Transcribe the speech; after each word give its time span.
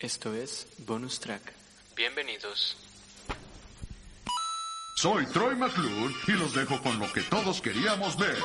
Esto 0.00 0.32
es 0.32 0.68
Bonus 0.86 1.18
Track. 1.18 1.52
Bienvenidos. 1.96 2.76
Soy 4.94 5.26
Troy 5.26 5.56
McClure 5.56 6.14
y 6.28 6.32
los 6.32 6.54
dejo 6.54 6.80
con 6.80 7.00
lo 7.00 7.12
que 7.12 7.22
todos 7.22 7.60
queríamos 7.60 8.16
ver. 8.16 8.38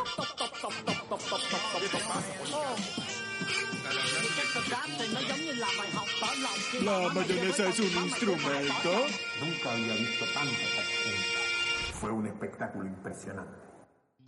La 6.82 7.14
mayonesa 7.14 7.70
es 7.70 7.80
un 7.80 8.04
instrumento. 8.04 9.06
Nunca 9.40 9.74
había 9.74 9.94
visto 9.94 10.26
tanta. 10.34 10.58
Fue 12.00 12.10
un 12.10 12.26
espectáculo 12.26 12.88
impresionante. 12.88 13.73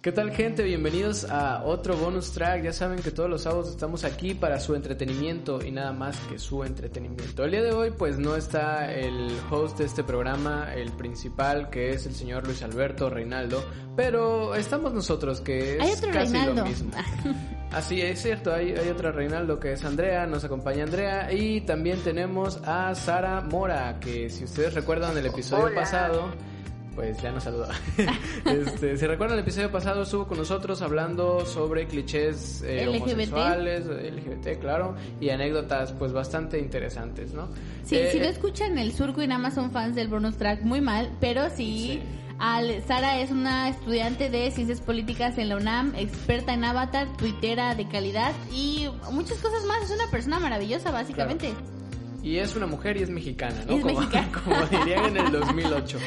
¿Qué 0.06 0.12
tal 0.12 0.30
gente? 0.30 0.62
Bienvenidos 0.62 1.26
a 1.32 1.64
otro 1.64 1.98
bonus 1.98 2.32
track. 2.32 2.62
Ya 2.62 2.74
saben 2.74 3.00
que 3.00 3.10
todos 3.10 3.28
los 3.28 3.42
sábados 3.42 3.72
estamos 3.72 4.04
aquí 4.04 4.36
para 4.36 4.60
su 4.60 4.76
entretenimiento 4.76 5.66
y 5.66 5.72
nada 5.72 5.94
más 5.94 6.16
que 6.30 6.38
su 6.38 6.64
entretenimiento. 6.64 7.44
El 7.44 7.50
día 7.50 7.64
de 7.64 7.72
hoy 7.72 7.90
pues 7.90 8.20
no 8.20 8.36
está 8.36 8.94
el 8.94 9.36
host 9.50 9.80
de 9.80 9.86
este 9.86 10.04
programa, 10.04 10.76
el 10.76 10.92
principal 10.92 11.72
que 11.72 11.90
es 11.90 12.06
el 12.06 12.14
señor 12.14 12.46
Luis 12.46 12.62
Alberto 12.62 13.10
Reinaldo, 13.10 13.66
pero 13.96 14.54
estamos 14.54 14.94
nosotros 14.94 15.42
que 15.42 15.80
Hay 15.82 15.90
es 15.90 15.98
otro 15.98 16.12
casi 16.12 16.34
Reinaldo. 16.34 16.62
lo 16.62 16.68
mismo. 16.68 16.92
Así 17.72 18.00
es 18.00 18.22
cierto, 18.22 18.54
hay, 18.54 18.74
hay 18.74 18.90
otra 18.90 19.12
Reinaldo 19.12 19.60
que 19.60 19.74
es 19.74 19.84
Andrea, 19.84 20.28
nos 20.28 20.44
acompaña 20.44 20.84
Andrea 20.84 21.34
y 21.34 21.62
también 21.62 21.98
tenemos 22.04 22.60
a 22.64 22.94
Sara 22.94 23.42
Mora, 23.42 24.00
que 24.00 24.30
si 24.30 24.44
ustedes 24.44 24.76
recuerdan 24.76 25.18
el 25.18 25.26
episodio 25.26 25.74
pasado, 25.74 26.30
pues 26.96 27.22
ya 27.22 27.32
nos 27.32 27.44
saludó. 27.44 27.68
este, 28.46 28.98
si 28.98 29.06
recuerdan 29.06 29.38
el 29.38 29.44
episodio 29.44 29.72
pasado 29.72 30.04
estuvo 30.04 30.28
con 30.28 30.38
nosotros 30.38 30.82
hablando 30.82 31.46
sobre 31.46 31.88
clichés 31.88 32.64
eh, 32.66 32.86
LGBT. 32.88 33.02
homosexuales, 33.02 33.86
LGBT, 33.88 34.60
claro, 34.60 34.96
y 35.20 35.30
anécdotas 35.30 35.92
pues 35.92 36.14
bastante 36.14 36.58
interesantes, 36.58 37.34
¿no? 37.34 37.50
Sí, 37.84 37.98
Eh, 37.98 38.10
si 38.12 38.20
no 38.20 38.26
eh, 38.26 38.30
escuchan 38.30 38.78
el 38.78 38.94
surco 38.94 39.22
y 39.22 39.28
nada 39.28 39.40
más 39.40 39.56
son 39.56 39.72
fans 39.72 39.96
del 39.96 40.08
bonus 40.08 40.38
track, 40.38 40.62
muy 40.62 40.82
mal, 40.82 41.12
pero 41.20 41.50
sí. 41.50 42.00
Sí. 42.00 42.02
Al, 42.38 42.84
Sara 42.86 43.20
es 43.20 43.32
una 43.32 43.70
estudiante 43.70 44.30
de 44.30 44.52
ciencias 44.52 44.82
políticas 44.82 45.38
en 45.38 45.48
la 45.48 45.56
UNAM, 45.56 45.94
experta 45.96 46.54
en 46.54 46.66
avatar, 46.66 47.08
tuitera 47.16 47.76
de 47.76 47.88
calidad 47.88 48.34
y 48.54 48.88
muchas 49.12 49.38
cosas 49.38 49.64
más. 49.66 49.84
Es 49.84 49.92
una 49.92 50.12
persona 50.12 50.40
maravillosa, 50.40 50.92
básicamente. 50.92 51.54
Y 52.26 52.40
es 52.40 52.56
una 52.56 52.66
mujer 52.66 52.98
y 52.98 53.04
es 53.04 53.10
mexicana, 53.12 53.56
¿no? 53.68 53.76
Es 53.76 53.84
como, 53.84 54.00
mexicana. 54.00 54.32
como 54.44 54.66
dirían 54.66 55.06
en 55.06 55.18
el 55.18 55.32
2008. 55.32 55.98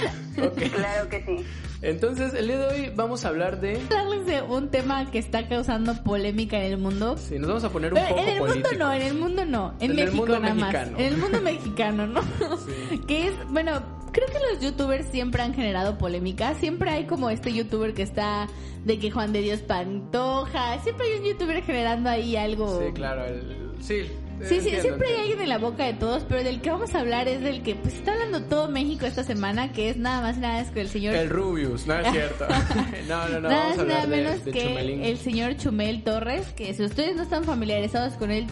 Ok. 0.43 0.59
Claro 0.75 1.09
que 1.09 1.25
sí. 1.25 1.47
Entonces, 1.81 2.35
el 2.35 2.49
día 2.49 2.59
de 2.59 2.67
hoy 2.67 2.93
vamos 2.93 3.25
a 3.25 3.29
hablar 3.29 3.61
de... 3.61 3.81
Hablarles 3.89 4.27
de 4.27 4.43
un 4.43 4.69
tema 4.69 5.09
que 5.13 5.21
está 5.21 5.47
causando 5.47 5.95
polémica 6.03 6.59
en 6.59 6.73
el 6.73 6.79
mundo. 6.79 7.17
Sí, 7.17 7.39
nos 7.39 7.47
vamos 7.47 7.63
a 7.63 7.71
poner 7.71 7.93
un 7.93 8.01
Pero 8.01 8.09
poco 8.09 8.21
en 8.21 8.29
el 8.29 8.41
mundo 8.41 8.69
no, 8.77 8.93
en 8.93 9.03
el 9.03 9.15
mundo 9.15 9.45
no, 9.45 9.75
en, 9.79 9.91
En 9.93 9.99
el 9.99 10.05
México 10.07 10.17
mundo 10.17 10.41
nada 10.41 10.55
mexicano. 10.55 10.91
más. 10.91 11.01
En 11.01 11.07
el 11.07 11.17
mundo 11.19 11.41
mexicano, 11.41 12.07
¿no? 12.09 12.23
Sí. 12.23 12.99
Que 13.07 13.29
es, 13.29 13.35
bueno, 13.51 13.81
creo 14.11 14.27
que 14.27 14.39
los 14.53 14.61
youtubers 14.61 15.07
siempre 15.11 15.43
han 15.43 15.55
generado 15.55 15.99
polémica. 15.99 16.55
Siempre 16.55 16.91
hay 16.91 17.07
como 17.07 17.31
este 17.31 17.53
youtuber 17.53 17.95
que 17.95 18.03
está 18.03 18.49
de 18.85 18.99
que 18.99 19.13
Juan 19.13 19.33
de 19.33 19.43
Dios 19.43 19.61
Pantoja. 19.61 20.81
Siempre 20.83 21.07
hay 21.07 21.21
un 21.21 21.27
youtuber 21.27 21.63
generando 21.63 22.11
ahí 22.11 22.35
algo. 22.35 22.81
Sí, 22.85 22.93
claro, 22.93 23.25
el... 23.25 23.71
Sí, 23.81 24.09
Sí, 24.45 24.61
sí, 24.61 24.71
siempre 24.81 25.09
hay 25.09 25.21
alguien 25.21 25.41
en 25.41 25.49
la 25.49 25.59
boca 25.59 25.85
de 25.85 25.95
todos, 25.95 26.25
pero 26.29 26.45
del 26.45 26.61
que 26.61 26.71
vamos 26.71 26.95
a 26.95 27.01
hablar 27.01 27.29
es 27.29 27.41
del 27.41 27.63
que 27.63 27.75
pues 27.75 27.95
está 27.95 28.13
hablando 28.13 28.43
todo 28.45 28.69
México 28.69 29.07
esta 29.07 29.25
semana, 29.25 29.73
que 29.73 29.91
es 29.91 29.97
nada 29.97 30.23
más 30.23 30.37
y 30.37 30.41
nada 30.41 30.59
menos 30.59 30.71
que 30.71 30.81
el 30.81 30.89
señor 30.89 31.15
El 31.15 31.31
Rubius, 31.31 31.87
no 31.87 31.95
es 31.99 32.11
cierto. 32.13 32.47
no, 33.09 33.29
no, 33.29 33.41
no, 33.41 33.49
nada 33.49 33.61
vamos 33.61 33.79
a 33.79 33.81
hablar 33.83 33.97
nada 33.97 34.07
de, 34.07 34.17
menos 34.17 34.45
de 34.45 34.53
que 34.53 34.63
Chumelín. 34.63 35.05
el 35.05 35.19
señor 35.19 35.57
Chumel 35.57 36.03
Torres, 36.05 36.47
que 36.53 36.73
si 36.75 36.85
ustedes 36.85 37.17
no 37.17 37.23
están 37.23 37.45
familiarizados 37.45 38.15
con 38.15 38.31
él, 38.31 38.47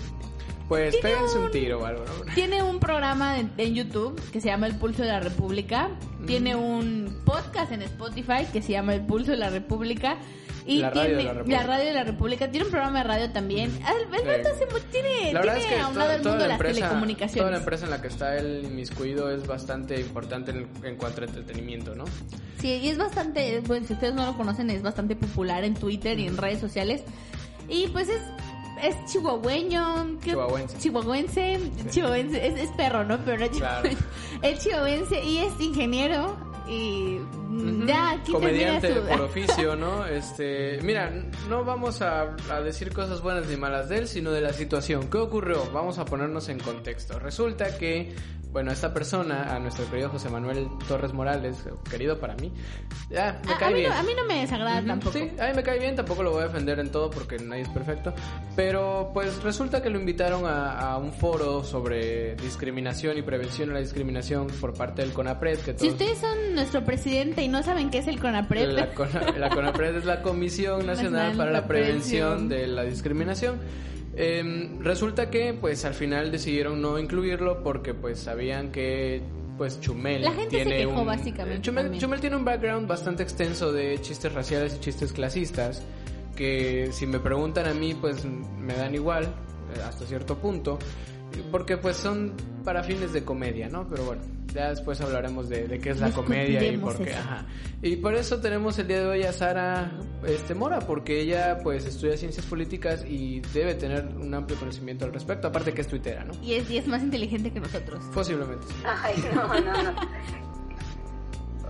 Pues 0.69 0.93
tiene 0.93 1.11
péguense 1.11 1.39
un 1.39 1.45
un- 1.45 1.51
tiro 1.53 1.81
o 1.81 1.85
algo, 1.87 2.05
¿no? 2.05 2.33
Tiene 2.35 2.63
un 2.63 2.81
programa 2.81 3.39
en, 3.39 3.53
en 3.57 3.75
YouTube 3.75 4.21
que 4.33 4.41
se 4.41 4.49
llama 4.49 4.67
El 4.67 4.75
Pulso 4.77 5.03
de 5.03 5.09
la 5.09 5.21
República. 5.21 5.91
Tiene 6.27 6.57
un 6.57 7.21
podcast 7.25 7.71
en 7.73 7.83
Spotify 7.83 8.47
que 8.53 8.61
se 8.63 8.73
llama 8.73 8.95
El 8.95 9.03
Pulso 9.03 9.31
de 9.31 9.37
la 9.37 9.51
República. 9.51 10.17
Y 10.69 10.79
La 10.81 10.91
Radio 10.91 11.03
tiene 11.05 11.17
de 11.19 11.23
la 11.25 11.33
República. 11.35 11.63
Radio 11.63 11.85
de 11.87 11.93
la 11.93 12.03
República. 12.05 12.51
Tiene 12.51 12.65
un 12.67 12.73
programa 12.73 12.99
de 12.99 13.05
radio 13.05 13.31
también. 13.31 13.71
El, 13.71 14.29
el 14.29 14.45
Sí. 14.59 14.65
mu- 14.69 14.81
tiene, 14.91 15.33
La 15.33 15.39
verdad 15.39 15.57
es 15.59 15.63
tiene 15.63 15.77
que 15.77 15.83
ahondado 15.83 16.09
to- 16.11 16.17
el 16.17 16.23
toda, 16.23 16.33
mundo 16.33 16.43
de 16.43 16.49
la 16.49 16.49
las 16.49 16.55
empresa, 16.61 16.75
telecomunicaciones. 16.81 17.39
toda 17.41 17.51
la 17.53 17.57
empresa 17.59 17.85
en 17.85 17.91
la 17.93 18.03
que 18.03 18.09
está 18.09 18.37
él 18.37 18.63
inmiscuido 18.65 19.31
es 19.31 19.47
bastante 19.47 20.01
importante 20.01 20.51
en, 20.51 20.69
en 20.83 20.97
cuanto 20.97 21.21
a 21.21 21.25
entretenimiento, 21.27 21.95
¿no? 21.95 22.05
Sí, 22.61 22.81
y 22.83 22.89
es 22.89 22.99
bastante, 22.99 23.61
bueno, 23.61 23.87
si 23.87 23.93
ustedes 23.93 24.15
no 24.15 24.27
lo 24.27 24.37
conocen, 24.37 24.69
es 24.71 24.83
bastante 24.83 25.15
popular 25.15 25.63
en 25.63 25.75
Twitter 25.75 26.19
y 26.19 26.27
en 26.27 26.37
redes 26.37 26.59
sociales. 26.59 27.03
Y 27.69 27.87
pues 27.89 28.09
es, 28.09 28.21
es 28.83 28.97
chihuahueño, 29.13 30.19
Chihuahuense. 30.23 30.79
chihuahuense, 30.79 31.61
chihuahuense, 31.91 32.47
es, 32.47 32.61
es 32.61 32.71
perro, 32.71 33.05
¿no? 33.05 33.19
Pero 33.25 33.39
no 33.39 33.49
Claro. 33.51 33.89
es 34.43 34.59
chihuahuense 34.63 35.25
y 35.25 35.39
es 35.39 35.61
ingeniero 35.61 36.37
y. 36.69 37.19
ya 37.87 38.21
Comediante 38.31 38.91
por 38.95 39.21
oficio, 39.23 39.77
¿no? 39.77 40.07
Este, 40.07 40.79
mira, 40.83 41.11
no 41.49 41.65
vamos 41.65 42.03
a, 42.03 42.37
a 42.51 42.61
decir 42.61 42.93
cosas 42.93 43.21
buenas 43.23 43.47
ni 43.47 43.57
malas 43.57 43.89
de 43.89 43.99
él, 43.99 44.09
sino 44.09 44.31
de 44.33 44.41
la 44.41 44.53
situación. 44.53 45.09
¿Qué 45.11 45.19
ocurrió? 45.19 45.71
Vamos 45.73 45.99
a 45.99 46.05
ponernos 46.05 46.49
en 46.49 46.59
contexto. 46.59 47.19
Resulta 47.19 47.77
que, 47.79 48.15
bueno, 48.53 48.73
esta 48.73 48.93
persona, 48.95 49.55
a 49.55 49.59
nuestro 49.59 49.89
querido 49.91 50.09
José 50.09 50.29
Manuel 50.31 50.69
Torres 50.89 51.13
Morales, 51.13 51.57
querido 51.91 52.19
para 52.19 52.35
mí, 52.37 52.53
ya 53.11 53.41
me 53.45 53.53
a, 53.53 53.57
a 53.57 53.59
cae 53.59 53.75
mí 53.75 53.81
bien. 53.81 53.91
no, 53.93 53.97
a 53.99 54.03
mí 54.03 54.13
no 54.17 54.25
me 54.25 54.41
desagrada 54.41 54.79
Ujú, 54.79 54.87
tampoco. 54.87 55.13
Sí, 55.19 55.31
a 55.39 55.47
mí 55.49 55.53
me 55.55 55.63
cae 55.63 55.79
bien, 55.79 55.95
tampoco 55.97 56.23
lo 56.23 56.31
voy 56.33 56.43
a 56.43 56.47
defender 56.47 56.79
en 56.81 56.91
todo 56.91 57.11
porque 57.11 57.39
nadie 57.39 57.63
es 57.63 57.69
perfecto. 57.69 58.15
Pero 58.55 59.11
pues 59.13 59.43
resulta 59.43 59.83
que 59.83 59.91
lo 59.91 59.99
invitaron 60.01 60.47
a, 60.47 60.79
a 60.79 60.99
un 60.99 61.13
foro 61.13 61.63
sobre 61.65 62.35
discriminación 62.37 63.19
y 63.19 63.23
prevención 63.23 63.71
a 63.71 63.75
la 63.75 63.81
discriminación 63.81 64.47
por 64.61 64.73
parte 64.75 65.03
del 65.03 65.13
CONAPRED. 65.13 65.59
Que 65.59 65.73
Si 65.73 65.77
todos- 65.79 65.93
ustedes 65.93 66.19
son 66.19 66.55
nuestro 66.55 66.85
presidente 66.85 67.43
y 67.47 67.49
no 67.49 67.63
saben 67.63 67.91
qué 67.91 67.99
es 67.99 68.09
el 68.09 68.19
CONAPRED, 68.19 68.73
la, 68.73 68.89
la 69.39 69.51
CONAPRED 69.51 69.99
es 69.99 70.05
la 70.05 70.21
Comisión 70.21 70.85
Nacional 70.87 71.37
para 71.37 71.53
la 71.53 71.59
para 71.59 71.69
Prevención 71.69 72.49
de 72.49 72.67
la 72.67 72.83
Discriminación. 72.83 73.61
Em, 74.17 74.81
resulta 74.83 75.31
que 75.31 75.55
pues 75.55 75.85
al 75.85 75.95
final 75.95 76.33
decidieron 76.33 76.83
no 76.83 76.99
incluirlo 76.99 77.63
porque 77.63 77.95
pues 77.95 78.19
sabían 78.19 78.73
que 78.73 79.23
pues 79.57 79.81
Chumel 79.81 80.23
La 80.23 80.33
gente 80.33 80.59
se 80.59 80.65
tiene 80.65 80.87
quejó, 80.87 81.01
un 81.01 81.07
básicamente, 81.07 81.63
Chumel. 81.63 81.99
Chumel 81.99 82.21
tiene 82.21 82.37
un 82.37 82.45
background 82.45 82.89
bastante 82.89 83.23
extenso 83.23 83.73
de 83.73 84.01
chistes 84.01 84.33
raciales 84.33 84.75
y 84.75 84.81
chistes 84.81 85.13
clasistas 85.13 85.83
que 86.35 86.91
si 86.93 87.07
me 87.07 87.21
preguntan 87.21 87.67
a 87.67 87.75
mí 87.75 87.95
pues 87.95 88.25
me 88.25 88.75
dan 88.75 88.95
igual 88.95 89.25
eh, 89.25 89.83
hasta 89.87 90.05
cierto 90.05 90.37
punto 90.37 90.79
porque 91.51 91.77
pues 91.77 91.97
son 91.97 92.33
para 92.65 92.83
fines 92.83 93.13
de 93.13 93.25
comedia, 93.25 93.69
¿no? 93.69 93.89
Pero 93.89 94.05
bueno, 94.05 94.23
ya 94.55 94.71
después 94.71 95.01
hablaremos 95.01 95.49
de, 95.49 95.69
de 95.69 95.79
qué 95.79 95.91
es 95.91 96.01
la 96.01 96.11
comedia 96.11 96.63
y 96.65 96.77
por 96.79 96.97
qué. 96.97 97.11
eso. 97.11 97.19
Ajá. 97.21 97.45
Y 97.83 97.97
por 97.97 98.15
eso 98.15 98.41
tenemos 98.41 98.79
el 98.79 98.89
día 98.89 99.01
de 99.01 99.07
hoy 99.07 99.23
a 99.25 99.33
Sara 99.33 99.93
este, 100.27 100.55
Mora, 100.55 100.81
porque 100.81 101.21
ella 101.21 101.59
pues 101.63 101.85
estudia 101.87 102.17
ciencias 102.17 102.47
políticas 102.47 103.05
y 103.05 103.41
debe 103.53 103.75
tener 103.75 104.07
un 104.19 104.33
amplio 104.35 104.59
conocimiento 104.59 105.05
al 105.05 105.13
respecto, 105.13 105.49
aparte 105.49 105.73
que 105.75 105.83
es 105.83 105.87
tuitera, 105.89 106.25
¿no? 106.25 106.33
y 106.43 106.55
es, 106.55 106.71
y 106.71 106.79
es 106.79 106.87
más 106.89 107.03
inteligente 107.03 107.53
que 107.53 107.61
nosotros. 107.61 108.03
Posiblemente. 108.15 108.67
Ay, 108.85 109.15
no, 109.35 109.47
no, 109.49 109.83
no. 109.83 109.93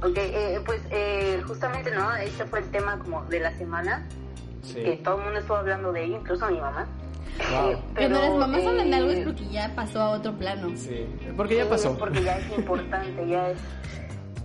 Ok, 0.03 0.17
eh, 0.19 0.61
pues 0.65 0.81
eh, 0.91 1.43
justamente, 1.47 1.91
¿no? 1.91 2.15
Este 2.17 2.45
fue 2.45 2.61
el 2.61 2.67
tema 2.67 2.99
como 2.99 3.25
de 3.25 3.41
la 3.41 3.57
semana, 3.57 4.07
que 4.63 4.97
Sí. 4.97 5.01
todo 5.03 5.19
el 5.19 5.25
mundo 5.25 5.41
estuvo 5.41 5.57
hablando 5.57 5.93
de 5.93 6.05
ello, 6.05 6.17
incluso 6.21 6.47
mi 6.51 6.59
mamá. 6.61 6.87
Wow. 7.39 7.71
Eh, 7.71 7.79
Cuando 7.95 8.21
las 8.21 8.35
mamás 8.35 8.63
eh, 8.63 8.69
hablan 8.69 8.91
de 8.91 8.97
algo 8.97 9.11
es 9.11 9.25
porque 9.25 9.49
ya 9.49 9.73
pasó 9.75 10.01
a 10.01 10.11
otro 10.11 10.33
plano. 10.33 10.71
Sí, 10.77 11.07
porque 11.37 11.57
ya 11.57 11.65
sí, 11.65 11.69
pasó. 11.71 11.99
Porque 11.99 12.23
ya 12.23 12.39
es 12.39 12.59
importante, 12.59 13.29
ya 13.29 13.51
es 13.51 13.59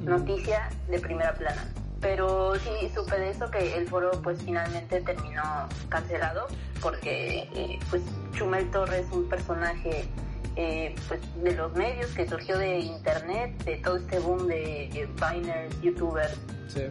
noticia 0.01 0.69
de 0.89 0.99
primera 0.99 1.33
plana. 1.33 1.71
Pero 1.99 2.55
sí 2.55 2.89
supe 2.93 3.19
de 3.19 3.29
eso 3.29 3.49
que 3.51 3.77
el 3.77 3.87
foro 3.87 4.11
pues 4.23 4.41
finalmente 4.43 5.01
terminó 5.01 5.43
cancelado 5.89 6.47
porque 6.81 7.47
eh, 7.53 7.79
pues 7.91 8.01
Chumel 8.33 8.69
Torres 8.71 9.05
un 9.11 9.29
personaje 9.29 10.07
eh, 10.55 10.95
pues 11.07 11.21
de 11.43 11.55
los 11.55 11.73
medios 11.75 12.11
que 12.11 12.27
surgió 12.27 12.57
de 12.57 12.79
internet, 12.79 13.63
de 13.63 13.77
todo 13.77 13.97
este 13.97 14.19
boom 14.19 14.47
de 14.47 14.85
eh, 14.85 15.07
Biners, 15.15 15.81
youtubers. 15.81 16.37
Sí. 16.67 16.81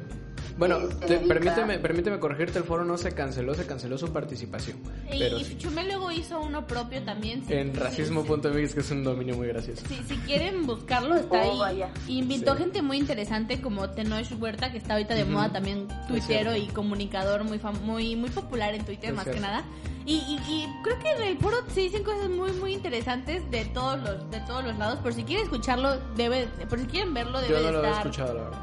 Bueno, 0.60 0.76
te- 1.06 1.18
permíteme, 1.18 1.78
permíteme 1.78 2.18
corregirte, 2.20 2.58
el 2.58 2.64
foro 2.64 2.84
no 2.84 2.96
se 2.98 3.12
canceló, 3.12 3.54
se 3.54 3.66
canceló 3.66 3.96
su 3.98 4.12
participación. 4.12 4.76
Pero 5.08 5.38
Y 5.38 5.44
sí. 5.44 5.56
Chumel 5.58 5.86
luego 5.88 6.12
hizo 6.12 6.38
uno 6.40 6.66
propio 6.66 7.02
también. 7.02 7.42
sí, 7.46 7.54
En 7.54 7.72
sí, 7.72 7.78
racismo.mx, 7.80 8.74
que 8.74 8.80
es 8.80 8.90
un 8.90 9.02
dominio 9.02 9.34
muy 9.36 9.48
gracioso. 9.48 9.82
Si, 9.88 9.96
si 10.04 10.16
quieren 10.18 10.66
buscarlo, 10.66 11.16
está 11.16 11.42
Oh, 11.42 11.50
ahí. 11.64 11.74
vaya. 11.76 11.88
Invitó 12.06 12.52
Sí. 12.54 12.58
gente 12.62 12.82
muy 12.82 12.98
interesante 12.98 13.60
como 13.62 13.88
Tenoch 13.90 14.26
Huerta, 14.38 14.70
que 14.70 14.76
está 14.78 14.92
ahorita 14.94 15.14
de 15.14 15.24
moda 15.24 15.50
también, 15.50 15.88
tuitero 16.06 16.54
y 16.54 16.66
comunicador 16.68 17.42
muy, 17.44 17.58
fam- 17.58 17.80
muy 17.80 18.14
muy 18.14 18.28
popular 18.30 18.74
en 18.74 18.84
Twitter 18.84 19.10
Es 19.10 19.16
más 19.16 19.26
que 19.26 19.40
nada. 19.40 19.64
Y, 20.04 20.14
y, 20.16 20.38
y 20.46 20.66
creo 20.84 20.98
que 20.98 21.10
en 21.12 21.22
el 21.22 21.38
foro 21.38 21.56
se 21.72 21.80
dicen 21.80 22.04
cosas 22.04 22.28
muy 22.28 22.52
muy 22.52 22.74
interesantes 22.74 23.50
de 23.50 23.64
todos 23.64 23.98
los 24.02 24.30
de 24.30 24.40
todos 24.40 24.62
los 24.62 24.76
lados. 24.76 24.98
Por 24.98 25.14
si 25.14 25.24
quieren 25.24 25.44
escucharlo, 25.44 25.98
debe, 26.16 26.48
por 26.68 26.78
si 26.78 26.86
quieren 26.86 27.14
verlo, 27.14 27.40
debe 27.40 27.54
Yo 27.54 27.60
no 27.60 27.66
de 27.66 27.72
lo 27.72 27.84
he 27.84 27.90
escuchado, 27.96 28.34
la 28.34 28.42
verdad. 28.42 28.58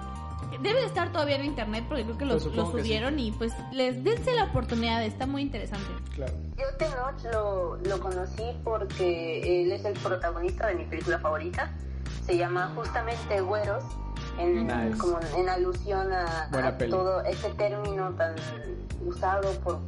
Debe 0.62 0.80
de 0.82 0.86
estar 0.88 1.12
todavía 1.12 1.36
en 1.36 1.46
internet 1.46 1.86
porque 1.88 2.04
creo 2.04 2.18
que 2.18 2.26
lo, 2.26 2.34
Pues 2.34 2.46
lo 2.46 2.50
supongo 2.52 2.72
que 2.74 2.82
sí. 2.82 2.88
subieron 2.88 3.20
y 3.20 3.32
pues 3.32 3.54
les 3.72 4.04
dense 4.04 4.34
la 4.34 4.46
oportunidad, 4.46 5.04
está 5.04 5.26
muy 5.28 5.42
interesante. 5.44 5.86
Claro. 6.16 6.34
Yo 6.58 6.66
Tenoch 6.78 7.24
lo, 7.34 7.78
lo 7.78 8.00
conocí 8.00 8.44
porque 8.64 9.64
él 9.64 9.72
es 9.72 9.86
el 9.86 9.94
protagonista 9.94 10.68
de 10.68 10.76
mi 10.76 10.86
película 10.86 11.20
favorita. 11.20 11.72
Se 12.26 12.38
llama 12.38 12.72
justamente 12.76 13.40
Güeros, 13.42 13.84
en, 14.40 14.68
Nice. 14.68 14.98
como 14.98 15.20
en 15.38 15.48
alusión 15.50 16.12
a, 16.12 16.50
todo 16.90 17.22
ese 17.24 17.50
término 17.52 18.10
tan 18.16 18.36
usado 19.06 19.52
por, 19.62 19.80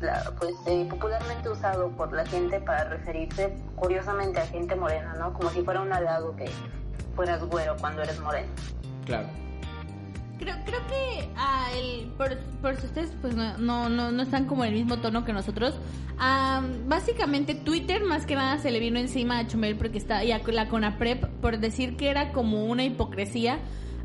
la- 0.00 0.32
pues 0.38 0.54
eh, 0.66 0.86
popularmente 0.90 1.48
usado 1.48 1.88
por 1.90 2.12
la 2.12 2.26
gente 2.26 2.60
para 2.60 2.84
referirse 2.84 3.56
curiosamente 3.76 4.40
a 4.40 4.46
gente 4.46 4.74
morena, 4.74 5.14
¿no? 5.18 5.32
Como 5.34 5.50
si 5.50 5.62
fuera 5.62 5.80
un 5.82 5.92
halago 5.92 6.34
que 6.36 6.50
fueras 7.14 7.44
güero 7.44 7.76
cuando 7.80 8.02
eres 8.02 8.18
moreno. 8.20 8.48
Claro. 9.06 9.28
Creo, 10.44 10.56
creo 10.66 10.86
que 10.86 11.30
ah, 11.36 11.70
el, 11.74 12.10
por, 12.18 12.76
si 12.76 12.86
ustedes 12.86 13.12
pues 13.22 13.34
no, 13.34 13.56
no, 13.88 13.88
no, 13.88 14.22
están 14.22 14.44
como 14.44 14.62
en 14.62 14.74
el 14.74 14.78
mismo 14.78 14.98
tono 14.98 15.24
que 15.24 15.32
nosotros, 15.32 15.74
ah, 16.18 16.62
básicamente 16.86 17.54
Twitter 17.54 18.04
más 18.04 18.26
que 18.26 18.34
nada 18.34 18.58
se 18.58 18.70
le 18.70 18.78
vino 18.78 18.98
encima 18.98 19.38
a 19.38 19.46
Chumel 19.46 19.76
porque 19.76 19.96
está 19.96 20.22
y 20.22 20.32
a 20.32 20.42
la 20.46 20.68
Conapred 20.68 21.28
por 21.40 21.58
decir 21.60 21.96
que 21.96 22.10
era 22.10 22.32
como 22.32 22.66
una 22.66 22.84
hipocresía 22.84 23.58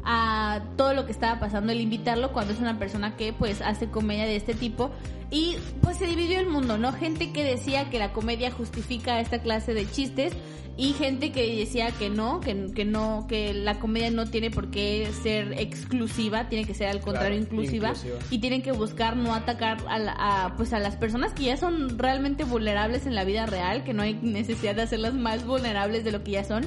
a 0.05 0.61
todo 0.77 0.93
lo 0.93 1.05
que 1.05 1.11
estaba 1.11 1.39
pasando 1.39 1.71
el 1.71 1.81
invitarlo 1.81 2.31
cuando 2.31 2.53
es 2.53 2.59
una 2.59 2.77
persona 2.79 3.15
que 3.17 3.33
pues 3.33 3.61
hace 3.61 3.89
comedia 3.89 4.25
de 4.25 4.35
este 4.35 4.53
tipo 4.53 4.91
y 5.31 5.55
pues 5.81 5.97
se 5.97 6.05
dividió 6.07 6.39
el 6.39 6.47
mundo, 6.49 6.77
¿no? 6.77 6.91
Gente 6.93 7.31
que 7.31 7.43
decía 7.43 7.89
que 7.89 7.99
la 7.99 8.13
comedia 8.13 8.51
justifica 8.51 9.19
esta 9.19 9.39
clase 9.39 9.73
de 9.73 9.89
chistes 9.89 10.33
y 10.77 10.93
gente 10.93 11.33
que 11.33 11.57
decía 11.57 11.91
que 11.91 12.09
no, 12.09 12.39
que, 12.39 12.71
que 12.73 12.85
no, 12.85 13.25
que 13.27 13.53
la 13.53 13.79
comedia 13.79 14.09
no 14.11 14.25
tiene 14.27 14.49
por 14.49 14.71
qué 14.71 15.09
ser 15.21 15.53
exclusiva, 15.59 16.47
tiene 16.47 16.65
que 16.65 16.73
ser 16.73 16.87
al 16.87 17.01
contrario 17.01 17.37
Claro, 17.37 17.43
inclusiva, 17.53 17.89
inclusiva. 17.89 18.15
y 18.31 18.39
tienen 18.39 18.61
que 18.61 18.71
buscar 18.71 19.17
no 19.17 19.35
atacar 19.35 19.79
a, 19.89 19.99
la- 19.99 20.15
a, 20.17 20.55
pues 20.55 20.71
a 20.71 20.79
las 20.79 20.95
personas 20.95 21.33
que 21.33 21.43
ya 21.43 21.57
son 21.57 21.99
realmente 21.99 22.45
vulnerables 22.45 23.05
en 23.05 23.13
la 23.13 23.25
vida 23.25 23.45
real, 23.45 23.83
que 23.83 23.93
no 23.93 24.03
hay 24.03 24.13
necesidad 24.21 24.73
de 24.73 24.83
hacerlas 24.83 25.13
más 25.13 25.45
vulnerables 25.45 26.05
de 26.05 26.13
lo 26.13 26.23
que 26.23 26.31
ya 26.31 26.45
son. 26.45 26.65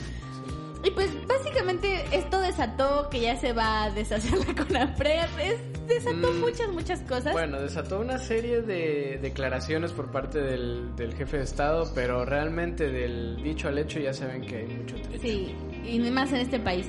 Y 0.84 0.90
pues 0.90 1.10
básicamente 1.28 2.04
esto 2.12 2.40
desató 2.40 3.08
que 3.08 3.20
ya 3.20 3.36
se 3.36 3.52
va 3.52 3.84
a 3.84 3.90
deshacer 3.90 4.36
la 4.46 4.54
Conapred, 4.54 5.20
es- 5.40 5.86
desató 5.86 6.32
Mm. 6.32 6.40
muchas, 6.40 6.68
muchas 6.72 7.00
cosas. 7.02 7.32
Bueno, 7.32 7.60
desató 7.60 8.00
una 8.00 8.18
serie 8.18 8.62
de 8.62 9.18
declaraciones 9.22 9.92
por 9.92 10.10
parte 10.10 10.40
del, 10.40 10.94
del 10.96 11.14
jefe 11.14 11.38
de 11.38 11.44
Estado, 11.44 11.90
pero 11.94 12.24
realmente 12.24 12.90
del 12.90 13.42
dicho 13.42 13.68
al 13.68 13.78
hecho 13.78 14.00
ya 14.00 14.12
saben 14.12 14.42
que 14.42 14.56
hay 14.56 14.66
mucho 14.66 14.96
trecho. 14.96 15.20
Sí, 15.22 15.54
y 15.84 15.98
más 16.10 16.32
en 16.32 16.40
este 16.40 16.58
país. 16.58 16.86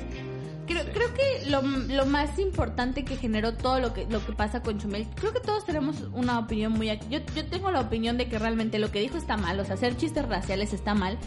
Creo, 0.66 0.86
creo 0.94 1.14
que 1.14 1.50
lo, 1.50 1.62
lo 1.62 2.06
más 2.06 2.40
importante 2.40 3.04
que 3.04 3.18
generó 3.18 3.54
todo 3.54 3.80
lo 3.82 3.94
que 3.94 4.06
lo 4.06 4.26
que 4.26 4.32
pasa 4.32 4.62
con 4.64 4.80
Chumel, 4.80 5.06
creo 5.16 5.34
que 5.34 5.42
todos 5.42 5.66
tenemos 5.66 5.98
una 6.14 6.40
opinión 6.40 6.72
muy... 6.72 6.88
Yo, 7.10 7.20
yo 7.36 7.46
tengo 7.48 7.70
la 7.70 7.82
opinión 7.82 8.18
de 8.18 8.30
que 8.30 8.40
realmente 8.40 8.80
lo 8.80 8.90
que 8.90 9.02
dijo 9.02 9.18
está 9.18 9.36
mal, 9.36 9.60
o 9.60 9.66
sea, 9.66 9.76
hacer 9.76 9.98
chistes 9.98 10.26
raciales 10.28 10.72
está 10.74 10.94
mal. 10.96 11.18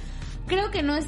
Creo 0.46 0.70
que 0.70 0.82
no 0.82 0.96
es 0.96 1.06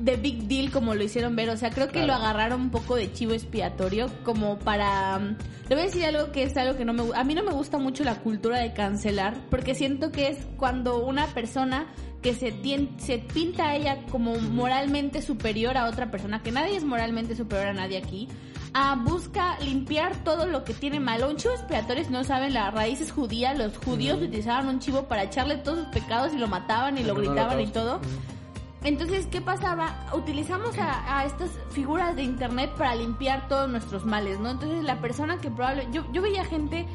de 0.00 0.16
big 0.16 0.48
deal 0.48 0.70
como 0.70 0.94
lo 0.94 1.04
hicieron 1.04 1.36
ver, 1.36 1.50
o 1.50 1.56
sea, 1.56 1.70
creo 1.70 1.86
que 1.88 2.02
Claro. 2.02 2.06
lo 2.08 2.14
agarraron 2.14 2.60
un 2.62 2.70
poco 2.70 2.96
de 2.96 3.12
chivo 3.12 3.32
expiatorio 3.32 4.10
como 4.24 4.58
para... 4.58 5.18
mm, 5.18 5.36
Le 5.68 5.74
voy 5.74 5.82
a 5.82 5.86
decir 5.86 6.04
algo 6.04 6.32
que 6.32 6.42
es 6.44 6.56
algo 6.56 6.76
que 6.76 6.84
no 6.84 6.92
me... 6.92 7.04
A 7.14 7.22
mí 7.24 7.34
no 7.34 7.42
me 7.42 7.52
gusta 7.52 7.78
mucho 7.78 8.02
la 8.04 8.16
cultura 8.16 8.58
de 8.58 8.72
cancelar, 8.72 9.34
porque 9.50 9.74
siento 9.74 10.10
que 10.10 10.28
es 10.28 10.38
cuando 10.56 11.04
una 11.04 11.26
persona 11.28 11.86
que 12.22 12.34
se, 12.34 12.52
tien- 12.52 12.98
se 12.98 13.18
pinta 13.18 13.68
a 13.70 13.76
ella 13.76 13.98
como 14.10 14.34
moralmente 14.36 15.22
superior 15.22 15.76
a 15.76 15.86
otra 15.86 16.10
persona, 16.10 16.42
que 16.42 16.50
nadie 16.52 16.76
es 16.76 16.84
moralmente 16.84 17.34
superior 17.36 17.68
a 17.68 17.72
nadie 17.72 17.96
aquí, 17.98 18.28
ah, 18.74 18.94
busca 19.02 19.58
limpiar 19.60 20.16
todo 20.24 20.46
lo 20.46 20.62
que 20.64 20.74
tiene 20.74 21.00
malo. 21.00 21.28
Un 21.30 21.36
chivo 21.36 21.54
expiatorio, 21.54 22.04
si 22.04 22.10
no 22.10 22.22
saben, 22.24 22.52
la 22.54 22.70
raíz 22.70 23.00
es 23.00 23.10
judía, 23.12 23.54
los 23.54 23.76
judíos 23.78 24.18
utilizaban 24.20 24.68
un 24.68 24.80
chivo 24.80 25.04
para 25.08 25.22
echarle 25.24 25.56
todos 25.56 25.78
sus 25.78 25.88
pecados 25.88 26.32
y 26.34 26.38
lo 26.38 26.46
mataban 26.46 26.98
y 26.98 27.04
lo 27.04 27.14
gritaban 27.14 27.60
y 27.60 27.66
todo. 27.68 28.00
Entonces, 28.82 29.26
¿qué 29.26 29.40
pasaba? 29.40 30.06
Utilizamos 30.14 30.78
a, 30.78 31.18
a 31.18 31.26
estas 31.26 31.50
figuras 31.70 32.16
de 32.16 32.22
internet 32.22 32.70
para 32.78 32.94
limpiar 32.94 33.46
todos 33.46 33.68
nuestros 33.68 34.06
males, 34.06 34.40
¿no? 34.40 34.50
Entonces, 34.50 34.82
la 34.84 35.00
persona 35.00 35.38
que 35.38 35.50
probable... 35.50 35.88
Yo, 35.92 36.10
yo 36.12 36.22
veía 36.22 36.44
gente 36.44 36.86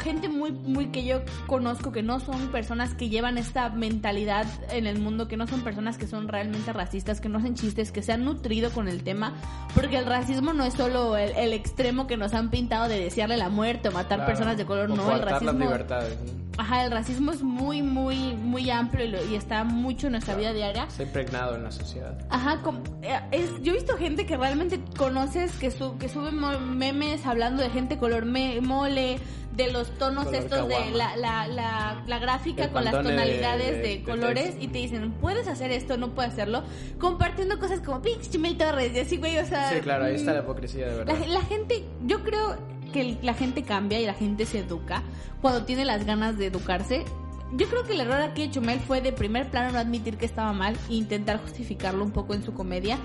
gente 0.00 0.28
muy 0.28 0.50
muy 0.52 0.86
que 0.88 1.04
yo 1.04 1.20
conozco 1.46 1.92
que 1.92 2.02
no 2.02 2.18
son 2.20 2.48
personas 2.48 2.94
que 2.94 3.08
llevan 3.08 3.38
esta 3.38 3.68
mentalidad 3.70 4.46
en 4.70 4.86
el 4.86 4.98
mundo, 4.98 5.28
que 5.28 5.36
no 5.36 5.46
son 5.46 5.60
personas 5.62 5.98
que 5.98 6.06
son 6.06 6.28
realmente 6.28 6.72
racistas, 6.72 7.20
que 7.20 7.28
no 7.28 7.38
hacen 7.38 7.54
chistes, 7.54 7.92
que 7.92 8.02
se 8.02 8.12
han 8.12 8.24
nutrido 8.24 8.70
con 8.70 8.88
el 8.88 9.02
tema, 9.02 9.34
porque 9.74 9.96
el 9.98 10.06
racismo 10.06 10.52
no 10.52 10.64
es 10.64 10.74
solo 10.74 11.16
el, 11.16 11.30
el 11.36 11.52
extremo 11.52 12.06
que 12.06 12.16
nos 12.16 12.34
han 12.34 12.50
pintado 12.50 12.88
de 12.88 12.98
desearle 12.98 13.36
la 13.36 13.48
muerte 13.48 13.88
o 13.88 13.92
matar 13.92 14.18
Claro. 14.18 14.26
personas 14.32 14.56
de 14.56 14.64
color, 14.66 14.88
no, 14.88 14.96
el 14.96 15.00
coartar 15.02 15.30
las 15.30 15.42
racismo 15.42 15.64
libertades. 15.64 16.18
¿no? 16.20 16.40
Ajá, 16.58 16.84
el 16.84 16.90
racismo 16.90 17.30
es 17.32 17.42
muy 17.42 17.80
muy 17.80 18.34
muy 18.34 18.68
amplio 18.70 19.04
y, 19.06 19.08
lo- 19.08 19.24
y 19.30 19.34
está 19.34 19.64
mucho 19.64 20.08
en 20.08 20.12
nuestra 20.12 20.34
vida 20.34 20.52
diaria. 20.52 20.84
Está 20.84 21.04
impregnado 21.04 21.54
en 21.56 21.62
la 21.62 21.70
sociedad. 21.70 22.18
Ajá, 22.28 22.60
com- 22.62 22.82
eh, 23.02 23.18
es, 23.30 23.50
yo 23.62 23.72
he 23.72 23.76
visto 23.76 23.96
gente 23.96 24.26
que 24.26 24.36
realmente 24.36 24.80
conoces 24.96 25.52
que, 25.52 25.70
su, 25.70 25.96
que 25.96 26.08
sube 26.08 26.32
memes 26.32 27.24
hablando 27.24 27.62
de 27.62 27.70
gente 27.70 27.96
color 27.98 28.26
me- 28.26 28.60
mole, 28.60 29.18
de 29.56 29.72
los 29.72 29.90
tonos 29.98 30.24
Color 30.26 30.42
estos 30.42 30.68
de 30.68 30.90
la, 30.92 31.16
la, 31.16 31.46
la, 31.48 32.02
la 32.06 32.18
gráfica 32.18 32.64
El 32.64 32.70
con 32.70 32.84
las 32.84 32.92
tonalidades 32.94 33.72
de, 33.72 33.82
de- 33.82 33.88
de 33.98 34.02
colores 34.04 34.54
y 34.60 34.68
te 34.68 34.78
dicen, 34.78 35.10
puedes 35.20 35.48
hacer 35.48 35.70
esto, 35.72 35.96
no 35.96 36.10
puedes 36.14 36.32
hacerlo, 36.32 36.62
compartiendo 36.98 37.58
cosas 37.58 37.80
como 37.80 38.00
pinche 38.00 38.30
Chimel 38.30 38.56
Torres 38.56 38.92
y 38.94 39.00
así, 39.00 39.16
güey, 39.16 39.38
o 39.38 39.44
sea... 39.46 39.70
Sí, 39.72 39.80
claro, 39.80 40.04
ahí 40.04 40.14
está 40.14 40.30
mm, 40.30 40.34
la 40.34 40.40
hipocresía 40.42 40.86
de 40.86 41.04
la, 41.04 41.04
verdad. 41.12 41.26
la 41.26 41.42
gente, 41.42 41.84
yo 42.06 42.22
creo 42.22 42.56
que 42.92 43.18
la 43.22 43.34
gente 43.34 43.62
cambia 43.62 44.00
y 44.00 44.06
la 44.06 44.14
gente 44.14 44.46
se 44.46 44.60
educa 44.60 45.02
cuando 45.42 45.64
tiene 45.64 45.84
las 45.84 46.04
ganas 46.06 46.38
de 46.38 46.46
educarse. 46.46 47.04
Yo 47.52 47.66
creo 47.68 47.82
que 47.84 47.94
el 47.94 48.00
error 48.00 48.20
aquí 48.20 48.42
de 48.46 48.50
Chumel 48.52 48.78
fue 48.78 49.00
de 49.00 49.12
primer 49.12 49.50
plano 49.50 49.72
no 49.72 49.78
admitir 49.80 50.16
que 50.16 50.26
estaba 50.26 50.52
mal 50.52 50.76
e 50.88 50.94
intentar 50.94 51.40
justificarlo 51.40 52.04
un 52.04 52.12
poco 52.12 52.34
en 52.34 52.44
su 52.44 52.54
comedia. 52.54 52.98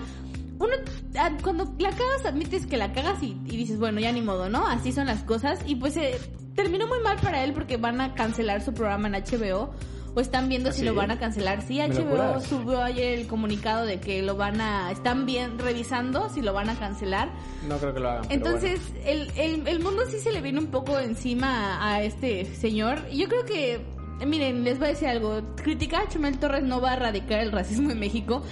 Uno, 0.58 0.72
ah, 1.18 1.30
cuando 1.42 1.72
la 1.78 1.90
cagas, 1.90 2.24
admites 2.24 2.66
que 2.66 2.76
la 2.76 2.92
cagas 2.92 3.22
y, 3.22 3.36
y 3.44 3.56
dices, 3.56 3.78
bueno, 3.78 4.00
ya 4.00 4.12
ni 4.12 4.22
modo, 4.22 4.48
¿no? 4.48 4.66
Así 4.66 4.92
son 4.92 5.06
las 5.06 5.22
cosas. 5.22 5.60
Y 5.66 5.76
pues 5.76 5.96
eh, 5.96 6.18
terminó 6.54 6.86
muy 6.86 7.00
mal 7.00 7.18
para 7.18 7.44
él 7.44 7.52
porque 7.52 7.76
van 7.76 8.00
a 8.00 8.14
cancelar 8.14 8.62
su 8.62 8.72
programa 8.72 9.08
en 9.08 9.14
HBO. 9.14 9.74
O 10.14 10.20
están 10.20 10.48
viendo 10.48 10.70
¿Ah, 10.70 10.72
si 10.72 10.82
lo 10.82 10.94
van 10.94 11.10
a 11.10 11.18
cancelar. 11.18 11.60
Sí, 11.60 11.78
¿Me 11.78 11.88
lo 11.88 12.06
HBO 12.06 12.40
subió 12.40 12.82
ayer 12.82 13.18
el 13.18 13.26
comunicado 13.26 13.84
de 13.84 14.00
que 14.00 14.22
lo 14.22 14.34
van 14.34 14.62
a... 14.62 14.90
Están 14.90 15.26
bien 15.26 15.58
revisando 15.58 16.30
si 16.30 16.40
lo 16.40 16.54
van 16.54 16.70
a 16.70 16.78
cancelar. 16.78 17.28
No 17.68 17.76
creo 17.76 17.92
que 17.92 18.00
lo 18.00 18.08
hagan. 18.08 18.26
Entonces, 18.30 18.80
el, 19.04 19.30
el, 19.36 19.68
el 19.68 19.80
mundo 19.80 20.04
sí 20.08 20.18
se 20.18 20.32
le 20.32 20.40
vino 20.40 20.58
un 20.58 20.68
poco 20.68 20.98
encima 20.98 21.76
a, 21.76 21.96
a 21.96 22.02
este 22.02 22.46
señor. 22.54 23.06
Yo 23.10 23.28
creo 23.28 23.44
que, 23.44 23.84
miren, 24.24 24.64
les 24.64 24.78
voy 24.78 24.86
a 24.86 24.90
decir 24.90 25.08
algo. 25.08 25.42
Criticar 25.56 26.02
a 26.04 26.08
Chumel 26.08 26.38
Torres 26.38 26.62
no 26.62 26.80
va 26.80 26.92
a 26.92 26.96
erradicar 26.96 27.40
el 27.40 27.52
racismo 27.52 27.90
en 27.90 27.98
México. 27.98 28.42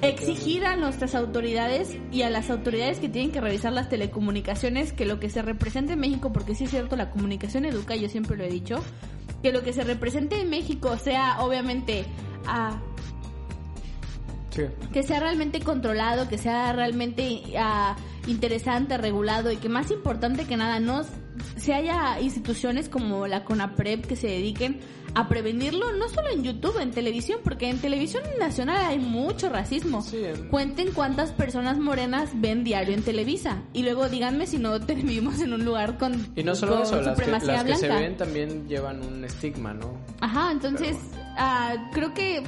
Exigir 0.00 0.64
a 0.64 0.76
nuestras 0.76 1.14
autoridades 1.14 1.96
y 2.10 2.22
a 2.22 2.30
las 2.30 2.50
autoridades 2.50 2.98
que 2.98 3.08
tienen 3.08 3.30
que 3.30 3.40
revisar 3.40 3.72
las 3.72 3.88
telecomunicaciones 3.88 4.92
que 4.92 5.04
lo 5.04 5.20
que 5.20 5.30
se 5.30 5.42
represente 5.42 5.92
en 5.92 6.00
México, 6.00 6.32
porque 6.32 6.54
sí 6.54 6.64
es 6.64 6.70
cierto, 6.70 6.96
la 6.96 7.10
comunicación 7.10 7.64
educa, 7.66 7.94
yo 7.94 8.08
siempre 8.08 8.36
lo 8.36 8.44
he 8.44 8.48
dicho, 8.50 8.82
que 9.42 9.52
lo 9.52 9.62
que 9.62 9.72
se 9.72 9.84
represente 9.84 10.40
en 10.40 10.50
México 10.50 10.96
sea 10.96 11.42
obviamente 11.42 12.04
a 12.46 12.80
Sí. 14.50 14.64
que 14.92 15.02
sea 15.02 15.18
realmente 15.18 15.60
controlado, 15.60 16.28
que 16.28 16.36
sea 16.36 16.74
realmente 16.74 17.40
ah, 17.56 17.96
interesante, 18.26 18.96
regulado 18.98 19.50
y 19.52 19.56
que 19.56 19.68
más 19.68 19.90
importante 19.90 20.44
que 20.46 20.56
nada 20.56 20.80
no 20.80 21.02
se 21.56 21.74
haya 21.74 22.20
instituciones 22.20 22.88
como 22.88 23.26
la 23.26 23.44
CONAPREP 23.44 24.06
que 24.06 24.16
se 24.16 24.28
dediquen 24.28 24.80
a 25.14 25.28
prevenirlo, 25.28 25.92
no 25.92 26.08
solo 26.08 26.28
en 26.30 26.42
YouTube, 26.42 26.78
en 26.80 26.90
televisión, 26.90 27.40
porque 27.44 27.68
en 27.68 27.78
televisión 27.78 28.22
nacional 28.38 28.78
hay 28.78 28.98
mucho 28.98 29.50
racismo. 29.50 30.00
Sí, 30.02 30.24
en- 30.24 30.48
Cuenten 30.48 30.92
cuántas 30.92 31.32
personas 31.32 31.78
morenas 31.78 32.30
ven 32.34 32.64
diario 32.64 32.94
en 32.94 33.02
Televisa 33.02 33.62
y 33.74 33.82
luego 33.82 34.08
díganme 34.08 34.46
si 34.46 34.58
no 34.58 34.78
vivimos 34.86 35.40
en 35.40 35.52
un 35.52 35.64
lugar 35.64 35.98
con, 35.98 36.26
Y 36.34 36.42
no 36.42 36.54
solo 36.54 36.74
con 36.76 36.82
eso, 36.82 37.00
las, 37.02 37.64
que, 37.64 37.76
se 37.76 37.88
ven 37.88 38.16
también 38.16 38.68
llevan 38.68 39.04
un 39.04 39.24
estigma, 39.24 39.74
¿no? 39.74 39.98
Ajá, 40.20 40.50
entonces 40.52 40.96
ah, 41.36 41.90
creo 41.92 42.14
que 42.14 42.42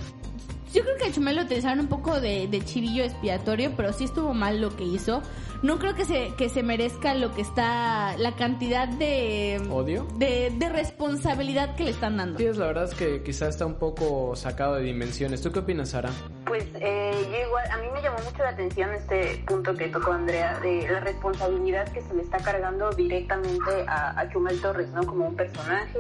yo 0.75 0.83
creo 0.83 0.97
que 0.97 1.05
a 1.05 1.13
Chumel 1.13 1.37
lo 1.37 1.43
utilizaron 1.43 1.81
un 1.81 1.89
poco 1.89 2.21
de, 2.21 2.49
de 2.49 2.61
chivillo 2.61 3.05
expiatorio, 3.05 3.73
pero 3.77 3.93
sí 3.93 4.05
estuvo 4.05 4.35
mal 4.35 4.61
lo 4.61 4.75
que 4.77 4.85
hizo. 4.85 5.23
No 5.63 5.79
creo 5.79 5.95
que 5.95 6.05
se 6.05 6.35
que 6.37 6.49
se 6.51 6.63
merezca 6.63 7.15
lo 7.15 7.33
que 7.33 7.41
está 7.41 8.17
la 8.19 8.35
cantidad 8.35 8.87
de 8.89 9.63
¿Odio? 9.71 10.07
de, 10.17 10.53
de 10.55 10.69
responsabilidad 10.69 11.75
que 11.77 11.85
le 11.85 11.91
están 11.93 12.17
dando. 12.19 12.39
Sí, 12.39 12.45
es 12.45 12.59
la 12.59 12.67
verdad 12.67 12.85
es 12.85 12.95
que 12.95 13.23
quizá 13.23 13.49
está 13.49 13.65
un 13.65 13.77
poco 13.77 14.37
sacado 14.37 14.75
de 14.75 14.83
dimensiones. 14.83 15.41
¿Tú 15.41 15.53
qué 15.53 15.61
opinas, 15.61 15.91
Sara? 15.91 16.11
Pues 16.45 16.67
eh, 16.81 17.13
yo 17.31 17.47
igual, 17.47 17.71
a 17.71 17.77
mí 17.79 17.87
me 17.95 18.03
llamó 18.03 18.19
mucho 18.19 18.43
la 18.43 18.51
atención 18.51 18.93
este 18.93 19.43
punto 19.47 19.75
que 19.75 19.89
tocó 19.89 20.13
Andrea 20.13 20.59
de 20.61 20.87
la 20.91 21.01
responsabilidad 21.01 21.89
que 21.93 22.03
se 22.03 22.13
le 22.15 22.23
está 22.23 22.39
cargando 22.39 22.91
directamente 22.91 23.71
a, 23.87 24.21
a 24.21 24.29
Chumel 24.31 24.61
Torres, 24.61 24.89
¿no? 24.91 25.07
Como 25.07 25.29
un 25.29 25.37
personaje 25.37 25.99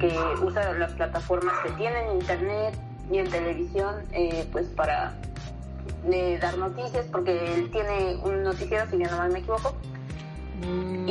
que 0.00 0.12
usa 0.42 0.72
las 0.72 0.92
plataformas 0.94 1.54
que 1.62 1.70
tiene 1.72 2.00
en 2.06 2.16
internet 2.16 2.74
y 3.10 3.18
en 3.18 3.30
televisión, 3.30 3.96
eh, 4.12 4.46
pues 4.52 4.66
para 4.68 5.14
eh, 6.10 6.38
dar 6.40 6.56
noticias, 6.58 7.06
porque 7.10 7.54
él 7.54 7.70
tiene 7.70 8.16
un 8.22 8.42
noticiero, 8.42 8.88
si 8.90 8.98
yo 8.98 9.10
no 9.10 9.18
mal 9.18 9.32
me 9.32 9.38
equivoco. 9.40 9.74
Mm, 10.66 11.06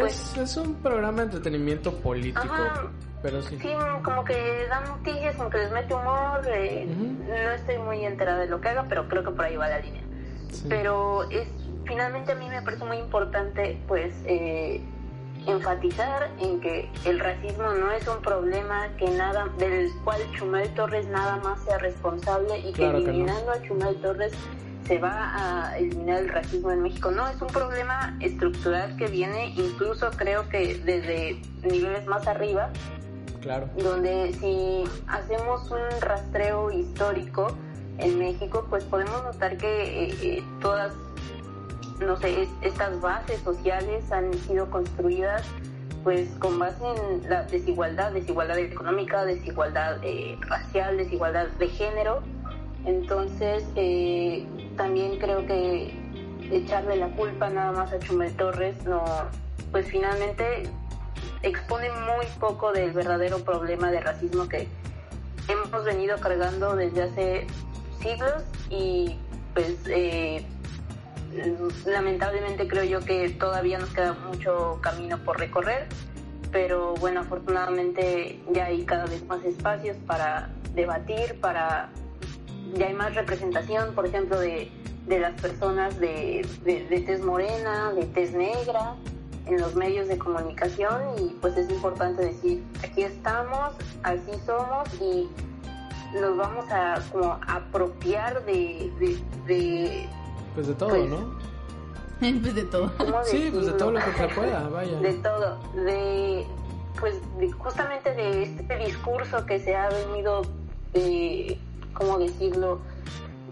pues, 0.00 0.32
es, 0.32 0.36
es 0.38 0.56
un 0.56 0.74
programa 0.76 1.18
de 1.18 1.22
entretenimiento 1.24 1.94
político. 2.00 2.40
Ajá. 2.42 2.90
Pero 3.22 3.42
sí. 3.42 3.58
Sí, 3.60 3.68
como 4.04 4.24
que 4.24 4.66
dan 4.68 4.84
noticias, 4.84 5.34
como 5.36 5.50
que 5.50 5.58
les 5.58 5.72
mete 5.72 5.92
humor. 5.92 6.40
eh. 6.46 6.86
No 6.86 7.34
estoy 7.52 7.78
muy 7.78 8.04
enterada 8.04 8.38
de 8.38 8.46
lo 8.46 8.60
que 8.60 8.68
haga, 8.68 8.86
pero 8.88 9.08
creo 9.08 9.24
que 9.24 9.30
por 9.30 9.44
ahí 9.44 9.56
va 9.56 9.68
la 9.68 9.80
línea. 9.80 10.02
Sí. 10.52 10.66
Pero 10.68 11.28
es 11.30 11.48
finalmente 11.84 12.32
a 12.32 12.34
mí 12.36 12.48
me 12.48 12.62
parece 12.62 12.84
muy 12.84 12.98
importante, 12.98 13.80
pues, 13.88 14.14
eh, 14.24 14.80
enfatizar 15.48 16.30
en 16.38 16.60
que 16.60 16.90
el 17.04 17.18
racismo 17.20 17.64
no 17.74 17.90
es 17.92 18.06
un 18.06 18.20
problema 18.22 18.88
que 18.98 19.08
nada 19.10 19.46
del 19.58 19.88
cual 20.04 20.20
Chumel 20.32 20.72
Torres 20.74 21.06
nada 21.08 21.36
más 21.38 21.60
sea 21.64 21.78
responsable 21.78 22.58
y 22.58 22.72
Claro 22.72 22.98
que 22.98 23.04
que 23.04 23.10
no. 23.10 23.14
eliminando 23.14 23.50
a 23.52 23.62
Chumel 23.62 23.96
Torres 23.96 24.32
se 24.86 24.98
va 24.98 25.66
a 25.68 25.78
eliminar 25.78 26.20
el 26.20 26.28
racismo 26.30 26.70
en 26.70 26.82
México. 26.82 27.10
No, 27.10 27.26
es 27.28 27.40
un 27.42 27.48
problema 27.48 28.16
estructural 28.20 28.96
que 28.96 29.06
viene 29.08 29.52
incluso 29.56 30.10
creo 30.16 30.48
que 30.48 30.76
desde 30.76 31.40
niveles 31.62 32.06
más 32.06 32.26
arriba 32.26 32.70
Claro. 33.42 33.68
donde 33.76 34.32
si 34.40 34.84
hacemos 35.06 35.70
un 35.70 36.00
rastreo 36.00 36.70
histórico 36.70 37.48
en 37.98 38.18
México, 38.18 38.66
pues 38.70 38.84
podemos 38.84 39.22
notar 39.24 39.56
que 39.56 40.04
eh, 40.04 40.14
eh, 40.22 40.44
todas, 40.60 40.92
no 42.00 42.16
sé, 42.16 42.42
es- 42.42 42.48
estas 42.62 43.00
bases 43.00 43.40
sociales 43.40 44.10
han 44.12 44.32
sido 44.34 44.70
construidas 44.70 45.42
pues 46.04 46.28
con 46.38 46.58
base 46.58 46.82
en 46.86 47.28
la 47.28 47.42
desigualdad, 47.42 48.12
desigualdad 48.12 48.58
económica, 48.58 49.24
desigualdad 49.24 49.98
eh, 50.02 50.38
racial, 50.42 50.96
desigualdad 50.96 51.48
de 51.58 51.68
género. 51.68 52.22
Entonces, 52.86 53.64
eh, 53.74 54.46
también 54.76 55.18
creo 55.18 55.44
que 55.46 55.92
echarle 56.50 56.96
la 56.96 57.08
culpa 57.08 57.50
nada 57.50 57.72
más 57.72 57.92
a 57.92 57.98
Chumel 57.98 58.32
Torres, 58.36 58.76
no, 58.84 59.04
pues 59.72 59.86
finalmente 59.88 60.62
expone 61.42 61.90
muy 61.90 62.26
poco 62.40 62.72
del 62.72 62.92
verdadero 62.92 63.38
problema 63.40 63.90
de 63.90 64.00
racismo 64.00 64.48
que 64.48 64.66
hemos 65.48 65.84
venido 65.84 66.16
cargando 66.20 66.74
desde 66.76 67.02
hace 67.02 67.46
siglos 68.00 68.44
y 68.70 69.18
pues 69.54 69.74
eh, 69.88 70.44
lamentablemente 71.86 72.68
creo 72.68 72.84
yo 72.84 73.00
que 73.00 73.30
todavía 73.30 73.78
nos 73.78 73.90
queda 73.90 74.14
mucho 74.14 74.78
camino 74.80 75.18
por 75.18 75.38
recorrer 75.38 75.86
pero 76.50 76.94
bueno 76.94 77.20
afortunadamente 77.20 78.40
ya 78.52 78.66
hay 78.66 78.84
cada 78.84 79.06
vez 79.06 79.24
más 79.26 79.44
espacios 79.44 79.96
para 80.06 80.50
debatir 80.74 81.38
para 81.40 81.90
ya 82.74 82.86
hay 82.86 82.94
más 82.94 83.14
representación 83.14 83.94
por 83.94 84.06
ejemplo 84.06 84.38
de, 84.38 84.70
de 85.06 85.20
las 85.20 85.40
personas 85.40 85.98
de, 85.98 86.46
de, 86.64 87.00
tez 87.00 87.20
morena 87.22 87.92
de 87.92 88.04
tez 88.06 88.32
negra 88.32 88.94
en 89.46 89.60
los 89.60 89.74
medios 89.74 90.08
de 90.08 90.18
comunicación 90.18 91.02
y 91.18 91.28
pues 91.40 91.56
es 91.56 91.70
importante 91.70 92.24
decir 92.24 92.62
aquí 92.82 93.02
estamos 93.02 93.74
así 94.02 94.32
somos 94.44 94.88
y 95.00 95.28
nos 96.14 96.36
vamos 96.36 96.64
a 96.70 97.02
como 97.12 97.38
apropiar 97.46 98.44
de 98.44 100.08
Pues 100.58 100.66
de 100.66 100.74
todo, 100.74 100.88
Pues, 100.88 101.08
¿no? 101.08 101.18
pues 102.18 102.54
de 102.56 102.62
todo. 102.64 102.90
¿cómo 102.98 103.22
Sí, 103.24 103.48
pues 103.52 103.66
de 103.66 103.72
todo 103.74 103.92
lo 103.92 104.00
que 104.00 104.12
se 104.12 104.26
pueda, 104.34 104.68
vaya. 104.72 104.98
de 104.98 105.12
todo 105.14 105.58
de 105.84 106.44
pues 106.98 107.14
de- 107.38 107.52
justamente 107.52 108.12
de 108.12 108.42
este 108.42 108.76
discurso 108.78 109.46
que 109.46 109.60
se 109.60 109.76
ha 109.76 109.88
venido 109.88 110.42
eh, 110.94 111.56
cómo 111.94 112.18
decirlo 112.18 112.80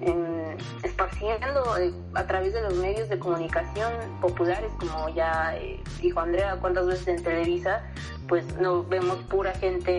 em, 0.00 0.56
esparciendo 0.82 1.76
eh, 1.78 1.94
a 2.14 2.24
través 2.24 2.54
de 2.54 2.62
los 2.62 2.74
medios 2.74 3.08
de 3.08 3.20
comunicación 3.20 3.92
populares 4.20 4.72
como 4.80 5.10
ya 5.10 5.56
eh, 5.56 5.80
dijo 6.02 6.18
Andrea 6.18 6.56
cuántas 6.60 6.86
veces 6.88 7.06
en 7.06 7.22
Televisa 7.22 7.82
pues 8.26 8.44
no 8.58 8.82
vemos 8.82 9.18
pura 9.30 9.52
gente 9.52 9.92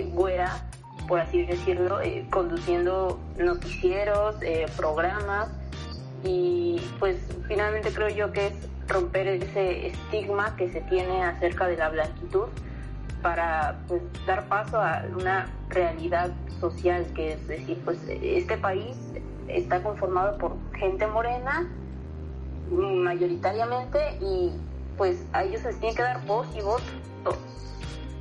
eh, 0.00 0.10
güera 0.14 0.66
por 1.06 1.20
así 1.20 1.42
decirlo 1.44 2.00
eh, 2.00 2.26
conduciendo 2.30 3.18
noticieros 3.36 4.36
eh, 4.40 4.64
programas 4.78 5.48
y 6.24 6.80
pues 6.98 7.16
finalmente 7.48 7.92
creo 7.92 8.08
yo 8.08 8.32
que 8.32 8.48
es 8.48 8.54
romper 8.88 9.26
ese 9.28 9.88
estigma 9.88 10.56
que 10.56 10.70
se 10.70 10.80
tiene 10.82 11.22
acerca 11.24 11.66
de 11.66 11.76
la 11.76 11.88
blanquitud 11.88 12.48
para 13.22 13.78
pues 13.88 14.02
dar 14.26 14.48
paso 14.48 14.80
a 14.80 15.04
una 15.14 15.46
realidad 15.68 16.30
social 16.60 17.06
que 17.14 17.34
es 17.34 17.48
decir 17.48 17.80
pues 17.84 17.98
este 18.08 18.56
país 18.56 18.96
está 19.48 19.82
conformado 19.82 20.38
por 20.38 20.56
gente 20.78 21.06
morena 21.06 21.68
mayoritariamente 22.70 23.98
y 24.20 24.52
pues 24.96 25.24
a 25.32 25.44
ellos 25.44 25.62
les 25.64 25.78
tiene 25.80 25.94
que 25.94 26.02
dar 26.02 26.24
voz 26.26 26.46
y 26.54 26.60
voto 26.60 26.82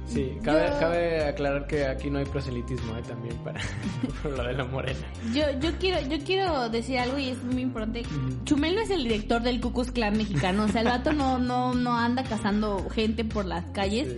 Sí, 0.10 0.38
cabe, 0.44 0.70
Yo- 0.72 0.80
cabe 0.80 1.24
aclarar 1.26 1.68
que 1.68 1.86
aquí 1.86 2.10
no 2.10 2.18
hay 2.20 2.26
proselitismo 2.26 2.98
¿eh? 2.98 3.02
también 3.08 3.36
para 3.44 3.62
lo 4.24 4.44
de 4.44 4.54
la 4.54 4.66
morena. 4.66 5.00
Yo, 5.34 5.44
yo 5.60 5.72
quiero, 5.80 6.02
yo 6.10 6.18
quiero 6.26 6.68
decir 6.70 6.98
algo 7.00 7.20
y 7.20 7.30
es 7.30 7.44
muy 7.44 7.62
importante. 7.62 8.04
Chumel 8.44 8.76
no 8.76 8.82
es 8.82 8.90
el 8.90 9.04
director 9.04 9.42
del 9.44 9.62
Ku 9.62 9.72
Klux 9.72 9.92
Klan 9.92 10.18
mexicano. 10.18 10.64
O 10.64 10.68
sea, 10.68 10.82
el 10.82 10.88
vato 10.88 11.14
no, 11.14 11.38
no, 11.38 11.74
no 11.76 11.96
anda 11.98 12.24
cazando 12.24 12.90
gente 12.90 13.24
por 13.24 13.46
las 13.46 13.66
calles. 13.72 14.08
Sí. 14.10 14.18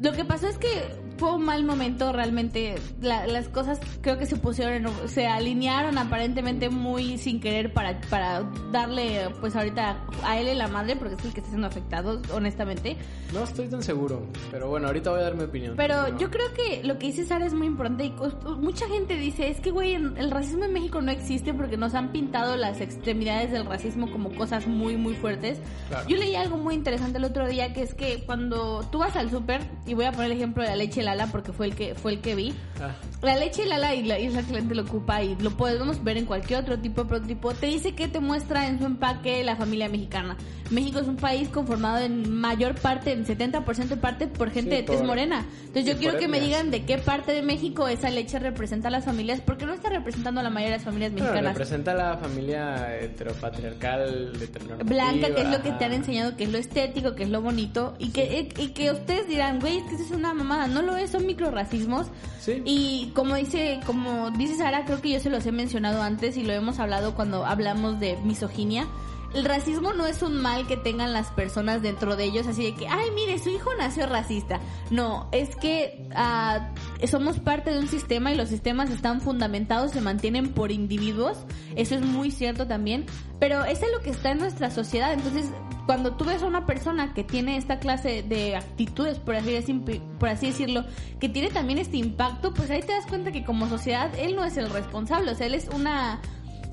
Lo 0.00 0.12
que 0.12 0.24
pasó 0.24 0.48
es 0.48 0.58
que 0.58 0.68
fue 1.16 1.34
un 1.34 1.44
mal 1.44 1.64
momento 1.64 2.12
realmente. 2.12 2.74
La- 3.00 3.26
las 3.26 3.48
cosas 3.48 3.80
creo 4.00 4.18
que 4.18 4.26
se 4.26 4.36
pusieron, 4.36 4.90
se 5.06 5.26
alinearon 5.26 5.98
aparentemente 5.98 6.70
muy 6.70 7.18
sin 7.18 7.40
querer 7.40 7.72
para, 7.72 8.00
para 8.10 8.42
darle, 8.72 9.28
pues 9.40 9.54
ahorita 9.56 9.98
a 10.24 10.38
él 10.38 10.48
en 10.48 10.58
la 10.58 10.68
madre, 10.68 10.96
porque 10.96 11.14
es 11.14 11.24
el 11.24 11.32
que 11.32 11.40
está 11.40 11.50
siendo 11.50 11.66
afectado, 11.66 12.20
honestamente. 12.32 12.96
No 13.32 13.44
estoy 13.44 13.68
tan 13.68 13.82
seguro, 13.82 14.26
pero 14.50 14.68
bueno, 14.68 14.86
ahorita 14.88 15.10
voy 15.10 15.20
a 15.20 15.24
dar 15.24 15.34
mi 15.34 15.44
opinión. 15.44 15.74
Pero 15.76 16.08
No. 16.08 16.18
yo 16.18 16.30
creo 16.30 16.52
que 16.54 16.82
lo 16.84 16.98
que 16.98 17.06
dice 17.08 17.24
Sara 17.24 17.46
es 17.46 17.54
muy 17.54 17.66
importante 17.66 18.04
y 18.04 18.14
mucha 18.58 18.86
gente 18.88 19.16
dice, 19.16 19.48
es 19.48 19.60
que 19.60 19.70
güey, 19.70 19.94
el 19.94 20.30
racismo 20.30 20.64
en 20.64 20.72
México 20.72 21.00
no 21.00 21.10
existe 21.10 21.54
porque 21.54 21.76
nos 21.76 21.94
han 21.94 22.12
pintado 22.12 22.56
las 22.56 22.80
extremidades 22.80 23.50
del 23.52 23.66
racismo 23.66 24.10
como 24.10 24.30
cosas 24.34 24.66
muy, 24.66 24.96
muy 24.96 25.14
fuertes. 25.14 25.58
Claro. 25.88 26.08
Yo 26.08 26.16
leí 26.16 26.34
algo 26.34 26.56
muy 26.56 26.74
interesante 26.74 27.18
el 27.18 27.24
otro 27.24 27.46
día 27.48 27.72
que 27.72 27.82
es 27.82 27.94
que 27.94 28.22
cuando 28.26 28.82
tú 28.90 28.98
vas 28.98 29.16
al 29.16 29.30
súper, 29.30 29.62
y 29.86 29.94
voy 29.94 30.04
a 30.06 30.12
poner 30.12 30.30
el 30.32 30.36
ejemplo 30.38 30.62
de 30.62 30.70
la 30.70 30.76
leche 30.76 31.02
Lala 31.04 31.28
porque 31.28 31.52
fue 31.52 31.66
el 31.66 31.74
que, 31.74 31.94
fue 31.94 32.12
el 32.12 32.20
que 32.20 32.34
vi, 32.34 32.54
Ah, 32.80 32.92
la 33.22 33.36
leche 33.36 33.64
Lala 33.66 33.94
y 33.94 34.02
la 34.02 34.18
isla 34.18 34.42
que 34.42 34.52
la 34.52 34.58
gente 34.58 34.74
lo 34.74 34.82
ocupa 34.82 35.22
y 35.22 35.36
lo 35.36 35.50
podemos 35.56 36.02
ver 36.02 36.16
en 36.16 36.26
cualquier 36.26 36.60
otro 36.60 36.78
tipo 36.78 37.02
de 37.04 37.08
prototipo, 37.08 37.54
te 37.54 37.66
dice 37.66 37.94
que 37.94 38.08
te 38.08 38.18
muestra 38.20 38.66
en 38.66 38.78
su 38.78 38.86
empaque 38.86 39.44
la 39.44 39.56
familia 39.56 39.88
mexicana. 39.88 40.36
México 40.70 40.98
es 40.98 41.06
un 41.06 41.16
país 41.16 41.48
conformado 41.50 41.98
en 41.98 42.32
mayor 42.34 42.74
parte, 42.74 43.12
en 43.12 43.24
70% 43.26 43.86
de 43.88 43.96
parte 43.96 44.26
por 44.26 44.50
gente 44.50 44.70
Sí, 44.70 44.76
de 44.78 44.82
tez 44.82 45.02
morena. 45.02 45.46
Entonces 45.60 45.84
yo 45.84 45.92
sí, 45.92 45.98
quiero 45.98 46.18
que 46.18 46.26
me 46.26 46.40
digan 46.40 46.70
de 46.70 46.84
qué 46.84 46.98
parte 46.98 47.32
de 47.32 47.42
México 47.42 47.86
esa 47.86 48.08
leche 48.10 48.38
representa 48.38 48.88
a 48.88 48.90
las 48.90 49.04
familias, 49.04 49.40
porque 49.40 49.66
no 49.66 49.74
está 49.74 49.90
representando 49.90 50.40
a 50.40 50.42
la 50.42 50.50
mayoría 50.50 50.72
de 50.72 50.76
las 50.78 50.84
familias 50.84 51.12
bueno, 51.12 51.26
mexicanas. 51.26 51.52
representa 51.54 51.94
la 51.94 52.16
familia 52.16 52.98
heteropatriarcal, 52.98 54.32
heteronormativa. 54.40 54.84
Blanca, 54.84 55.34
que 55.34 55.42
es 55.42 55.48
lo 55.48 55.62
que 55.62 55.72
te 55.72 55.84
han 55.84 55.92
enseñado, 55.92 56.36
que 56.36 56.44
es 56.44 56.50
lo 56.52 56.58
estético, 56.58 57.14
que 57.14 57.24
es 57.24 57.28
lo 57.30 57.42
bonito, 57.42 57.94
y 57.98 58.10
que, 58.10 58.48
y 58.56 58.68
que 58.68 58.90
ustedes 58.90 59.28
dirán, 59.28 59.60
güey, 59.60 59.78
es 59.78 59.84
que 59.84 59.94
eso 59.96 60.04
es 60.04 60.10
una 60.10 60.34
mamada, 60.34 60.66
no 60.66 60.82
lo 60.82 60.93
es, 60.96 61.10
son 61.10 61.26
microracismos. 61.26 62.06
Sí. 62.40 62.62
Y 62.64 63.12
como 63.14 63.34
dice, 63.36 63.80
como 63.86 64.30
dice 64.30 64.56
Sara, 64.56 64.84
creo 64.84 65.00
que 65.00 65.10
yo 65.10 65.20
se 65.20 65.30
los 65.30 65.46
he 65.46 65.52
mencionado 65.52 66.02
antes 66.02 66.36
y 66.36 66.42
lo 66.42 66.52
hemos 66.52 66.78
hablado 66.78 67.14
cuando 67.14 67.44
hablamos 67.44 68.00
de 68.00 68.16
misoginia. 68.24 68.86
El 69.34 69.44
racismo 69.44 69.92
no 69.92 70.06
es 70.06 70.22
un 70.22 70.40
mal 70.40 70.66
que 70.68 70.76
tengan 70.76 71.12
las 71.12 71.28
personas 71.30 71.82
dentro 71.82 72.14
de 72.14 72.24
ellos, 72.24 72.46
así 72.46 72.64
de 72.64 72.74
que, 72.74 72.86
ay, 72.86 73.10
mire, 73.14 73.38
su 73.40 73.50
hijo 73.50 73.70
nació 73.76 74.06
racista. 74.06 74.60
No, 74.90 75.28
es 75.32 75.56
que 75.56 76.08
ah, 76.14 76.70
somos 77.06 77.40
parte 77.40 77.72
de 77.72 77.80
un 77.80 77.88
sistema 77.88 78.32
y 78.32 78.36
los 78.36 78.48
sistemas 78.48 78.90
están 78.90 79.20
fundamentados, 79.20 79.90
se 79.90 80.00
mantienen 80.00 80.52
por 80.52 80.70
individuos. 80.70 81.36
Eso 81.74 81.96
es 81.96 82.02
muy 82.02 82.30
cierto 82.30 82.68
también. 82.68 83.06
Pero 83.40 83.64
es 83.64 83.80
lo 83.80 84.00
que 84.00 84.10
está 84.10 84.30
en 84.30 84.38
nuestra 84.38 84.70
sociedad. 84.70 85.12
Entonces, 85.12 85.46
cuando 85.86 86.14
tú 86.14 86.24
ves 86.24 86.42
a 86.42 86.46
una 86.46 86.64
persona 86.64 87.12
que 87.12 87.24
tiene 87.24 87.56
esta 87.56 87.78
clase 87.78 88.22
de 88.22 88.56
actitudes, 88.56 89.18
por 89.18 89.34
así, 89.34 89.72
por 90.18 90.28
así 90.28 90.46
decirlo, 90.46 90.84
que 91.20 91.28
tiene 91.28 91.50
también 91.50 91.78
este 91.78 91.96
impacto, 91.96 92.54
pues 92.54 92.70
ahí 92.70 92.80
te 92.80 92.92
das 92.92 93.06
cuenta 93.06 93.32
que 93.32 93.44
como 93.44 93.68
sociedad 93.68 94.10
él 94.18 94.36
no 94.36 94.44
es 94.44 94.56
el 94.56 94.70
responsable, 94.70 95.32
o 95.32 95.34
sea, 95.34 95.46
él 95.46 95.54
es 95.54 95.68
una 95.68 96.20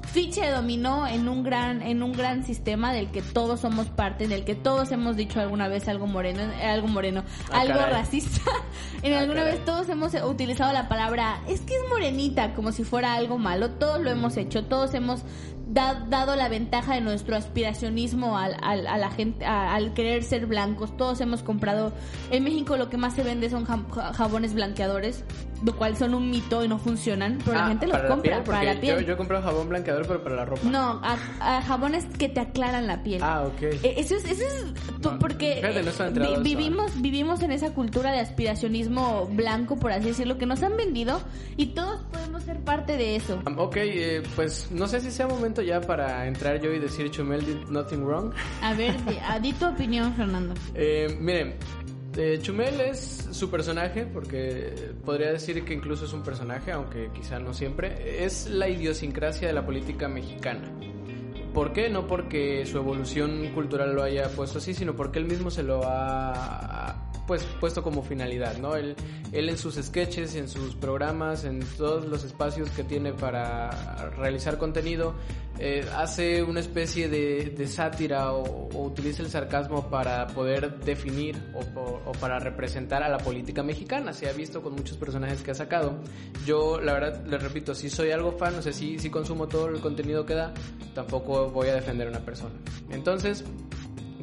ficha 0.03 0.45
de 0.45 0.51
dominó 0.51 1.07
en 1.07 1.27
un 1.29 1.43
gran 1.43 1.81
en 1.81 2.03
un 2.03 2.11
gran 2.13 2.43
sistema 2.43 2.91
del 2.93 3.11
que 3.11 3.21
todos 3.21 3.61
somos 3.61 3.87
parte, 3.87 4.23
en 4.25 4.31
el 4.31 4.43
que 4.43 4.55
todos 4.55 4.91
hemos 4.91 5.15
dicho 5.15 5.39
alguna 5.39 5.67
vez 5.67 5.87
algo 5.87 6.07
moreno, 6.07 6.41
eh, 6.41 6.65
algo 6.65 6.87
moreno, 6.87 7.23
Ah, 7.51 7.61
algo 7.61 7.79
caray. 7.79 7.93
racista. 7.93 8.41
en 9.03 9.13
Ah, 9.13 9.19
alguna 9.19 9.41
caray. 9.41 9.55
vez 9.57 9.65
todos 9.65 9.87
hemos 9.89 10.13
utilizado 10.13 10.73
la 10.73 10.87
palabra 10.89 11.39
es 11.47 11.61
que 11.61 11.75
es 11.75 11.81
morenita 11.89 12.53
como 12.53 12.71
si 12.71 12.83
fuera 12.83 13.13
algo 13.13 13.37
malo, 13.37 13.71
todos 13.71 14.01
lo 14.01 14.09
hemos 14.11 14.37
hecho, 14.37 14.65
todos 14.65 14.93
hemos 14.93 15.21
da- 15.67 16.05
dado 16.09 16.35
la 16.35 16.49
ventaja 16.49 16.95
de 16.95 17.01
nuestro 17.01 17.35
aspiracionismo 17.37 18.37
al, 18.37 18.57
al- 18.61 18.87
a 18.87 18.97
la 18.97 19.09
gente 19.11 19.45
a- 19.45 19.73
al 19.73 19.93
querer 19.93 20.23
ser 20.23 20.45
blancos, 20.45 20.97
todos 20.97 21.21
hemos 21.21 21.43
comprado 21.43 21.93
en 22.31 22.43
México 22.43 22.75
lo 22.75 22.89
que 22.89 22.97
más 22.97 23.13
se 23.13 23.23
vende 23.23 23.49
son 23.49 23.65
jabones 23.65 24.53
blanqueadores, 24.53 25.23
lo 25.63 25.75
cual 25.75 25.95
son 25.97 26.13
un 26.13 26.29
mito 26.29 26.63
y 26.63 26.67
no 26.67 26.77
funcionan, 26.79 27.37
pero 27.43 27.57
la 27.57 27.65
Ah, 27.65 27.67
gente 27.69 27.85
lo 27.87 27.93
para 27.93 28.07
compra 28.07 28.31
piel, 28.37 28.43
para 28.43 28.63
la 28.73 28.79
piel. 28.81 28.95
Yo, 29.01 29.01
yo 29.07 29.13
he 29.13 29.17
comprado 29.17 29.43
jabón 29.43 29.69
blanqueador, 29.69 30.07
pero 30.07 30.23
para 30.23 30.35
la 30.35 30.45
ropa. 30.45 30.61
No, 30.69 30.99
a, 31.03 31.17
a 31.39 31.61
jabones 31.61 32.05
que 32.17 32.29
te 32.29 32.39
aclaran 32.39 32.87
la 32.87 33.03
piel. 33.03 33.21
Ah, 33.23 33.43
ok. 33.43 33.61
Eh, 33.61 33.93
Eso 33.97 34.15
es, 34.15 34.25
eso 34.25 34.43
es, 34.43 34.65
No, 35.03 35.19
porque 35.19 35.55
Fíjate, 35.61 35.83
no 35.83 36.25
eh, 36.25 36.37
vi- 36.37 36.55
vivimos, 36.55 37.01
vivimos 37.01 37.41
en 37.43 37.51
esa 37.51 37.73
cultura 37.73 38.11
de 38.11 38.19
aspiracionismo 38.19 39.27
blanco, 39.27 39.77
por 39.77 39.91
así 39.91 40.07
decirlo, 40.07 40.37
que 40.37 40.45
nos 40.45 40.61
han 40.63 40.77
vendido 40.77 41.21
y 41.57 41.67
todos 41.67 42.01
podemos 42.11 42.43
ser 42.43 42.59
parte 42.61 42.97
de 42.97 43.15
eso. 43.15 43.39
Um, 43.47 43.57
Ok, 43.59 43.77
eh, 43.77 44.23
pues 44.35 44.67
no 44.71 44.87
sé 44.87 44.99
si 45.01 45.11
sea 45.11 45.27
momento 45.27 45.61
ya 45.61 45.81
para 45.81 46.25
entrar 46.27 46.59
yo 46.61 46.71
y 46.73 46.79
decir 46.79 47.09
Chumel 47.11 47.45
did 47.45 47.69
nothing 47.69 48.03
wrong. 48.03 48.33
A 48.61 48.73
ver, 48.73 48.93
di, 49.05 49.17
a- 49.27 49.39
di 49.39 49.53
tu 49.53 49.65
opinión, 49.67 50.13
Fernando. 50.15 50.53
Eh, 50.73 51.15
miren, 51.19 51.55
eh, 52.17 52.39
Chumel 52.41 52.81
es 52.81 53.29
su 53.31 53.49
personaje, 53.49 54.05
porque 54.05 54.93
podría 55.05 55.31
decir 55.31 55.63
que 55.63 55.73
incluso 55.73 56.05
es 56.05 56.13
un 56.13 56.23
personaje, 56.23 56.71
aunque 56.71 57.09
quizá 57.13 57.39
no 57.39 57.53
siempre. 57.53 58.23
Es 58.23 58.47
la 58.47 58.69
idiosincrasia 58.69 59.47
de 59.47 59.53
la 59.53 59.65
política 59.65 60.07
mexicana. 60.07 60.71
¿Por 61.53 61.73
qué? 61.73 61.89
No 61.89 62.07
porque 62.07 62.65
su 62.65 62.77
evolución 62.77 63.51
cultural 63.53 63.93
lo 63.93 64.03
haya 64.03 64.29
puesto 64.29 64.59
así, 64.59 64.73
sino 64.73 64.95
porque 64.95 65.19
él 65.19 65.25
mismo 65.25 65.51
se 65.51 65.63
lo 65.63 65.81
ha 65.83 67.10
pues 67.31 67.45
puesto 67.61 67.81
como 67.81 68.03
finalidad, 68.03 68.57
¿no? 68.57 68.75
Él, 68.75 68.93
él 69.31 69.47
en 69.47 69.57
sus 69.57 69.75
sketches, 69.75 70.35
en 70.35 70.49
sus 70.49 70.75
programas, 70.75 71.45
en 71.45 71.61
todos 71.77 72.03
los 72.05 72.25
espacios 72.25 72.69
que 72.71 72.83
tiene 72.83 73.13
para 73.13 73.69
realizar 74.17 74.57
contenido, 74.57 75.13
eh, 75.57 75.85
hace 75.95 76.43
una 76.43 76.59
especie 76.59 77.07
de, 77.07 77.53
de 77.57 77.67
sátira 77.67 78.33
o, 78.33 78.67
o 78.73 78.83
utiliza 78.83 79.23
el 79.23 79.29
sarcasmo 79.29 79.89
para 79.89 80.27
poder 80.27 80.81
definir 80.81 81.37
o, 81.53 81.79
o- 81.79 82.01
o 82.07 82.11
para 82.19 82.37
representar 82.37 83.01
a 83.01 83.07
la 83.07 83.19
política 83.19 83.63
mexicana. 83.63 84.11
Se 84.11 84.27
ha 84.27 84.33
visto 84.33 84.61
con 84.61 84.73
muchos 84.73 84.97
personajes 84.97 85.41
que 85.41 85.51
ha 85.51 85.55
sacado. 85.55 86.01
Yo, 86.45 86.81
la 86.81 86.91
verdad, 86.91 87.25
les 87.25 87.41
repito, 87.41 87.73
si 87.73 87.89
soy 87.89 88.11
algo 88.11 88.33
fan, 88.33 88.55
o 88.55 88.61
sea, 88.61 88.73
si, 88.73 88.99
si 88.99 89.09
consumo 89.09 89.47
todo 89.47 89.69
el 89.69 89.79
contenido 89.79 90.25
que 90.25 90.33
da, 90.33 90.53
tampoco 90.93 91.49
voy 91.49 91.69
a 91.69 91.75
defender 91.75 92.07
a 92.07 92.09
una 92.09 92.25
persona. 92.25 92.55
Entonces, 92.89 93.45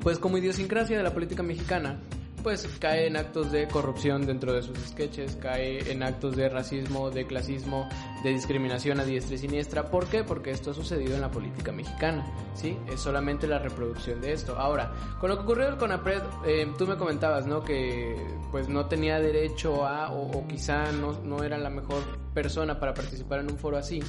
pues 0.02 0.18
como 0.18 0.36
idiosincrasia 0.36 0.98
de 0.98 1.02
la 1.02 1.14
política 1.14 1.42
mexicana, 1.42 2.02
pues 2.42 2.66
cae 2.78 3.06
en 3.06 3.16
actos 3.16 3.52
de 3.52 3.68
corrupción 3.68 4.26
dentro 4.26 4.52
de 4.52 4.62
sus 4.62 4.78
sketches, 4.78 5.36
cae 5.36 5.90
en 5.90 6.02
actos 6.02 6.36
de 6.36 6.48
racismo, 6.48 7.10
de 7.10 7.26
clasismo, 7.26 7.88
de 8.22 8.30
discriminación 8.30 9.00
a 9.00 9.04
diestra 9.04 9.34
y 9.34 9.38
siniestra. 9.38 9.90
¿Por 9.90 10.06
qué? 10.06 10.24
Porque 10.24 10.50
esto 10.50 10.70
ha 10.70 10.74
sucedido 10.74 11.14
en 11.14 11.20
la 11.20 11.30
política 11.30 11.72
mexicana, 11.72 12.26
¿sí? 12.54 12.76
Es 12.92 13.00
solamente 13.00 13.46
la 13.46 13.58
reproducción 13.58 14.20
de 14.20 14.32
esto. 14.32 14.58
Ahora, 14.58 14.92
con 15.20 15.30
lo 15.30 15.36
que 15.36 15.42
ocurrió 15.42 15.68
con 15.70 15.78
Conapred, 15.78 16.22
eh, 16.46 16.72
tú 16.76 16.86
me 16.86 16.96
comentabas, 16.96 17.46
¿no? 17.46 17.62
Que 17.62 18.16
pues 18.50 18.68
no 18.68 18.86
tenía 18.86 19.20
derecho 19.20 19.84
a, 19.86 20.12
o, 20.12 20.38
o 20.38 20.46
quizá 20.46 20.92
no, 20.92 21.20
no 21.24 21.42
era 21.42 21.58
la 21.58 21.70
mejor 21.70 22.02
persona 22.34 22.78
para 22.78 22.94
participar 22.94 23.40
en 23.40 23.50
un 23.50 23.58
foro 23.58 23.76
así 23.76 24.00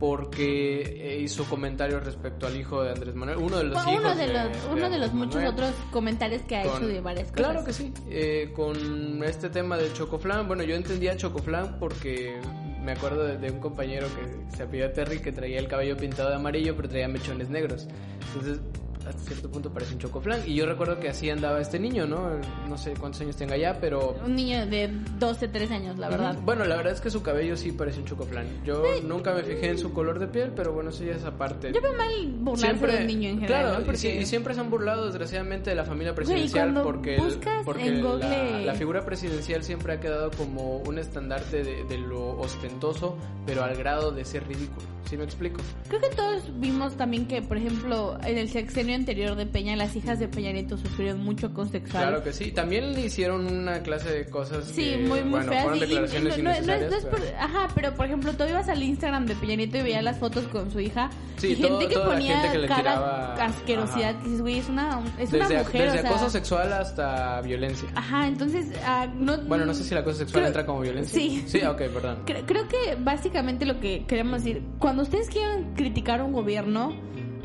porque 0.00 0.80
eh, 1.14 1.20
hizo 1.20 1.44
comentarios 1.44 2.04
respecto 2.04 2.46
al 2.46 2.56
hijo 2.56 2.82
de 2.82 2.90
Andrés 2.90 3.14
Manuel, 3.14 3.38
uno 3.38 3.58
de 3.58 3.64
los 3.64 3.82
Fue 3.82 3.92
hijos 3.92 4.04
uno 4.04 4.14
de 4.16 4.26
los, 4.26 4.48
uno 4.66 4.76
de 4.76 4.84
Andrés 4.84 5.00
los 5.00 5.12
muchos 5.14 5.34
Manuel. 5.36 5.52
otros 5.54 5.70
comentarios 5.90 6.42
que 6.42 6.56
ha 6.56 6.62
Con- 6.62 6.76
hecho 6.76 6.86
de 6.88 7.00
varias 7.00 7.30
cosas. 7.30 7.36
Claro 7.46 7.64
que 7.64 7.72
sí. 7.72 7.92
Eh, 8.10 8.52
con 8.54 9.22
este 9.24 9.48
tema 9.50 9.76
del 9.76 9.92
chocoflan, 9.92 10.46
bueno, 10.48 10.62
yo 10.64 10.74
entendía 10.74 11.16
chocoflan 11.16 11.78
porque 11.78 12.36
me 12.82 12.92
acuerdo 12.92 13.24
de, 13.24 13.38
de 13.38 13.50
un 13.50 13.60
compañero 13.60 14.06
que 14.08 14.56
se 14.56 14.64
apellidó 14.64 14.90
Terry 14.90 15.20
que 15.20 15.32
traía 15.32 15.58
el 15.58 15.68
cabello 15.68 15.96
pintado 15.96 16.28
de 16.28 16.34
amarillo 16.36 16.74
pero 16.76 16.88
traía 16.88 17.08
mechones 17.08 17.48
negros. 17.48 17.86
Entonces, 18.28 18.60
hasta 19.06 19.22
cierto 19.22 19.50
punto 19.50 19.70
parece 19.72 19.92
un 19.94 19.98
chocoflan. 20.00 20.40
Y 20.46 20.54
yo 20.54 20.66
recuerdo 20.66 20.98
que 21.00 21.08
así 21.08 21.30
andaba 21.30 21.60
este 21.60 21.78
niño, 21.78 22.06
¿no? 22.06 22.30
No 22.68 22.78
sé 22.78 22.94
cuántos 22.94 23.20
años 23.20 23.36
tenga 23.36 23.56
ya, 23.56 23.78
pero... 23.80 24.16
Un 24.24 24.36
niño 24.36 24.66
de 24.66 24.90
12, 25.18 25.48
13 25.48 25.74
años, 25.74 25.98
la 25.98 26.08
verdad. 26.08 26.36
Bueno, 26.42 26.64
la 26.64 26.76
verdad 26.76 26.92
es 26.92 27.00
que 27.00 27.10
su 27.10 27.22
cabello 27.22 27.56
sí 27.56 27.72
parece 27.72 28.00
un 28.00 28.06
chocoflan. 28.06 28.46
Yo 28.64 28.82
nunca 29.04 29.34
me 29.34 29.42
fijé 29.42 29.68
en 29.70 29.78
su 29.78 29.92
color 29.92 30.18
de 30.18 30.26
piel, 30.26 30.52
pero 30.54 30.72
bueno, 30.72 30.90
eso 30.90 31.04
ya 31.04 31.12
es 31.12 31.24
aparte. 31.24 31.72
Yo 31.72 31.80
veo 31.80 31.92
mal 31.94 32.10
burlarse 32.38 32.86
de 32.86 32.96
un 32.98 33.06
niño 33.06 33.28
en 33.30 33.40
general, 33.40 33.62
Claro, 33.62 33.78
¿no? 33.80 33.84
Porque- 33.84 33.98
sí, 33.98 34.08
y 34.08 34.26
siempre 34.26 34.54
se 34.54 34.60
han 34.60 34.70
burlado 34.70 35.06
desgraciadamente 35.06 35.70
de 35.70 35.76
la 35.76 35.84
familia 35.84 36.12
Güey, 36.12 36.26
presidencial 36.26 36.72
cuando 36.72 36.82
porque, 36.84 37.16
buscas 37.16 37.64
porque 37.64 37.86
en 37.88 38.02
la- 38.02 38.10
Google- 38.10 38.64
la, 38.66 38.74
figura 38.74 39.04
presidencial 39.04 39.62
siempre 39.62 39.92
ha 39.94 40.00
quedado 40.00 40.30
como 40.32 40.78
un 40.78 40.98
estandarte 40.98 41.62
de, 41.62 41.84
de 41.84 41.98
lo 41.98 42.36
ostentoso, 42.38 43.16
pero 43.46 43.62
al 43.64 43.76
grado 43.76 44.10
de 44.12 44.24
ser 44.24 44.46
ridículo. 44.46 44.86
¿Sí 45.08 45.18
me 45.18 45.24
explico? 45.24 45.60
Creo 45.88 46.00
que 46.00 46.08
todos 46.16 46.42
vimos 46.60 46.94
también 46.96 47.26
que, 47.28 47.42
por 47.42 47.58
ejemplo, 47.58 48.16
en 48.24 48.38
el 48.38 48.48
sexenio 48.48 48.93
anterior 48.94 49.34
de 49.36 49.46
Peña, 49.46 49.76
las 49.76 49.94
hijas 49.96 50.18
de 50.18 50.28
Peña 50.28 50.52
Nieto 50.52 50.76
sufrieron 50.76 51.22
mucho 51.22 51.48
acoso 51.48 51.72
sexual. 51.72 52.02
Claro 52.08 52.22
que 52.24 52.32
sí. 52.32 52.50
También 52.52 52.92
le 52.94 53.06
hicieron 53.06 53.46
una 53.46 53.80
clase 53.82 54.10
de 54.10 54.26
cosas 54.26 54.64
Sí, 54.66 54.82
que, 54.90 54.96
muy, 54.98 55.20
muy 55.22 55.30
bueno, 55.30 55.52
feas. 55.52 55.64
y- 55.64 55.94
no, 55.94 56.00
no- 56.00 56.42
no 56.42 56.50
es- 56.52 56.66
no 56.66 56.72
es 56.96 57.04
por- 57.04 57.20
pero- 57.20 57.36
ajá, 57.38 57.68
pero 57.74 57.94
por 57.94 58.06
ejemplo, 58.06 58.32
tú 58.34 58.44
ibas 58.44 58.68
al 58.68 58.82
Instagram 58.82 59.26
de 59.26 59.34
Peña 59.36 59.56
Nieto 59.56 59.78
y 59.78 59.82
veías 59.82 60.02
las 60.04 60.18
fotos 60.18 60.44
con 60.48 60.70
su 60.70 60.80
hija. 60.80 61.10
Sí, 61.36 61.48
y 61.48 61.56
gente 61.56 61.68
todo- 61.68 61.78
que 61.80 61.94
toda 61.94 62.06
la 62.06 62.12
ponía 62.14 62.36
gente 62.40 62.52
que 62.52 62.58
le 62.62 62.68
cada 62.68 62.80
tiraba- 62.82 63.34
asquerosidad. 63.44 64.10
ajá. 64.10 64.18
Que 64.18 64.24
dices, 64.24 64.40
güey, 64.40 64.58
es 64.58 64.68
una, 64.68 65.02
es 65.18 65.32
una 65.32 65.48
Desde, 65.48 65.58
mujer. 65.58 65.82
desde 65.82 65.98
o 65.98 66.02
sea, 66.02 66.10
acoso 66.10 66.30
sexual 66.30 66.72
hasta 66.72 67.40
violencia. 67.40 67.88
Ajá, 67.94 68.28
entonces. 68.28 68.66
ah, 68.84 69.06
no, 69.14 69.38
Bueno, 69.38 69.66
no 69.66 69.74
sé 69.74 69.84
si 69.84 69.92
el 69.92 69.98
acoso 69.98 70.18
sexual 70.18 70.42
creo- 70.42 70.46
entra 70.48 70.66
como 70.66 70.80
violencia. 70.80 71.14
Sí. 71.20 71.44
Sí, 71.46 71.62
ok, 71.64 71.76
perdón. 71.92 72.18
Creo, 72.24 72.46
creo 72.46 72.68
que 72.68 72.96
básicamente 72.98 73.66
lo 73.66 73.80
que 73.80 74.04
queremos 74.06 74.42
decir, 74.44 74.62
cuando 74.78 75.02
ustedes 75.02 75.28
quieran 75.28 75.74
criticar 75.74 76.22
un 76.22 76.32
gobierno, 76.32 76.94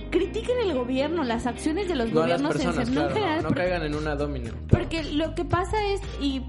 critiquen 0.09 0.57
el 0.61 0.73
gobierno, 0.73 1.23
las 1.23 1.45
acciones 1.45 1.87
de 1.87 1.95
los 1.95 2.11
No 2.11 2.21
gobiernos 2.21 2.55
en 2.55 2.61
personas, 2.61 2.89
no 2.89 3.01
en 3.01 3.07
claro. 3.07 3.13
general, 3.13 3.43
no, 3.43 3.51
caigan 3.51 3.83
en 3.83 3.95
una 3.95 4.15
domina. 4.15 4.51
porque 4.69 5.03
lo 5.03 5.35
que 5.35 5.45
pasa 5.45 5.77
es, 5.87 6.01
y 6.21 6.41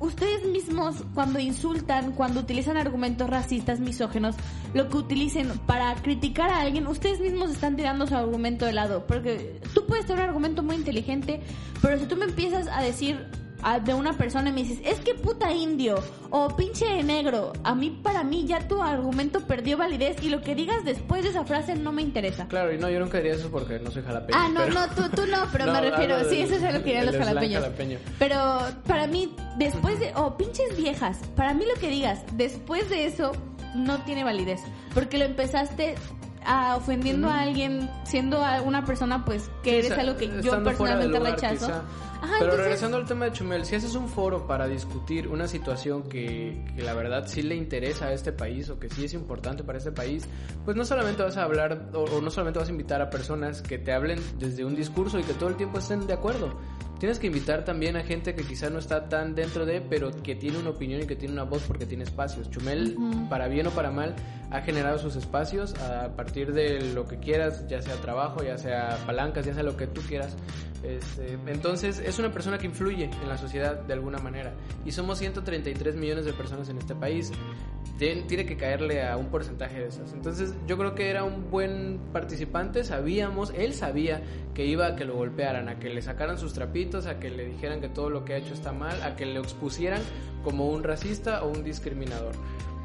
ustedes 0.00 0.44
mismos 0.46 1.04
cuando 1.14 1.38
insultan, 1.38 2.12
cuando 2.12 2.40
utilizan 2.40 2.76
argumentos 2.76 3.28
racistas, 3.28 3.80
misógenos, 3.80 4.36
lo 4.74 4.88
que 4.88 4.96
utilicen 4.96 5.48
para 5.66 5.94
criticar 5.96 6.50
a 6.50 6.60
alguien, 6.60 6.86
ustedes 6.86 7.20
mismos 7.20 7.50
están 7.50 7.76
tirando 7.76 8.06
su 8.06 8.14
argumento 8.14 8.64
de 8.64 8.72
lado. 8.72 9.06
Porque 9.06 9.60
tú 9.74 9.86
puedes 9.86 10.06
tener 10.06 10.22
un 10.22 10.28
argumento 10.28 10.62
muy 10.62 10.76
inteligente, 10.76 11.40
pero 11.82 11.98
si 11.98 12.06
tú 12.06 12.16
me 12.16 12.26
empiezas 12.26 12.68
a 12.68 12.82
decir 12.82 13.26
a- 13.62 13.80
de 13.80 13.94
una 13.94 14.12
persona 14.12 14.50
y 14.50 14.52
me 14.52 14.62
dices, 14.62 14.78
es 14.84 15.00
que 15.00 15.14
puta 15.14 15.52
indio 15.52 15.96
o 16.30 16.48
pinche 16.56 17.02
negro, 17.02 17.52
a 17.64 17.74
mí, 17.74 17.90
para 18.02 18.22
mí, 18.24 18.46
ya 18.46 18.66
tu 18.68 18.82
argumento 18.82 19.40
perdió 19.40 19.76
validez 19.76 20.16
y 20.22 20.28
lo 20.28 20.40
que 20.42 20.54
digas 20.54 20.84
después 20.84 21.22
de 21.24 21.30
esa 21.30 21.44
frase 21.44 21.74
no 21.74 21.92
me 21.92 22.02
interesa. 22.02 22.46
Claro, 22.48 22.72
y 22.72 22.78
no, 22.78 22.88
yo 22.90 23.00
nunca 23.00 23.18
diría 23.18 23.34
eso 23.34 23.50
porque 23.50 23.78
no 23.78 23.90
soy 23.90 24.02
jalapeño. 24.02 24.38
Ah, 24.40 24.48
no, 24.48 24.60
pero- 24.60 24.74
no, 24.74 24.86
tú, 24.88 25.02
tú 25.14 25.26
no, 25.26 25.38
pero 25.52 25.66
No, 25.66 25.72
me 25.72 25.80
refiero, 25.90 26.16
hablo 26.16 26.28
sí, 26.30 26.40
eso 26.40 26.54
es 26.54 26.62
lo 26.62 26.68
que 26.80 26.84
dirían 26.84 27.06
los 27.06 27.16
jalapeños. 27.16 27.62
jalapeño. 27.62 27.98
Pero 28.18 28.58
para 28.86 29.06
mí, 29.06 29.34
después 29.56 29.98
de, 30.00 30.12
oh, 30.16 30.36
pinches 30.36 30.76
viejas, 30.76 31.18
para 31.36 31.52
mí 31.54 31.64
lo 31.72 31.80
que 31.80 31.88
digas, 31.90 32.20
después 32.34 32.88
de 32.90 33.06
eso, 33.06 33.32
no 33.74 33.98
tiene 34.04 34.24
validez. 34.24 34.60
Porque 34.94 35.18
lo 35.18 35.24
empezaste 35.24 35.94
a 36.46 36.76
ofendiendo 36.76 37.28
a 37.28 37.40
alguien, 37.40 37.90
siendo 38.04 38.42
a 38.42 38.62
una 38.62 38.84
persona, 38.84 39.24
pues, 39.24 39.50
que 39.62 39.82
Sí, 39.82 39.86
eres 39.88 39.98
o 39.98 40.00
algo 40.00 40.16
que 40.16 40.28
yo 40.42 40.62
personalmente 40.64 41.18
lugar, 41.18 41.32
rechazo. 41.34 41.66
quizá. 41.66 41.82
Ajá, 42.20 42.26
Pero 42.38 42.44
entonces- 42.46 42.58
regresando 42.64 42.96
al 42.96 43.06
tema 43.06 43.26
de 43.26 43.32
Chumel, 43.32 43.64
si 43.64 43.76
haces 43.76 43.94
un 43.94 44.08
foro 44.08 44.46
para 44.46 44.66
discutir 44.66 45.28
una 45.28 45.46
situación 45.46 46.02
que, 46.04 46.64
que 46.74 46.82
la 46.82 46.94
verdad 46.94 47.26
sí 47.28 47.42
le 47.42 47.54
interesa 47.54 48.06
a 48.06 48.12
este 48.12 48.32
país 48.32 48.68
o 48.70 48.78
que 48.78 48.88
sí 48.90 49.04
es 49.04 49.14
importante 49.14 49.62
para 49.62 49.78
este 49.78 49.92
país, 49.92 50.26
pues 50.64 50.76
no 50.76 50.84
solamente 50.84 51.22
vas 51.22 51.36
a 51.36 51.44
hablar 51.44 51.90
o, 51.94 52.00
o 52.04 52.20
no 52.20 52.30
solamente 52.30 52.58
vas 52.58 52.68
a 52.68 52.72
invitar 52.72 53.00
a 53.02 53.08
personas 53.10 53.62
que 53.62 53.78
te 53.78 53.92
hablen 53.92 54.18
desde 54.38 54.64
un 54.64 54.74
discurso 54.74 55.18
y 55.18 55.22
que 55.22 55.32
todo 55.34 55.48
el 55.48 55.56
tiempo 55.56 55.78
estén 55.78 56.06
de 56.06 56.12
acuerdo. 56.14 56.58
Tienes 56.98 57.18
que 57.20 57.28
invitar 57.28 57.64
también 57.64 57.96
a 57.96 58.02
gente 58.02 58.34
que 58.34 58.42
quizá 58.42 58.70
no 58.70 58.78
está 58.80 59.08
tan 59.08 59.34
dentro 59.34 59.64
de, 59.64 59.80
pero 59.80 60.10
que 60.22 60.34
tiene 60.34 60.58
una 60.58 60.70
opinión 60.70 61.00
y 61.02 61.06
que 61.06 61.14
tiene 61.14 61.32
una 61.34 61.44
voz 61.44 61.62
porque 61.62 61.86
tiene 61.86 62.02
espacios. 62.04 62.50
Chumel, 62.50 62.96
para 63.30 63.46
bien 63.48 63.68
o 63.68 63.70
para 63.70 63.90
mal, 63.92 64.16
ha 64.50 64.60
generado 64.62 64.98
sus 64.98 65.14
espacios 65.14 65.74
a 65.80 66.08
partir 66.16 66.52
de 66.52 66.80
lo 66.94 67.06
que 67.06 67.18
quieras, 67.18 67.66
ya 67.68 67.80
sea 67.82 67.94
trabajo, 67.96 68.42
ya 68.42 68.58
sea 68.58 68.98
palancas, 69.06 69.46
ya 69.46 69.54
sea 69.54 69.62
lo 69.62 69.76
que 69.76 69.86
tú 69.86 70.00
quieras. 70.08 70.34
Este, 70.82 71.36
entonces 71.48 71.98
es 71.98 72.18
una 72.20 72.30
persona 72.32 72.56
que 72.58 72.66
influye 72.66 73.04
en 73.04 73.28
la 73.28 73.36
sociedad 73.36 73.80
de 73.80 73.92
alguna 73.92 74.18
manera. 74.18 74.52
Y 74.84 74.92
somos 74.92 75.18
133 75.18 75.96
millones 75.96 76.24
de 76.24 76.32
personas 76.32 76.68
en 76.68 76.78
este 76.78 76.94
país. 76.94 77.32
Tien- 77.98 78.26
Tiene 78.28 78.46
que 78.46 78.56
caerle 78.56 79.04
a 79.04 79.16
un 79.16 79.26
porcentaje 79.26 79.80
de 79.80 79.86
esas. 79.88 80.12
Entonces 80.12 80.54
yo 80.68 80.78
creo 80.78 80.94
que 80.94 81.10
era 81.10 81.24
un 81.24 81.50
buen 81.50 81.98
participante. 82.12 82.84
Sabíamos, 82.84 83.52
él 83.56 83.74
sabía 83.74 84.22
que 84.54 84.66
iba 84.66 84.86
a 84.86 84.94
que 84.94 85.04
lo 85.04 85.16
golpearan, 85.16 85.68
a 85.68 85.80
que 85.80 85.88
le 85.88 86.00
sacaran 86.00 86.38
sus 86.38 86.52
trapitos, 86.52 86.78
a 86.96 87.18
que 87.20 87.30
le 87.30 87.44
dijeran 87.46 87.80
que 87.80 87.88
todo 87.88 88.10
lo 88.10 88.24
que 88.24 88.34
ha 88.34 88.36
hecho 88.38 88.54
está 88.54 88.72
mal, 88.72 89.02
a 89.02 89.14
que 89.16 89.26
le 89.26 89.38
expusieran 89.38 90.00
como 90.42 90.68
un 90.68 90.82
racista 90.82 91.44
o 91.44 91.48
un 91.48 91.62
discriminador. 91.62 92.34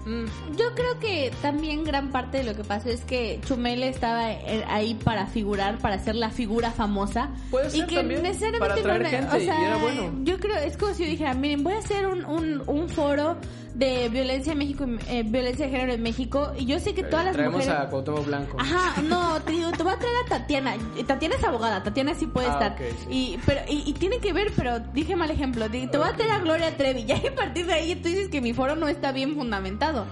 Mm, 0.05 0.25
Yo 0.57 0.75
creo 0.75 0.99
que 0.99 1.31
también 1.41 1.85
gran 1.85 2.11
parte 2.11 2.39
de 2.39 2.43
lo 2.43 2.55
que 2.55 2.65
pasó 2.65 2.89
es 2.89 3.05
que 3.05 3.39
Chumel 3.45 3.83
estaba 3.83 4.33
eh, 4.33 4.65
ahí 4.67 4.95
para 4.95 5.27
figurar, 5.27 5.77
para 5.77 5.97
ser 5.97 6.15
la 6.15 6.29
figura 6.29 6.71
famosa. 6.71 7.29
Puede 7.49 7.67
y 7.69 7.79
ser 7.79 7.87
que 7.87 7.95
también, 7.95 8.21
necesariamente 8.21 8.59
para 8.81 8.95
atraer 8.95 9.05
gente, 9.05 9.35
o 9.35 9.39
y 9.39 9.45
sea, 9.45 9.65
era 9.65 9.77
bueno. 9.77 10.11
Yo 10.23 10.39
creo, 10.39 10.57
es 10.57 10.75
como 10.75 10.93
si 10.93 11.03
yo 11.05 11.09
dijera, 11.09 11.33
miren, 11.35 11.63
voy 11.63 11.73
a 11.73 11.77
hacer 11.79 12.05
un, 12.07 12.25
un, 12.25 12.63
un 12.67 12.89
foro 12.89 13.37
de 13.73 14.07
violencia 14.09 14.51
en 14.53 14.59
México, 14.59 14.86
eh, 15.09 15.23
violencia 15.23 15.65
de 15.65 15.71
género 15.71 15.93
en 15.93 16.03
México. 16.03 16.51
Y 16.57 16.65
yo 16.65 16.79
sé 16.79 16.93
que 16.93 17.03
todas 17.03 17.25
las 17.25 17.33
traemos 17.33 17.62
mujeres... 17.62 17.79
a 17.81 17.89
Cuauhtémoc 17.89 18.25
Blanco. 18.25 18.57
Ajá, 18.59 19.01
no, 19.01 19.41
te 19.41 19.51
digo, 19.53 19.71
te 19.71 19.81
voy 19.83 19.93
a 19.93 19.97
traer 19.97 20.15
a 20.25 20.29
Tatiana. 20.29 20.75
Tatiana 21.07 21.36
es 21.36 21.43
abogada, 21.43 21.81
Tatiana 21.83 22.13
sí 22.13 22.27
puede 22.27 22.47
Ah, 22.47 22.53
estar. 22.53 22.71
ok, 22.73 22.79
sí. 22.99 23.05
y, 23.09 23.39
pero, 23.45 23.62
y, 23.67 23.83
y 23.89 23.93
tiene 23.93 24.19
que 24.19 24.31
ver, 24.33 24.51
pero 24.55 24.79
dije 24.79 25.15
mal 25.15 25.31
ejemplo. 25.31 25.69
Di- 25.69 25.88
Te 25.88 25.97
voy 25.97 26.07
a 26.09 26.13
traer 26.13 26.31
a 26.33 26.39
Gloria 26.39 26.77
Trevi. 26.77 27.03
Ya 27.07 27.17
a 27.17 27.36
partir 27.36 27.65
de 27.65 27.73
ahí 27.73 27.95
tú 27.95 28.09
dices 28.09 28.29
que 28.29 28.41
mi 28.41 28.53
foro 28.53 28.75
no 28.75 28.88
está 28.88 29.12
bien 29.12 29.33
fundamentado. 29.36 30.05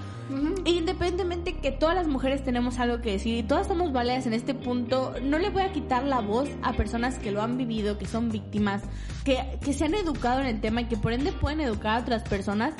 E 0.66 0.70
Independientemente 0.72 1.58
que 1.58 1.72
todas 1.72 1.94
las 1.94 2.08
mujeres 2.08 2.42
tenemos 2.44 2.80
algo 2.80 3.02
que 3.02 3.12
decir 3.12 3.38
y 3.38 3.44
todas 3.44 3.68
somos 3.68 3.92
válidas 3.92 4.26
en 4.28 4.34
este 4.34 4.54
punto, 4.54 5.14
no 5.22 5.38
le 5.38 5.50
voy 5.50 5.64
a 5.64 5.74
quitar 5.74 6.04
la 6.06 6.22
voz 6.22 6.48
a 6.64 6.72
personas 6.72 7.20
que 7.20 7.32
lo 7.32 7.42
han 7.42 7.58
vivido, 7.58 7.98
que 7.98 8.06
son 8.06 8.30
víctimas, 8.30 8.82
que, 9.26 9.38
que 9.62 9.74
se 9.74 9.84
han 9.86 9.94
educado 9.94 10.40
en 10.40 10.46
el 10.46 10.62
tema 10.62 10.82
y 10.82 10.86
que 10.86 10.96
por 10.96 11.12
ende 11.12 11.34
pueden 11.34 11.60
educar 11.60 11.98
a 11.98 12.02
otras 12.02 12.24
personas 12.24 12.74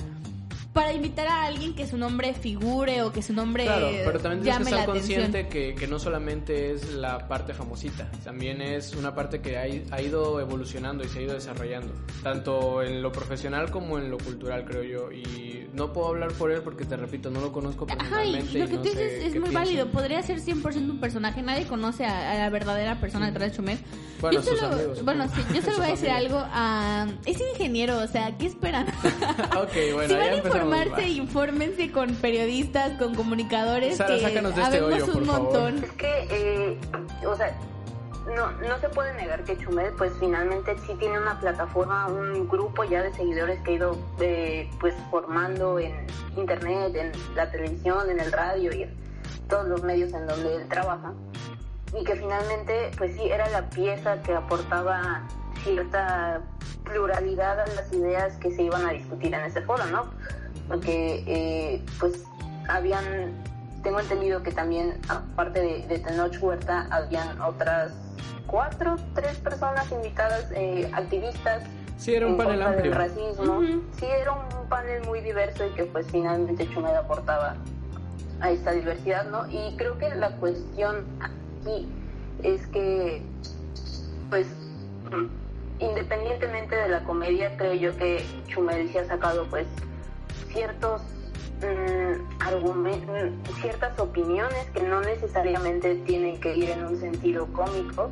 para 0.74 0.94
invitar 0.94 1.28
a 1.28 1.44
alguien 1.44 1.76
que 1.76 1.86
su 1.86 1.98
nombre 1.98 2.34
figure 2.34 3.02
o 3.02 3.12
que 3.12 3.22
su 3.22 3.34
nombre 3.34 3.66
Claro, 3.66 3.90
pero 4.06 4.20
también 4.20 4.44
tienes 4.44 4.60
que 4.60 4.74
estar 4.74 4.86
consciente 4.86 5.48
que, 5.48 5.76
que 5.76 5.88
no 5.88 6.00
solamente 6.00 6.72
es 6.72 6.94
la 6.94 7.28
parte 7.28 7.54
famosita, 7.54 8.10
también 8.24 8.62
es 8.62 8.96
una 8.96 9.14
parte 9.14 9.42
que 9.42 9.58
ha, 9.58 9.64
ha 9.64 10.02
ido 10.02 10.40
evolucionando 10.40 11.04
y 11.04 11.10
se 11.10 11.20
ha 11.20 11.22
ido 11.24 11.34
desarrollando, 11.34 11.94
tanto 12.24 12.82
en 12.84 13.02
lo 13.02 13.12
profesional 13.12 13.70
como 13.70 13.98
en 13.98 14.10
lo 14.10 14.18
cultural, 14.18 14.64
creo 14.66 14.84
yo. 14.84 15.12
Y 15.12 15.68
no 15.74 15.92
puedo 15.94 16.10
hablar 16.10 16.32
por 16.34 16.52
él 16.52 16.62
porque, 16.62 16.86
te 16.86 16.96
repito, 16.96 17.30
no 17.30 17.42
lo 17.42 17.52
conozco 17.52 17.86
Ajá, 17.90 17.96
y 17.96 18.34
personalmente. 18.34 18.60
lo 18.60 18.66
y 18.66 18.68
que 18.68 18.76
no 18.76 18.82
tú 18.82 18.90
dices 18.90 19.26
es 19.26 19.40
muy 19.40 19.50
válido. 19.50 19.88
Podría 19.88 20.22
ser 20.22 20.40
100% 20.40 20.90
un 20.90 21.00
personaje. 21.00 21.42
Nadie 21.42 21.66
conoce 21.66 22.06
a, 22.06 22.32
a 22.32 22.36
la 22.36 22.50
verdadera 22.50 23.00
persona 23.00 23.28
detrás 23.28 23.52
de 23.52 23.58
Chumel. 23.58 23.80
Bueno, 24.22 24.42
yo 24.42 24.56
solo, 24.56 24.74
amigos, 24.76 25.04
bueno, 25.04 25.26
sí, 25.34 25.42
yo 25.54 25.62
solo 25.62 25.78
voy 25.78 25.88
a 25.88 25.90
decir 25.90 26.10
familia. 26.10 26.18
algo. 26.18 26.44
a 26.52 27.08
es 27.26 27.42
ingeniero, 27.42 27.98
o 28.00 28.08
sea, 28.08 28.38
¿qué 28.38 28.46
esperan? 28.46 28.88
Ok, 29.58 29.94
bueno, 29.94 30.10
si 30.10 30.14
van 30.16 30.30
a 30.30 30.36
informarse, 30.38 30.92
mal. 30.92 31.10
infórmense 31.10 31.92
con 31.92 32.14
periodistas, 32.16 32.98
con 32.98 33.16
comunicadores. 33.16 33.98
Sara, 33.98 34.16
que 34.16 34.22
sácanos 34.22 34.56
de 34.56 34.62
este 34.62 34.82
hoyo, 34.82 35.06
un 35.06 35.12
por 35.12 35.26
favor. 35.26 35.42
montón. 35.44 35.84
Es 35.84 35.92
que, 35.94 36.28
eh, 36.30 36.78
o 37.26 37.36
sea, 37.36 37.58
no, 38.36 38.52
no 38.68 38.80
se 38.80 38.90
puede 38.90 39.14
negar 39.16 39.44
que 39.44 39.58
Chumel, 39.58 39.92
pues 39.98 40.12
finalmente 40.20 40.76
sí 40.86 40.94
tiene 41.00 41.20
una 41.20 41.40
plataforma, 41.40 42.08
un 42.08 42.48
grupo 42.48 42.84
ya 42.84 43.02
de 43.02 43.12
seguidores 43.14 43.60
que 43.62 43.72
ha 43.72 43.74
ido, 43.74 43.98
eh, 44.20 44.70
pues, 44.80 44.94
formando 45.10 45.80
en 45.80 46.06
internet, 46.38 46.96
en 46.96 47.12
la 47.36 47.50
televisión, 47.50 48.10
en 48.10 48.20
el 48.20 48.32
radio 48.32 48.72
y 48.76 48.84
en 48.84 48.94
todos 49.50 49.68
los 49.68 49.84
medios 49.84 50.14
en 50.14 50.28
donde 50.28 50.56
él 50.58 50.68
trabaja. 50.70 51.14
Y 52.00 52.04
que 52.04 52.16
finalmente, 52.16 52.92
pues 52.98 53.16
sí, 53.16 53.24
era 53.30 53.50
la 53.50 53.70
pieza 53.70 54.22
que 54.22 54.34
aportaba 54.34 55.22
cierta 55.64 56.42
pluralidad 56.86 57.60
a 57.60 57.68
las 57.68 57.92
ideas 57.92 58.36
que 58.38 58.52
se 58.52 58.64
iban 58.64 58.86
a 58.86 58.92
discutir 58.92 59.34
en 59.34 59.42
ese 59.42 59.62
foro, 59.62 59.86
¿no? 59.88 60.06
Porque, 60.68 61.24
eh, 61.28 61.86
pues, 62.00 62.24
habían 62.70 63.04
tengo 63.84 64.00
entendido 64.00 64.44
que 64.44 64.52
también, 64.52 65.00
aparte 65.10 65.60
de, 65.60 65.88
de 65.88 66.00
Tenoch 66.00 66.38
Huerta, 66.40 66.88
habían 66.92 67.42
otras 67.42 67.94
cuatro, 68.48 68.96
tres 69.16 69.38
personas 69.38 69.92
invitadas, 69.92 70.52
eh, 70.54 70.90
activistas. 70.94 71.64
Sí, 71.98 72.16
era 72.16 72.28
un 72.28 72.34
en 72.34 72.38
panel 72.38 72.62
amplio. 72.62 72.84
del 72.84 72.94
racismo. 72.94 73.58
Ujú. 73.58 73.84
Sí, 74.00 74.06
era 74.06 74.32
un 74.34 74.68
panel 74.70 75.04
muy 75.06 75.22
diverso 75.22 75.66
y 75.66 75.72
que 75.72 75.86
pues 75.86 76.08
finalmente 76.12 76.68
Chumel 76.70 76.96
aportaba 76.96 77.56
a 78.40 78.52
esta 78.52 78.72
diversidad, 78.72 79.26
¿no? 79.26 79.48
Y 79.50 79.76
creo 79.78 79.98
que 79.98 80.14
la 80.16 80.32
cuestión 80.32 81.06
aquí 81.62 81.88
es 82.44 82.66
que, 82.68 83.22
pues, 84.30 84.48
independientemente 85.80 86.76
de 86.76 86.90
la 86.90 87.04
comedia, 87.04 87.56
creo 87.58 87.74
yo 87.74 87.98
que 87.98 88.24
Chumel 88.48 88.92
se 88.92 89.00
ha 89.00 89.08
sacado, 89.08 89.46
pues, 89.50 89.68
ciertos 90.52 91.02
mm, 91.62 92.42
mm, 92.42 93.62
ciertas 93.62 93.98
opiniones 94.00 94.66
que 94.74 94.84
no 94.84 95.02
necesariamente 95.02 95.96
tienen 95.96 96.40
que 96.40 96.56
ir 96.58 96.72
en 96.72 96.86
un 96.86 97.00
sentido 97.00 97.48
cómico, 97.54 98.10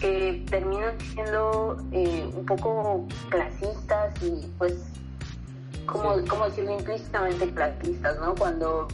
que 0.00 0.44
terminan 0.50 0.98
siendo 1.00 1.78
eh, 1.92 2.28
un 2.36 2.44
poco 2.44 3.06
clasistas 3.30 4.12
y 4.22 4.46
pues, 4.58 4.74
como, 5.86 6.18
Sí. 6.18 6.26
como 6.28 6.44
decirlo 6.46 6.72
implícitamente 6.78 7.50
clasistas, 7.54 8.18
¿no? 8.20 8.34
Cuando, 8.34 8.88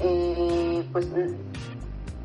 eh, 0.00 0.84
pues, 0.92 1.06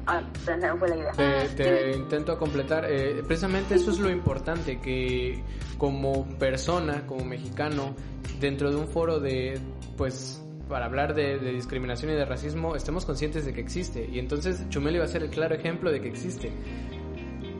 ah, 0.07 0.21
fue 0.43 0.89
la 0.89 0.95
idea. 0.95 1.11
Te, 1.11 1.63
te 1.63 1.91
intento 1.97 2.37
completar. 2.37 2.85
eh, 2.89 3.23
precisamente 3.25 3.75
eso 3.75 3.91
es 3.91 3.99
lo 3.99 4.09
importante, 4.09 4.79
que 4.79 5.43
como 5.77 6.25
persona, 6.37 7.05
como 7.07 7.25
mexicano, 7.25 7.95
dentro 8.39 8.69
de 8.71 8.77
un 8.77 8.87
foro 8.87 9.19
de, 9.19 9.59
pues, 9.97 10.41
para 10.69 10.85
hablar 10.85 11.13
de, 11.13 11.37
de 11.39 11.51
discriminación 11.51 12.11
y 12.11 12.15
de 12.15 12.25
racismo, 12.25 12.75
estemos 12.75 13.05
conscientes 13.05 13.45
de 13.45 13.53
que 13.53 13.61
existe. 13.61 14.07
Y 14.11 14.19
entonces 14.19 14.67
Chumel 14.69 14.95
iba 14.95 15.05
a 15.05 15.07
ser 15.07 15.23
el 15.23 15.29
claro 15.29 15.55
ejemplo 15.55 15.91
de 15.91 16.01
que 16.01 16.07
existe. 16.07 16.51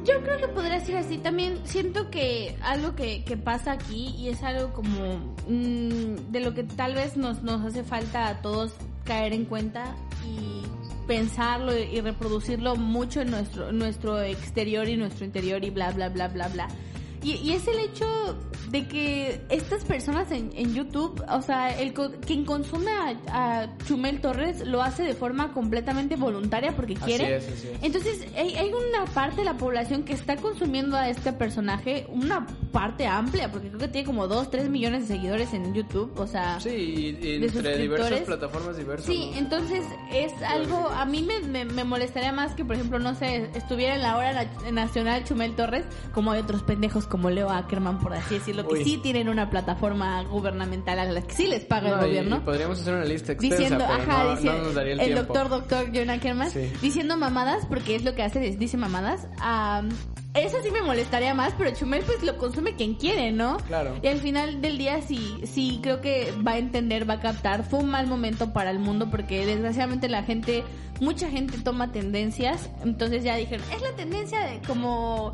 Yo 0.03 0.19
creo 0.23 0.37
que 0.39 0.47
podría 0.47 0.79
ser 0.79 0.97
así. 0.97 1.19
También 1.19 1.59
siento 1.63 2.09
que 2.09 2.55
algo 2.63 2.95
que, 2.95 3.23
que 3.23 3.37
pasa 3.37 3.73
aquí 3.73 4.15
y 4.17 4.29
es 4.29 4.41
algo 4.43 4.73
como 4.73 5.35
mm, 5.47 6.31
de 6.31 6.39
lo 6.39 6.53
que 6.53 6.63
tal 6.63 6.95
vez 6.95 7.17
nos, 7.17 7.43
nos 7.43 7.61
hace 7.61 7.83
falta 7.83 8.27
a 8.27 8.41
todos 8.41 8.73
caer 9.05 9.33
en 9.33 9.45
cuenta 9.45 9.95
y 10.25 10.63
pensarlo 11.11 11.77
y, 11.77 11.99
reproducirlo 11.99 12.77
mucho 12.77 13.19
en 13.19 13.31
nuestro, 13.31 13.73
nuestro 13.73 14.21
exterior 14.21 14.87
y 14.87 14.95
nuestro 14.95 15.25
interior 15.25 15.61
y 15.65 15.69
bla, 15.69 15.91
bla, 15.91 16.07
bla, 16.07 16.29
bla, 16.29 16.47
bla. 16.47 16.69
Y, 17.21 17.33
y 17.33 17.51
es 17.51 17.67
el 17.67 17.79
hecho 17.79 18.37
de 18.69 18.87
que 18.87 19.41
estas 19.49 19.83
personas 19.83 20.31
en, 20.31 20.51
en 20.55 20.73
YouTube, 20.73 21.21
o 21.29 21.41
sea, 21.41 21.77
el 21.77 21.93
quien 21.93 22.45
consume 22.45 22.91
a, 22.91 23.17
a 23.27 23.77
Chumel 23.85 24.21
Torres 24.21 24.65
lo 24.65 24.81
hace 24.81 25.03
de 25.03 25.13
forma 25.13 25.51
completamente 25.51 26.15
voluntaria 26.15 26.71
porque 26.71 26.93
quiere. 26.93 27.35
Así 27.35 27.47
es, 27.47 27.57
así 27.57 27.67
es. 27.67 27.83
Entonces, 27.83 28.27
hay, 28.37 28.55
hay 28.55 28.71
una 28.71 29.03
parte 29.13 29.41
de 29.41 29.45
la 29.45 29.57
población 29.57 30.03
que 30.03 30.13
está 30.13 30.37
consumiendo 30.37 30.95
a 30.95 31.09
este 31.09 31.33
personaje, 31.33 32.07
una 32.09 32.47
parte 32.71 33.05
amplia, 33.07 33.51
porque 33.51 33.67
creo 33.67 33.79
que 33.79 33.87
tiene 33.87 34.05
como 34.05 34.27
2, 34.27 34.49
3 34.49 34.69
millones 34.69 35.07
de 35.07 35.15
seguidores 35.15 35.53
en 35.53 35.73
YouTube, 35.73 36.11
o 36.17 36.27
sea... 36.27 36.59
Sí, 36.59 37.17
y- 37.21 37.43
entre 37.43 37.77
diversas 37.77 38.21
plataformas 38.21 38.77
diversas. 38.77 39.05
Sí, 39.07 39.29
¿no? 39.31 39.37
entonces 39.39 39.83
es 40.11 40.31
algo, 40.43 40.87
a 40.89 41.05
mí 41.05 41.21
me, 41.23 41.39
me, 41.47 41.65
me 41.65 41.83
molestaría 41.83 42.31
más 42.31 42.53
que, 42.53 42.63
por 42.65 42.75
ejemplo, 42.75 42.99
no 42.99 43.13
sé, 43.15 43.49
estuviera 43.55 43.95
en 43.95 44.01
la 44.01 44.17
hora 44.17 44.33
na- 44.33 44.71
nacional 44.71 45.23
Chumel 45.23 45.55
Torres, 45.55 45.85
como 46.13 46.31
hay 46.31 46.41
otros 46.41 46.63
pendejos 46.63 47.07
como 47.07 47.29
Leo 47.29 47.49
Ackerman, 47.49 47.99
por 47.99 48.13
así 48.13 48.35
decirlo, 48.35 48.67
que 48.67 48.75
Uy. 48.75 48.83
sí 48.83 48.97
tienen 48.97 49.29
una 49.29 49.49
plataforma 49.49 50.23
gubernamental 50.23 50.99
a 50.99 51.05
la 51.05 51.21
que 51.21 51.33
sí 51.33 51.47
les 51.47 51.65
paga 51.65 51.89
No, 51.89 51.99
el 51.99 52.05
gobierno 52.07 52.37
y 52.37 52.39
podríamos 52.39 52.79
hacer 52.81 52.93
una 52.95 53.05
lista 53.05 53.33
extensa, 53.33 53.57
diciendo, 53.57 53.85
pero 53.87 54.01
ajá, 54.01 54.35
no, 54.43 54.57
nos 54.63 54.73
daría 54.75 54.93
el, 54.93 54.99
el 55.01 55.05
tiempo. 55.13 55.33
doctor, 55.33 55.49
doctor 55.49 55.85
John 55.93 56.09
Ackerman, 56.09 56.49
Sí. 56.51 56.71
diciendo 56.81 57.17
mamadas, 57.17 57.65
porque 57.67 57.95
es 57.95 58.03
lo 58.03 58.15
que 58.15 58.23
hace, 58.23 58.39
dice 58.39 58.77
mamadas. 58.77 59.27
am, 59.39 59.89
eso 60.33 60.57
sí 60.63 60.71
me 60.71 60.81
molestaría 60.81 61.33
más, 61.33 61.53
pero 61.57 61.71
Chumel 61.71 62.03
pues 62.05 62.23
lo 62.23 62.37
consume 62.37 62.75
quien 62.75 62.95
quiere, 62.95 63.31
¿no? 63.31 63.57
Claro. 63.67 63.97
Y 64.01 64.07
al 64.07 64.19
final 64.19 64.61
del 64.61 64.77
día 64.77 65.01
sí, 65.01 65.39
sí 65.43 65.79
creo 65.83 65.99
que 66.01 66.33
va 66.47 66.51
a 66.53 66.57
entender, 66.57 67.09
va 67.09 67.15
a 67.15 67.19
captar. 67.19 67.63
Fue 67.63 67.79
un 67.79 67.89
mal 67.89 68.07
momento 68.07 68.53
para 68.53 68.71
el 68.71 68.79
mundo 68.79 69.09
porque 69.11 69.45
desgraciadamente 69.45 70.07
la 70.07 70.23
gente, 70.23 70.63
mucha 71.01 71.29
gente 71.29 71.57
toma 71.57 71.91
tendencias. 71.91 72.69
Entonces 72.83 73.23
ya 73.23 73.35
dijeron, 73.35 73.65
es 73.75 73.81
la 73.81 73.91
tendencia 73.95 74.39
de 74.41 74.59
como... 74.61 75.33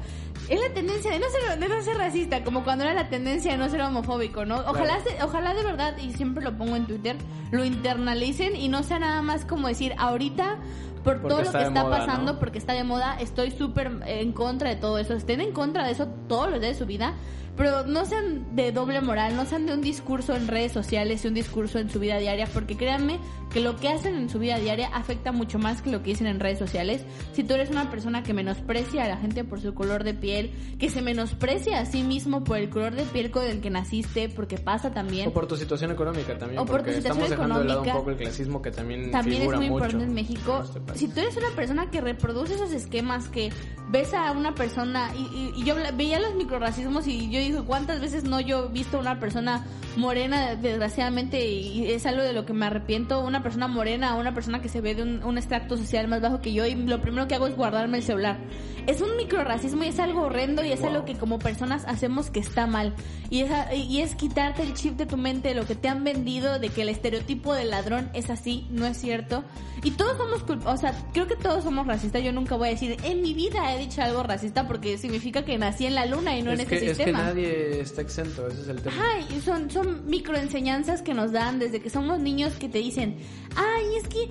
Es 0.50 0.62
la 0.62 0.74
tendencia 0.74 1.12
de 1.12 1.20
no 1.20 1.26
ser, 1.30 1.60
de 1.60 1.68
no 1.68 1.82
ser 1.82 1.98
racista, 1.98 2.44
como 2.44 2.64
cuando 2.64 2.86
era 2.86 2.94
la 2.94 3.10
tendencia 3.10 3.52
de 3.52 3.58
no 3.58 3.70
ser 3.70 3.82
homofóbico, 3.82 4.46
¿no? 4.46 4.60
Ojalá, 4.60 5.00
se- 5.04 5.22
ojalá 5.22 5.54
de 5.54 5.62
verdad, 5.64 5.98
y 5.98 6.14
siempre 6.14 6.42
lo 6.42 6.58
pongo 6.58 6.78
en 6.78 6.86
Twitter, 6.86 7.18
lo 7.52 7.66
internalicen 7.66 8.56
y 8.56 8.70
no 8.70 8.82
sea 8.84 8.98
nada 9.00 9.22
más 9.22 9.44
como 9.44 9.68
decir, 9.68 9.94
ahorita, 9.98 10.58
por 11.04 11.22
Porque 11.22 11.28
todo 11.30 11.44
lo 11.44 11.52
que 11.52 11.64
está 11.64 11.84
moda, 11.84 11.98
pasando, 12.00 12.34
¿no? 12.34 12.40
porque 12.40 12.58
está 12.58 12.74
de 12.74 12.84
moda, 12.84 13.18
estoy 13.20 13.52
súper 13.52 13.92
en 14.06 14.32
contra 14.34 14.70
de 14.70 14.76
todo 14.76 14.98
eso. 14.98 15.14
Estén 15.14 15.42
en 15.42 15.52
contra 15.52 15.86
de 15.86 15.92
eso 15.92 16.08
todos 16.28 16.52
los 16.52 16.60
días 16.60 16.74
de 16.74 16.80
su 16.80 16.86
vida, 16.86 17.16
pero 17.56 17.86
no 17.86 18.06
sean 18.06 18.56
de 18.56 18.72
doble 18.72 19.02
moral, 19.02 19.36
no 19.36 19.46
sean 19.46 19.66
de 19.66 19.74
un 19.74 19.82
discurso 19.82 20.36
en 20.36 20.48
redes 20.48 20.72
sociales 20.72 21.26
y 21.26 21.28
un 21.28 21.34
discurso 21.34 21.80
en 21.80 21.90
su 21.90 22.00
vida 22.00 22.18
diaria, 22.20 22.48
porque 22.54 22.78
créanme 22.78 23.20
que 23.52 23.62
lo 23.62 23.78
que 23.78 23.90
hacen 23.90 24.16
en 24.16 24.30
su 24.30 24.38
vida 24.38 24.60
diaria 24.60 24.90
afecta 24.94 25.32
mucho 25.32 25.58
más 25.58 25.82
que 25.82 25.90
lo 25.90 26.04
que 26.04 26.12
dicen 26.12 26.28
en 26.28 26.40
redes 26.40 26.60
sociales. 26.60 27.04
Si 27.34 27.44
tú 27.44 27.56
eres 27.56 27.72
una 27.72 27.90
persona 27.90 28.22
que 28.22 28.34
menosprecia 28.34 29.06
a 29.06 29.08
la 29.08 29.18
gente 29.18 29.44
por 29.44 29.60
su 29.60 29.74
color 29.74 30.04
de 30.04 30.14
piel, 30.14 30.52
que 30.78 30.90
se 30.90 31.02
menosprecia 31.02 31.80
a 31.80 31.86
sí 31.86 32.04
mismo 32.04 32.44
por 32.44 32.58
el 32.58 32.70
color 32.70 32.94
de 32.94 33.04
piel 33.04 33.32
con 33.32 33.46
el 33.46 33.60
que 33.60 33.72
naciste, 33.72 34.30
porque 34.30 34.58
pasa 34.60 34.92
también. 34.92 35.30
O 35.30 35.34
por 35.34 35.48
tu 35.48 35.56
situación 35.56 35.90
económica 35.92 36.38
también, 36.38 36.60
O 36.62 36.66
por 36.66 36.84
tu 36.84 36.92
situación 36.92 37.24
estamos 37.24 37.30
dejando 37.30 37.60
de 37.60 37.66
lado 37.66 37.82
un 37.82 37.88
económica. 37.88 37.98
poco 37.98 38.12
el 38.12 38.18
clasismo 38.18 38.62
que 38.62 38.70
también, 38.70 39.10
también 39.10 39.42
es 39.42 39.48
muy 39.48 39.56
mucho 39.56 39.74
importante 39.74 40.04
en 40.04 40.14
México. 40.14 40.64
Si 40.96 41.08
tú 41.08 41.20
eres 41.20 41.38
una 41.38 41.50
persona 41.56 41.90
que 41.92 42.02
reproduce 42.02 42.56
esos 42.56 42.72
esquemas, 42.72 43.28
que 43.30 43.52
ves 43.90 44.14
a 44.14 44.32
una 44.32 44.56
persona, 44.56 45.12
y, 45.16 45.22
y- 45.22 45.54
y 45.62 45.64
yo 45.64 45.76
veía 45.96 46.20
los 46.20 46.36
microracismos 46.36 47.08
y 47.08 47.30
yo 47.30 47.40
digo, 47.40 47.66
¿cuántas 47.66 48.00
veces 48.02 48.24
no 48.24 48.40
yo 48.40 48.66
he 48.66 48.70
visto 48.70 49.00
una 49.00 49.20
persona 49.20 49.66
morena, 49.96 50.56
desgraciadamente, 50.56 51.46
y 51.50 51.92
es 51.92 52.06
algo 52.06 52.22
de 52.24 52.34
lo 52.34 52.46
que 52.46 52.54
me 52.54 52.66
arrepiento, 52.66 53.20
una 53.24 53.42
persona 53.44 53.68
morena, 53.68 54.16
una 54.16 54.34
persona 54.34 54.62
que 54.62 54.70
se 54.70 54.82
ve 54.82 54.94
de 54.96 55.04
un, 55.04 55.24
un 55.24 55.38
extracto 55.38 55.76
social 55.78 56.08
más 56.08 56.22
bajo 56.22 56.42
que 56.42 56.54
yo, 56.54 56.66
y 56.66 56.76
lo 56.76 57.02
primero 57.02 57.28
que 57.28 57.36
hago 57.36 57.48
es 57.48 57.56
guardarme 57.56 57.98
el 57.98 58.04
celular. 58.04 58.38
Es 58.86 59.02
un 59.02 59.18
microracismo 59.18 59.84
y 59.84 59.88
es 59.88 60.00
algo 60.00 60.22
horrendo 60.22 60.64
y 60.64 60.72
es 60.72 60.82
algo 60.84 61.04
que 61.04 61.16
como 61.16 61.40
personas 61.40 61.84
hacemos 61.88 62.30
que 62.30 62.40
está 62.40 62.68
mal. 62.68 62.94
Y 63.30 63.42
es, 63.42 63.52
a- 63.52 63.74
y 63.74 64.00
es 64.02 64.16
quitarte 64.16 64.62
el 64.64 64.74
chip 64.76 64.96
de 64.98 65.06
tu 65.06 65.18
mente 65.18 65.50
de 65.50 65.56
lo 65.56 65.66
que 65.66 65.76
te 65.76 65.90
han 65.90 66.04
vendido, 66.06 66.58
de 66.60 66.70
que 66.70 66.84
el 66.84 66.90
estereotipo 66.90 67.54
del 67.54 67.72
ladrón 67.72 68.10
es 68.14 68.30
así, 68.30 68.66
no 68.70 68.86
es 68.86 68.98
cierto. 68.98 69.44
Y 69.84 69.92
todos 69.92 70.18
somos 70.18 70.44
culpables, 70.44 70.77
o 70.78 70.80
sea, 70.80 70.94
creo 71.12 71.26
que 71.26 71.36
todos 71.36 71.64
somos 71.64 71.88
racistas. 71.88 72.24
Yo 72.24 72.32
nunca 72.32 72.56
voy 72.56 72.68
a 72.68 72.72
decir, 72.72 72.98
en 73.04 73.24
mi 73.24 73.34
vida 73.34 73.74
he 73.74 73.80
dicho 73.80 74.00
algo 74.04 74.22
racista 74.22 74.68
porque 74.68 75.00
significa 75.00 75.44
que 75.44 75.58
nací 75.58 75.88
en 75.88 75.96
la 75.96 76.06
luna 76.06 76.38
y 76.38 76.44
no 76.44 76.52
es 76.52 76.60
en 76.60 76.68
que, 76.68 76.76
este 76.76 76.92
es 76.92 76.98
que 76.98 77.04
sistema. 77.06 77.24
nadie 77.24 77.82
está 77.82 78.02
exento, 78.02 78.48
ese 78.48 78.62
es 78.62 78.68
el 78.68 78.82
tema. 78.84 78.96
Ajá, 78.96 79.20
y 79.36 79.42
son, 79.42 79.72
son 79.72 80.06
microenseñanzas 80.06 81.02
que 81.02 81.16
nos 81.16 81.32
dan 81.32 81.58
desde 81.58 81.82
que 81.82 81.90
somos 81.90 82.20
niños 82.20 82.54
que 82.54 82.70
te 82.70 82.78
dicen, 82.78 83.18
ay, 83.56 83.86
es 83.98 84.08
que 84.08 84.30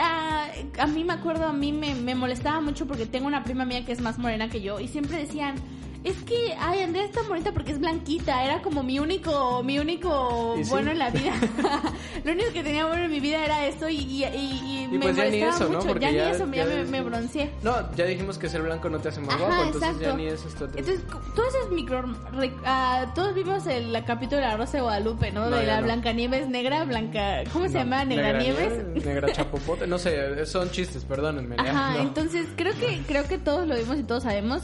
ah, 0.00 0.46
a 0.78 0.86
mí 0.86 1.02
me 1.02 1.14
acuerdo, 1.14 1.46
a 1.46 1.52
mí 1.52 1.72
me, 1.72 1.96
me 1.96 2.14
molestaba 2.14 2.60
mucho 2.60 2.86
porque 2.86 3.04
tengo 3.04 3.26
una 3.26 3.42
prima 3.42 3.64
mía 3.64 3.84
que 3.84 3.90
es 3.90 4.00
más 4.00 4.18
morena 4.18 4.48
que 4.48 4.60
yo 4.60 4.78
y 4.78 4.86
siempre 4.86 5.18
decían, 5.18 5.56
es 6.08 6.16
que, 6.24 6.54
ay, 6.58 6.80
Andrea 6.82 7.04
está 7.04 7.22
bonita 7.22 7.52
porque 7.52 7.72
es 7.72 7.78
blanquita, 7.80 8.44
era 8.44 8.60
como 8.62 8.82
mi 8.82 8.98
único, 8.98 9.62
mi 9.62 9.78
único 9.78 10.56
¿Y 10.58 10.64
sí? 10.64 10.70
bueno 10.70 10.90
en 10.90 10.98
la 10.98 11.10
vida. 11.10 11.32
Lo 12.24 12.32
único 12.32 12.52
que 12.52 12.62
tenía 12.62 12.86
bueno 12.86 13.04
en 13.04 13.10
mi 13.10 13.20
vida 13.20 13.44
era 13.44 13.66
eso 13.66 13.88
y, 13.88 13.96
y, 13.96 14.24
y- 14.24 14.84
y 14.84 14.88
me 14.88 14.98
pues 15.00 15.16
ya 15.16 15.24
ni 15.24 15.40
molestaba 15.40 15.54
eso, 15.56 15.64
¿no? 15.68 15.78
mucho. 15.78 15.88
Porque 15.88 16.04
ya, 16.06 16.10
ya- 16.12 16.24
ni 16.24 16.30
eso, 16.34 16.46
ya, 16.46 16.56
ya 16.56 16.64
me, 16.66 16.84
me 16.84 17.02
bronceé. 17.02 17.50
No, 17.62 17.94
ya 17.94 18.04
dijimos 18.06 18.38
que 18.38 18.48
ser 18.48 18.62
blanco 18.62 18.88
no 18.90 18.98
te 18.98 19.08
hace 19.08 19.20
más 19.20 19.34
Ajá, 19.34 19.44
guapo, 19.46 19.62
entonces 19.64 19.82
exacto. 19.90 20.08
ya 20.10 20.16
ni 20.16 20.26
eso 20.26 20.48
está 20.48 20.64
Entonces, 20.64 21.00
co- 21.10 21.20
todos 21.34 21.54
esos 21.54 21.70
micro... 21.72 22.04
ah, 22.64 23.06
todos 23.14 23.34
vimos 23.34 23.66
el 23.66 23.92
la 23.92 24.04
capítulo 24.04 24.40
de 24.40 24.46
la 24.48 24.56
Rosa 24.56 24.78
de 24.78 24.82
Guadalupe, 24.82 25.30
¿no? 25.32 25.48
No, 25.50 25.56
de 25.56 25.66
la 25.66 25.78
no. 25.80 25.84
Blancanieves 25.84 26.48
negra, 26.48 26.84
Blanca... 26.84 27.44
¿Cómo 27.52 27.66
se 27.66 27.74
No, 27.74 27.78
llama? 27.80 28.04
Negra, 28.04 28.38
Nieves. 28.38 28.72
Nieves, 28.86 29.04
Negra 29.06 29.32
Chapopote, 29.32 29.86
no 29.86 29.98
sé, 29.98 30.44
son 30.46 30.70
chistes, 30.70 31.04
perdónenme. 31.04 31.56
Ajá, 31.58 31.94
no. 31.94 32.00
entonces 32.00 32.46
creo 32.56 32.72
que 32.74 33.02
creo 33.06 33.24
que 33.28 33.38
todos 33.38 33.66
lo 33.66 33.76
vimos 33.76 33.98
y 33.98 34.02
todos 34.02 34.22
sabemos. 34.24 34.62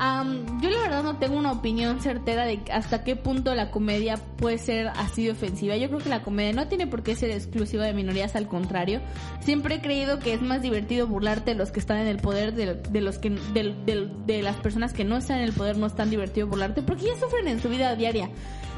Am, 0.00 0.60
yo 0.60 0.70
la 0.70 0.80
verdad 0.80 1.04
no 1.04 1.18
tengo 1.18 1.36
una 1.38 1.52
opinión 1.52 2.00
certera 2.00 2.44
de 2.46 2.58
hasta 2.72 3.04
qué 3.04 3.14
punto 3.14 3.54
la 3.54 3.70
comedia 3.70 4.16
puede 4.36 4.58
ser 4.58 4.88
así 4.88 5.24
de 5.26 5.30
ofensiva. 5.30 5.76
Yo 5.76 5.86
creo 5.86 6.00
que 6.00 6.08
la 6.08 6.22
comedia 6.22 6.52
no 6.52 6.66
tiene 6.66 6.88
por 6.88 7.04
qué 7.04 7.14
ser 7.14 7.30
exclusiva 7.30 7.84
de 7.84 7.92
minorías, 7.94 8.34
al 8.34 8.48
contrario. 8.48 9.00
Siempre 9.40 9.76
he 9.76 9.80
creído 9.80 10.18
que 10.18 10.34
es 10.34 10.42
más 10.42 10.62
divertido 10.62 11.06
burlarte 11.06 11.52
de 11.52 11.56
los 11.56 11.70
que 11.70 11.78
están 11.78 11.98
en 11.98 12.08
el 12.08 12.16
poder, 12.16 12.54
de, 12.54 12.74
de 12.74 13.00
los 13.00 13.18
que 13.18 13.30
de, 13.30 13.72
de- 13.86 14.10
de 14.26 14.42
las 14.42 14.56
personas 14.56 14.92
que 14.92 15.04
no 15.04 15.16
están 15.16 15.38
en 15.38 15.44
el 15.44 15.52
poder, 15.52 15.78
no 15.78 15.86
es 15.86 15.94
tan 15.94 16.10
divertido 16.10 16.48
burlarte, 16.48 16.82
porque 16.82 17.04
ya 17.06 17.14
sufren 17.20 17.46
en 17.46 17.62
su 17.62 17.68
vida 17.68 17.94
diaria. 17.94 18.30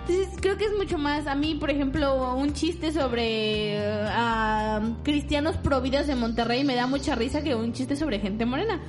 Entonces 0.07 0.39
creo 0.41 0.59
que 0.59 0.67
es 0.67 0.73
mucho 0.77 0.99
más. 0.99 1.27
A 1.27 1.35
mí, 1.35 1.55
por 1.55 1.71
ejemplo, 1.71 2.35
un 2.37 2.53
chiste 2.53 2.93
sobre 2.93 3.79
ah, 4.09 4.83
cristianos 5.03 5.57
providas 5.57 6.07
de 6.09 6.15
Monterrey 6.15 6.63
me 6.63 6.75
da 6.75 6.87
mucha 6.87 7.15
risa 7.15 7.43
que 7.43 7.55
un 7.55 7.73
chiste 7.73 7.97
sobre 7.97 8.21
gente 8.21 8.45
morena. 8.45 8.81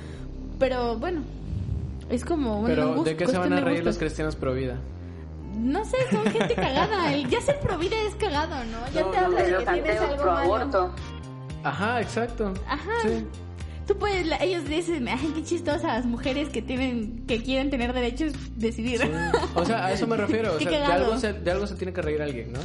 Pero 0.58 0.98
bueno, 0.98 1.22
es 2.10 2.24
como. 2.24 2.60
bueno, 2.60 2.66
Pero, 2.94 3.02
¿de 3.04 3.16
qué 3.16 3.26
se 3.26 3.38
van 3.38 3.52
a 3.52 3.60
reír 3.60 3.84
los 3.84 3.98
cristianos 3.98 4.36
pro 4.36 4.52
vida? 4.54 4.76
No 5.56 5.84
sé, 5.84 5.96
son 6.10 6.24
gente 6.26 6.54
cagada. 6.54 7.12
El 7.12 7.28
ya 7.28 7.40
ser 7.40 7.58
provida 7.58 7.96
es 8.06 8.14
cagado, 8.14 8.54
¿no? 8.66 8.78
Ya 8.94 9.00
No, 9.02 9.08
te 9.10 9.20
no, 9.20 9.26
habla 9.26 9.42
De 9.42 9.56
que 9.64 9.72
tienes 9.82 10.00
algo 10.00 10.16
pro 10.22 10.32
malo. 10.32 10.54
aborto. 10.54 10.90
Ajá, 11.64 12.00
exacto. 12.00 12.54
Ajá. 12.68 12.90
Sí. 13.02 13.26
Tú 13.86 13.96
puedes, 13.96 14.26
la- 14.26 14.36
ellos 14.36 14.64
dicen, 14.68 15.08
ay, 15.08 15.32
qué 15.34 15.42
chistosas 15.42 16.04
mujeres 16.04 16.50
que 16.50 16.60
tienen, 16.62 17.24
que 17.26 17.42
quieren 17.42 17.70
tener 17.70 17.92
derechos 17.92 18.34
decidir. 18.56 19.00
O 19.54 19.64
sea, 19.64 19.86
a 19.86 19.92
eso 19.92 20.06
me 20.06 20.16
refiero. 20.16 20.52
O 20.56 20.60
sea, 20.60 20.70
de 20.70 20.76
algo, 20.84 21.18
se, 21.18 21.32
de 21.32 21.50
algo 21.50 21.66
se 21.66 21.74
tiene 21.74 21.92
que 21.92 22.02
reír 22.02 22.20
alguien, 22.22 22.52
¿no? 22.52 22.60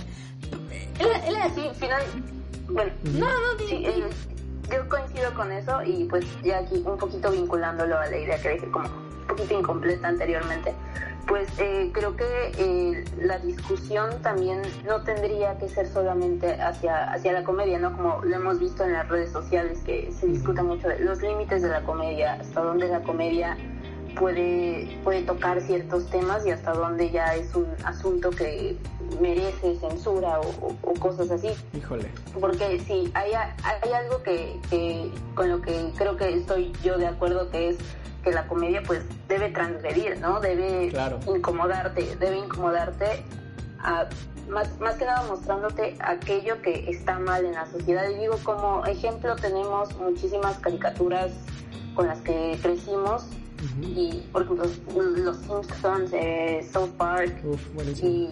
Él- 1.00 1.10
Sí, 1.56 1.62
final. 1.80 2.02
Bueno, 2.70 2.92
No, 3.14 3.26
no, 3.28 3.60
sí, 3.68 3.84
eh, 3.86 4.04
yo 4.72 4.90
coincido 4.90 5.34
con 5.34 5.52
eso 5.52 5.82
y 5.84 6.06
pues 6.06 6.26
ya 6.44 6.60
aquí 6.60 6.82
un 6.86 6.98
poquito 6.98 7.32
vinculándolo 7.32 7.98
a 7.98 8.06
la 8.08 8.18
idea 8.18 8.42
que 8.42 8.50
dije 8.52 8.68
como 8.72 8.90
un 9.24 9.28
poquito 9.28 9.60
incompleta 9.60 10.08
anteriormente, 10.08 10.74
pues 11.28 11.48
eh, 11.58 11.90
creo 11.94 12.16
que 12.18 12.26
eh, 12.58 13.06
la 13.22 13.40
discusión 13.40 14.22
también 14.22 14.62
no 14.86 15.02
tendría 15.04 15.58
que 15.58 15.70
ser 15.70 15.88
solamente 15.88 16.62
hacia, 16.62 17.12
hacia 17.12 17.32
la 17.32 17.44
comedia, 17.44 17.80
¿no? 17.80 17.94
Como 17.96 18.22
lo 18.24 18.36
hemos 18.36 18.60
visto 18.60 18.84
en 18.84 18.92
las 18.94 19.08
redes 19.08 19.32
sociales 19.32 19.80
que 19.86 20.12
se 20.12 20.28
discute 20.28 20.62
mucho 20.62 20.90
de 20.90 21.00
los 21.00 21.22
límites 21.22 21.62
de 21.62 21.70
la 21.70 21.82
comedia, 21.84 22.34
hasta 22.34 22.62
dónde 22.62 22.90
la 22.90 23.00
comedia 23.02 23.58
puede, 24.20 25.00
puede 25.04 25.22
tocar 25.24 25.62
ciertos 25.62 26.10
temas 26.10 26.46
y 26.46 26.52
hasta 26.52 26.74
dónde 26.74 27.10
ya 27.10 27.34
es 27.36 27.56
un 27.56 27.68
asunto 27.86 28.30
que 28.30 28.78
merece 29.22 29.76
censura 29.78 30.40
o, 30.42 30.48
o- 30.68 30.76
o 30.84 30.94
cosas 31.00 31.32
así. 31.32 31.50
Híjole. 31.74 32.10
Porque 32.40 32.80
sí, 32.86 33.10
hay, 33.14 33.32
hay 33.34 33.92
algo 33.94 34.22
que, 34.24 34.60
que 34.70 35.10
con 35.36 35.50
lo 35.50 35.62
que 35.62 35.92
creo 35.98 36.18
que 36.18 36.34
estoy 36.36 36.74
yo 36.84 36.98
de 36.98 37.08
acuerdo 37.08 37.50
que 37.50 37.70
es 37.70 37.78
que 38.24 38.32
la 38.32 38.48
comedia 38.48 38.82
pues 38.86 39.02
debe 39.28 39.50
transgredir, 39.50 40.20
¿no? 40.20 40.40
Debe 40.40 40.90
Claro. 40.90 41.20
incomodarte, 41.28 42.16
debe 42.20 42.38
incomodarte 42.38 43.24
a- 43.80 44.08
más, 44.50 44.78
más 44.80 44.96
que 44.96 45.06
nada 45.06 45.24
mostrándote 45.24 45.96
aquello 46.02 46.62
que 46.62 46.90
está 46.90 47.20
mal 47.20 47.46
en 47.46 47.54
la 47.54 47.66
sociedad. 47.68 48.10
Y 48.10 48.16
digo, 48.16 48.38
como 48.44 48.86
ejemplo 48.86 49.36
tenemos 49.36 49.96
muchísimas 50.00 50.58
caricaturas 50.60 51.32
con 51.96 52.08
las 52.08 52.20
que 52.22 52.58
crecimos 52.62 53.26
y, 53.82 54.22
por 54.34 54.42
ejemplo, 54.44 54.66
los 55.16 55.38
Simpsons, 55.38 56.12
eh, 56.14 56.68
South 56.74 56.90
Park, 56.98 57.34
Uf, 57.46 57.62
y 58.04 58.30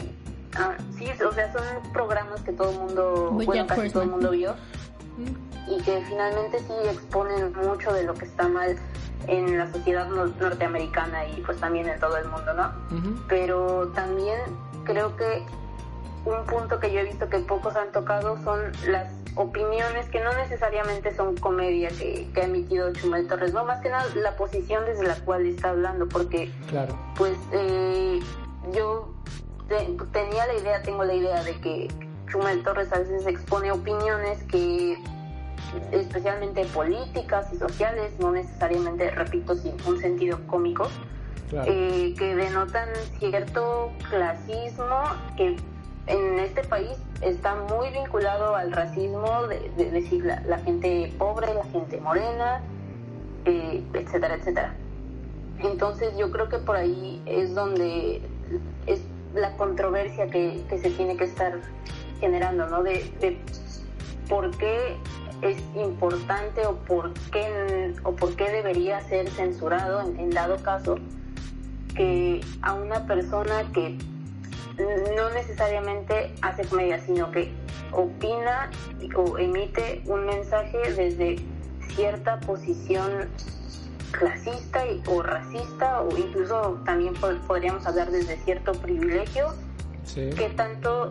ah, 0.57 0.75
sí, 0.97 1.07
o 1.25 1.31
sea, 1.31 1.53
son 1.53 1.63
programas 1.93 2.41
que 2.41 2.51
todo 2.51 2.71
el 2.71 2.77
mundo, 2.79 3.29
Bojack 3.31 3.45
bueno, 3.45 3.67
casi 3.67 3.89
todo 3.91 4.03
el 4.03 4.09
mundo 4.09 4.31
vio 4.31 4.55
y 5.69 5.81
que 5.83 6.01
finalmente 6.09 6.59
sí 6.59 6.73
exponen 6.89 7.53
mucho 7.53 7.93
de 7.93 8.03
lo 8.03 8.13
que 8.13 8.25
está 8.25 8.47
mal 8.49 8.75
en 9.27 9.57
la 9.57 9.71
sociedad 9.71 10.07
nor- 10.09 10.35
norteamericana 10.39 11.27
y 11.27 11.41
pues 11.41 11.59
también 11.59 11.87
en 11.87 11.99
todo 11.99 12.17
el 12.17 12.27
mundo, 12.27 12.53
¿no? 12.53 12.71
Pero 13.27 13.89
también 13.95 14.39
creo 14.83 15.15
que 15.15 15.43
un 16.25 16.45
punto 16.45 16.79
que 16.79 16.91
yo 16.93 16.99
he 16.99 17.03
visto 17.03 17.29
que 17.29 17.39
pocos 17.39 17.75
han 17.75 17.91
tocado 17.91 18.37
son 18.43 18.59
las 18.87 19.07
opiniones 19.35 20.07
que 20.09 20.19
no 20.19 20.33
necesariamente 20.33 21.15
son 21.15 21.35
comedia 21.37 21.89
que, 21.89 22.27
que 22.33 22.41
ha 22.41 22.45
emitido 22.45 22.91
Chumel 22.93 23.27
Torres, 23.27 23.53
no, 23.53 23.63
más 23.65 23.81
que 23.81 23.89
nada 23.89 24.05
la 24.15 24.35
posición 24.35 24.85
desde 24.85 25.07
la 25.07 25.15
cual 25.15 25.45
está 25.47 25.69
hablando, 25.69 26.07
porque 26.07 26.51
Claro. 26.69 26.95
pues 27.15 27.37
eh, 27.53 28.19
yo 28.73 29.09
te- 29.69 29.97
tenía 30.11 30.45
la 30.47 30.53
idea, 30.53 30.81
tengo 30.83 31.03
la 31.05 31.13
idea 31.13 31.43
de 31.43 31.53
que 31.61 31.87
Chumel 32.31 32.61
Torres 32.63 32.91
a 32.93 32.99
veces 32.99 33.25
expone 33.25 33.71
opiniones 33.71 34.43
que 34.43 34.97
especialmente 35.91 36.65
políticas 36.65 37.51
y 37.53 37.57
sociales, 37.57 38.11
no 38.19 38.31
necesariamente, 38.31 39.09
repito, 39.11 39.55
sin 39.55 39.73
un 39.87 39.99
sentido 39.99 40.39
cómico, 40.47 40.87
Claro. 41.49 41.69
eh, 41.69 42.13
que 42.17 42.35
denotan 42.35 42.87
cierto 43.19 43.91
clasismo 44.09 45.01
que 45.35 45.57
en 46.07 46.39
este 46.39 46.63
país 46.63 46.97
está 47.21 47.55
muy 47.55 47.89
vinculado 47.91 48.55
al 48.55 48.71
racismo, 48.71 49.47
de, 49.47 49.69
de 49.75 49.91
decir 49.91 50.25
la, 50.25 50.41
la 50.47 50.59
gente 50.59 51.13
pobre, 51.17 51.53
la 51.53 51.65
gente 51.65 51.99
morena, 51.99 52.61
eh, 53.45 53.83
etcétera, 53.93 54.35
etcétera. 54.35 54.73
Entonces 55.59 56.15
yo 56.17 56.31
creo 56.31 56.47
que 56.49 56.57
por 56.57 56.75
ahí 56.77 57.21
es 57.25 57.53
donde 57.53 58.21
es 58.87 59.01
la 59.35 59.55
controversia 59.57 60.27
que, 60.27 60.63
que 60.69 60.77
se 60.79 60.89
tiene 60.91 61.17
que 61.17 61.25
estar 61.25 61.59
generando, 62.19 62.67
¿no? 62.67 62.81
De, 62.81 63.11
de 63.19 63.37
por 64.27 64.49
qué 64.57 64.95
es 65.41 65.57
importante 65.75 66.65
o 66.65 66.75
por 66.77 67.13
qué, 67.31 67.93
o 68.03 68.15
por 68.15 68.35
qué 68.35 68.49
debería 68.51 69.01
ser 69.01 69.29
censurado 69.29 70.01
en, 70.01 70.19
en 70.19 70.29
dado 70.29 70.57
caso 70.63 70.97
que 71.95 72.41
a 72.61 72.73
una 72.73 73.05
persona 73.05 73.63
que 73.73 73.97
no 75.15 75.29
necesariamente 75.31 76.33
hace 76.41 76.63
comedia, 76.65 76.99
sino 76.99 77.31
que 77.31 77.51
opina 77.91 78.69
o 79.15 79.37
emite 79.37 80.01
un 80.05 80.25
mensaje 80.25 80.77
desde 80.93 81.37
cierta 81.95 82.39
posición 82.39 83.27
clasista 84.11 84.85
y- 84.85 85.01
o 85.07 85.21
racista 85.21 86.01
o 86.01 86.17
incluso 86.17 86.79
también 86.85 87.13
po- 87.15 87.35
podríamos 87.47 87.85
hablar 87.85 88.11
desde 88.11 88.37
cierto 88.37 88.71
privilegio, 88.73 89.53
Sí. 90.03 90.29
que 90.31 90.49
tanto 90.49 91.09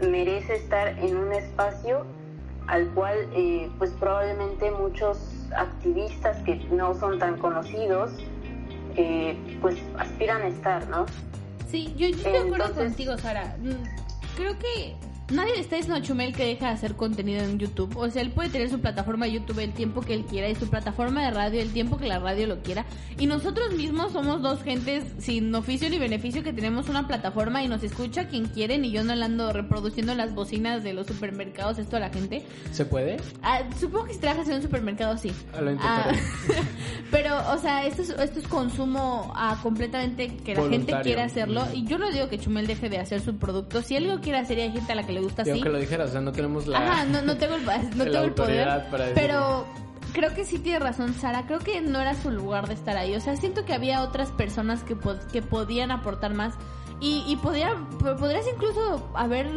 merece 0.00 0.56
estar 0.56 0.88
en 0.98 1.16
un 1.16 1.32
espacio 1.32 2.04
al 2.66 2.88
cual 2.88 3.28
eh, 3.34 3.70
pues 3.78 3.90
probablemente 3.92 4.70
muchos 4.70 5.18
activistas 5.56 6.38
que 6.44 6.56
no 6.70 6.94
son 6.94 7.18
tan 7.18 7.38
conocidos 7.38 8.12
eh, 8.96 9.36
pues 9.60 9.76
aspiran 9.98 10.42
a 10.42 10.48
estar, 10.48 10.86
¿no? 10.88 11.06
Sí, 11.68 11.92
yo, 11.96 12.08
yo 12.08 12.16
estoy 12.16 12.32
de 12.32 12.38
acuerdo 12.38 12.74
contigo, 12.74 13.18
Sara. 13.18 13.56
Mm, 13.60 14.36
Creo 14.36 14.58
que 14.58 14.96
nadie 15.30 15.54
le 15.54 15.60
está 15.60 15.76
diciendo 15.76 15.98
a 15.98 16.02
Chumel 16.02 16.34
que 16.34 16.44
deja 16.44 16.66
de 16.66 16.72
hacer 16.72 16.96
contenido 16.96 17.42
en 17.42 17.58
YouTube. 17.58 17.96
O 17.96 18.08
sea, 18.10 18.22
él 18.22 18.30
puede 18.30 18.50
tener 18.50 18.68
su 18.68 18.80
plataforma 18.80 19.26
de 19.26 19.32
YouTube 19.32 19.58
el 19.60 19.72
tiempo 19.72 20.02
que 20.02 20.14
él 20.14 20.24
quiera 20.24 20.48
y 20.48 20.54
su 20.54 20.68
plataforma 20.68 21.24
de 21.24 21.30
radio 21.30 21.60
el 21.60 21.72
tiempo 21.72 21.96
que 21.96 22.06
la 22.06 22.18
radio 22.18 22.46
lo 22.46 22.62
quiera. 22.62 22.84
Y 23.18 23.26
nosotros 23.26 23.72
mismos 23.72 24.12
somos 24.12 24.42
dos 24.42 24.62
gentes 24.62 25.04
sin 25.18 25.54
oficio 25.54 25.88
ni 25.88 25.98
beneficio 25.98 26.42
que 26.42 26.52
tenemos 26.52 26.88
una 26.88 27.06
plataforma 27.06 27.62
y 27.62 27.68
nos 27.68 27.82
escucha 27.82 28.28
quien 28.28 28.46
quieren 28.46 28.84
y 28.84 28.90
yo 28.90 29.04
no 29.04 29.14
le 29.14 29.24
ando 29.24 29.52
reproduciendo 29.52 30.14
las 30.14 30.34
bocinas 30.34 30.84
de 30.84 30.92
los 30.92 31.06
supermercados 31.06 31.78
esto 31.78 31.96
a 31.96 32.00
la 32.00 32.10
gente. 32.10 32.42
¿Se 32.72 32.84
puede? 32.84 33.16
Ah, 33.42 33.62
supongo 33.78 34.06
que 34.06 34.14
si 34.14 34.20
trabajas 34.20 34.48
en 34.48 34.56
un 34.56 34.62
supermercado 34.62 35.16
sí. 35.16 35.32
Ah, 35.54 35.60
lo. 35.60 35.76
Ah, 35.80 36.12
pero, 37.10 37.52
o 37.52 37.58
sea, 37.58 37.86
esto 37.86 38.02
es, 38.02 38.10
esto 38.10 38.40
es 38.40 38.48
consumo 38.48 39.32
ah, 39.34 39.58
completamente 39.62 40.36
que 40.36 40.54
la 40.54 40.68
gente 40.68 40.94
quiere 41.02 41.22
hacerlo. 41.22 41.64
Y 41.72 41.84
yo 41.86 41.98
no 41.98 42.10
digo 42.10 42.28
que 42.28 42.38
Chumel 42.38 42.66
deje 42.66 42.88
de 42.88 42.98
hacer 42.98 43.20
su 43.20 43.36
producto. 43.36 43.82
Si 43.82 43.96
él 43.96 44.06
lo 44.06 44.20
quiere 44.20 44.38
hacer 44.38 44.58
y 44.58 44.62
hay 44.62 44.72
gente 44.72 44.92
a 44.92 44.94
la 44.94 45.06
que 45.06 45.13
le 45.14 45.20
gusta 45.20 45.42
Y 45.42 45.42
así. 45.42 45.50
aunque 45.52 45.68
lo 45.70 45.78
dijeras, 45.78 46.10
o 46.10 46.12
sea, 46.12 46.20
no 46.20 46.32
tenemos 46.32 46.66
la... 46.66 46.78
Ajá, 46.78 47.04
no, 47.06 47.22
no 47.22 47.36
tengo 47.38 47.54
el, 47.54 47.64
no 47.64 48.04
la 48.04 48.10
tengo 48.10 48.24
el 48.24 48.32
poder. 48.32 48.84
para 48.90 49.06
pero 49.14 49.66
creo 50.12 50.34
que 50.34 50.44
sí 50.44 50.58
tiene 50.58 50.78
razón 50.78 51.14
Sara, 51.14 51.46
creo 51.46 51.58
que 51.58 51.80
no 51.80 52.00
era 52.00 52.14
su 52.14 52.30
lugar 52.30 52.68
de 52.68 52.74
estar 52.74 52.96
ahí, 52.96 53.14
o 53.14 53.20
sea, 53.20 53.36
siento 53.36 53.64
que 53.64 53.72
había 53.74 54.02
otras 54.02 54.30
personas 54.30 54.82
que, 54.84 54.96
que 55.32 55.42
podían 55.42 55.90
aportar 55.90 56.34
más 56.34 56.54
y, 57.00 57.24
y 57.26 57.36
podría, 57.36 57.74
podrías 57.98 58.46
incluso 58.52 59.10
haber 59.14 59.48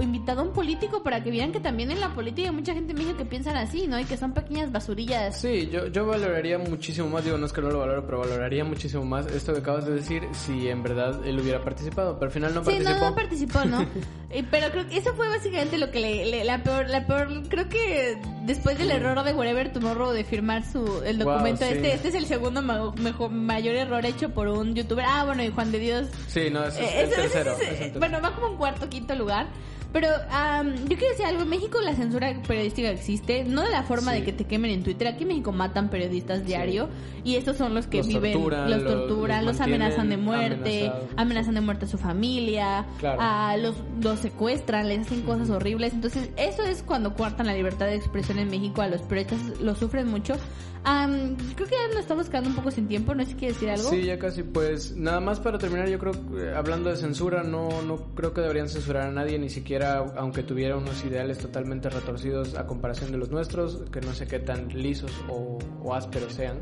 invitado 0.00 0.40
a 0.40 0.44
un 0.44 0.52
político 0.52 1.02
para 1.02 1.22
que 1.22 1.30
vieran 1.30 1.52
que 1.52 1.60
también 1.60 1.90
en 1.90 2.00
la 2.00 2.14
política 2.14 2.48
hay 2.48 2.54
mucha 2.54 2.74
gente 2.74 2.92
en 2.92 2.98
México 2.98 3.16
que 3.16 3.24
piensan 3.24 3.56
así, 3.56 3.86
¿no? 3.86 3.98
Y 3.98 4.04
que 4.04 4.16
son 4.16 4.32
pequeñas 4.32 4.72
basurillas. 4.72 5.38
Sí, 5.40 5.68
yo, 5.70 5.88
yo 5.88 6.06
valoraría 6.06 6.58
muchísimo 6.58 7.08
más, 7.08 7.24
digo, 7.24 7.36
no 7.38 7.46
es 7.46 7.52
que 7.52 7.60
no 7.60 7.70
lo 7.70 7.80
valoro, 7.80 8.04
pero 8.06 8.20
valoraría 8.20 8.64
muchísimo 8.64 9.04
más 9.04 9.26
esto 9.26 9.52
que 9.52 9.60
acabas 9.60 9.86
de 9.86 9.94
decir 9.94 10.22
si 10.32 10.68
en 10.68 10.82
verdad 10.82 11.26
él 11.26 11.38
hubiera 11.40 11.60
participado, 11.60 12.14
pero 12.18 12.26
al 12.26 12.32
final 12.32 12.54
no 12.54 12.64
sí, 12.64 12.70
participó. 12.70 13.00
no, 13.00 13.10
no 13.10 13.14
participó, 13.14 13.64
¿no? 13.64 13.86
pero 14.50 14.70
creo 14.70 14.88
que 14.88 14.98
eso 14.98 15.14
fue 15.14 15.28
básicamente 15.28 15.78
lo 15.78 15.90
que 15.90 16.00
le, 16.00 16.44
la 16.44 16.62
peor, 16.62 16.88
la 16.88 17.06
peor, 17.06 17.48
creo 17.48 17.68
que 17.68 18.18
después 18.42 18.78
del 18.78 18.90
error 18.90 19.22
de 19.22 19.32
Whatever 19.32 19.72
Tomorrow 19.72 20.10
de 20.10 20.24
firmar 20.24 20.64
su, 20.64 21.02
el 21.04 21.18
documento, 21.18 21.64
este, 21.64 21.94
este 21.94 22.08
es 22.08 22.14
el 22.14 22.26
segundo 22.26 22.62
mejor, 22.62 23.30
mayor 23.30 23.74
error 23.74 24.04
hecho 24.04 24.30
por 24.30 24.48
un 24.48 24.74
youtuber. 24.74 25.04
Ah, 25.08 25.24
bueno, 25.24 25.42
y 25.42 25.50
Juan 25.50 25.72
de 25.72 25.78
Dios. 25.78 26.08
Sí, 26.28 26.50
no, 26.50 26.64
es, 26.64 26.76
el 26.84 27.10
tercero, 27.10 27.56
Bueno, 27.98 28.20
va 28.20 28.34
como 28.34 28.48
un 28.48 28.56
cuarto, 28.56 28.88
quinto 28.88 29.14
lugar. 29.14 29.46
Pero 29.94 30.08
yo 30.08 30.96
quiero 30.96 31.10
decir 31.10 31.24
algo, 31.24 31.42
en 31.42 31.50
México 31.50 31.80
la 31.80 31.94
censura 31.94 32.34
periodística 32.48 32.90
existe, 32.90 33.44
no 33.44 33.62
de 33.62 33.70
la 33.70 33.84
forma 33.84 34.12
de 34.12 34.24
que 34.24 34.32
te 34.32 34.44
quemen 34.44 34.72
en 34.72 34.82
Twitter, 34.82 35.06
aquí 35.06 35.22
en 35.22 35.28
México 35.28 35.52
matan 35.52 35.88
periodistas 35.88 36.44
diario 36.44 36.88
y 37.22 37.36
estos 37.36 37.56
son 37.56 37.74
los 37.74 37.86
que 37.86 38.02
viven, 38.02 38.32
los 38.32 38.84
torturan, 38.84 39.46
los, 39.46 39.60
amenazan 39.60 40.10
de 40.10 40.16
muerte, 40.16 40.90
amenazan 41.16 41.54
de 41.54 41.60
muerte 41.60 41.84
a 41.84 41.88
su 41.88 41.96
familia, 41.96 42.86
a 43.04 43.56
los, 43.56 43.76
los 44.02 44.18
secuestran, 44.18 44.88
les 44.88 45.06
hacen 45.06 45.22
cosas 45.22 45.48
horribles, 45.48 45.92
entonces 45.92 46.28
eso 46.36 46.64
es 46.64 46.82
cuando 46.82 47.14
cuartan 47.14 47.46
la 47.46 47.54
libertad 47.54 47.86
de 47.86 47.94
expresión 47.94 48.40
en 48.40 48.50
México, 48.50 48.82
a 48.82 48.88
los 48.88 49.00
periodistas 49.02 49.60
lo 49.60 49.76
sufren 49.76 50.08
mucho. 50.08 50.34
creo 50.82 51.68
que 51.68 51.76
ya 51.76 51.88
nos 51.90 52.00
estamos 52.00 52.28
quedando 52.28 52.50
un 52.50 52.56
poco 52.56 52.72
sin 52.72 52.88
tiempo, 52.88 53.14
¿no 53.14 53.22
sé 53.22 53.30
si 53.30 53.36
quieres 53.36 53.60
decir 53.60 53.70
algo? 53.70 53.88
Sí, 53.90 54.02
ya 54.02 54.18
casi, 54.18 54.42
pues 54.42 54.96
nada 54.96 55.20
más 55.20 55.38
para 55.38 55.56
terminar, 55.56 55.88
yo 55.88 56.00
creo, 56.00 56.14
eh, 56.36 56.52
hablando 56.56 56.90
de 56.90 56.96
censura, 56.96 57.44
no, 57.44 57.80
no 57.82 57.96
creo 58.16 58.34
que 58.34 58.40
deberían 58.40 58.68
censurar 58.68 59.06
a 59.06 59.12
nadie, 59.12 59.38
ni 59.38 59.50
siquiera 59.50 59.83
aunque 59.84 60.42
tuviera 60.42 60.76
unos 60.76 61.04
ideales 61.04 61.38
totalmente 61.38 61.88
retorcidos 61.88 62.54
a 62.56 62.66
comparación 62.66 63.12
de 63.12 63.18
los 63.18 63.30
nuestros, 63.30 63.84
que 63.90 64.00
no 64.00 64.12
sé 64.12 64.26
qué 64.26 64.38
tan 64.38 64.68
lisos 64.68 65.12
o, 65.28 65.58
ásperos 65.94 66.32
sean. 66.32 66.58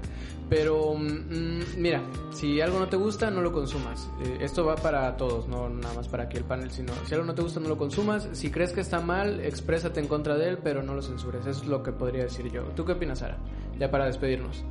Pero 0.49 0.95
mm, 0.95 1.79
mira, 1.79 2.03
si 2.33 2.61
algo 2.61 2.79
no 2.79 2.89
te 2.89 2.97
gusta, 2.97 3.31
no 3.31 3.41
lo 3.41 3.53
consumas. 3.53 4.11
Eh, 4.25 4.39
esto 4.41 4.65
va 4.65 4.77
para 4.77 5.17
todos, 5.17 5.49
no 5.49 5.69
nada 5.69 5.95
más 5.95 6.09
para 6.09 6.25
aquí 6.25 6.37
el 6.37 6.45
panel, 6.45 6.71
sino 6.71 6.93
si 7.07 7.15
algo 7.15 7.27
no 7.27 7.35
te 7.35 7.43
gusta, 7.43 7.61
no 7.61 7.69
lo 7.69 7.79
consumas. 7.79 8.29
Si 8.33 8.51
crees 8.51 8.73
que 8.73 8.81
está 8.81 9.01
mal, 9.01 9.41
exprésate 9.41 10.01
en 10.01 10.09
contra 10.09 10.37
de 10.37 10.49
él, 10.49 10.59
pero 10.59 10.83
no 10.83 10.95
lo 10.95 11.03
censures. 11.03 11.47
Eso 11.47 11.63
es 11.63 11.69
lo 11.69 11.83
que 11.83 11.93
podría 11.93 12.25
decir 12.25 12.51
yo. 12.51 12.63
¿Tú 12.77 12.85
qué 12.85 12.93
opinas, 12.93 13.21
Sara? 13.21 13.39
Ya 13.79 13.91
para 13.91 14.07
despedirnos. 14.07 14.65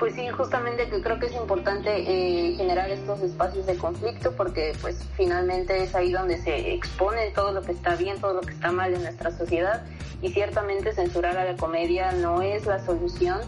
Pues 0.00 0.14
sí, 0.14 0.26
justamente 0.30 0.88
que 0.88 1.02
creo 1.02 1.18
que 1.18 1.26
es 1.26 1.34
importante 1.34 1.90
eh, 1.94 2.54
generar 2.56 2.90
estos 2.90 3.20
espacios 3.20 3.66
de 3.66 3.76
conflicto 3.76 4.32
porque 4.32 4.72
pues 4.80 4.96
finalmente 5.14 5.82
es 5.82 5.94
ahí 5.94 6.10
donde 6.10 6.38
se 6.38 6.72
expone 6.72 7.30
todo 7.32 7.52
lo 7.52 7.60
que 7.60 7.72
está 7.72 7.96
bien, 7.96 8.18
todo 8.18 8.32
lo 8.32 8.40
que 8.40 8.54
está 8.54 8.72
mal 8.72 8.94
en 8.94 9.02
nuestra 9.02 9.30
sociedad. 9.30 9.84
Y 10.22 10.30
ciertamente 10.30 10.94
censurar 10.94 11.36
a 11.36 11.44
la 11.44 11.54
comedia 11.58 12.12
no 12.12 12.40
es 12.40 12.64
la 12.64 12.82
solución, 12.82 13.40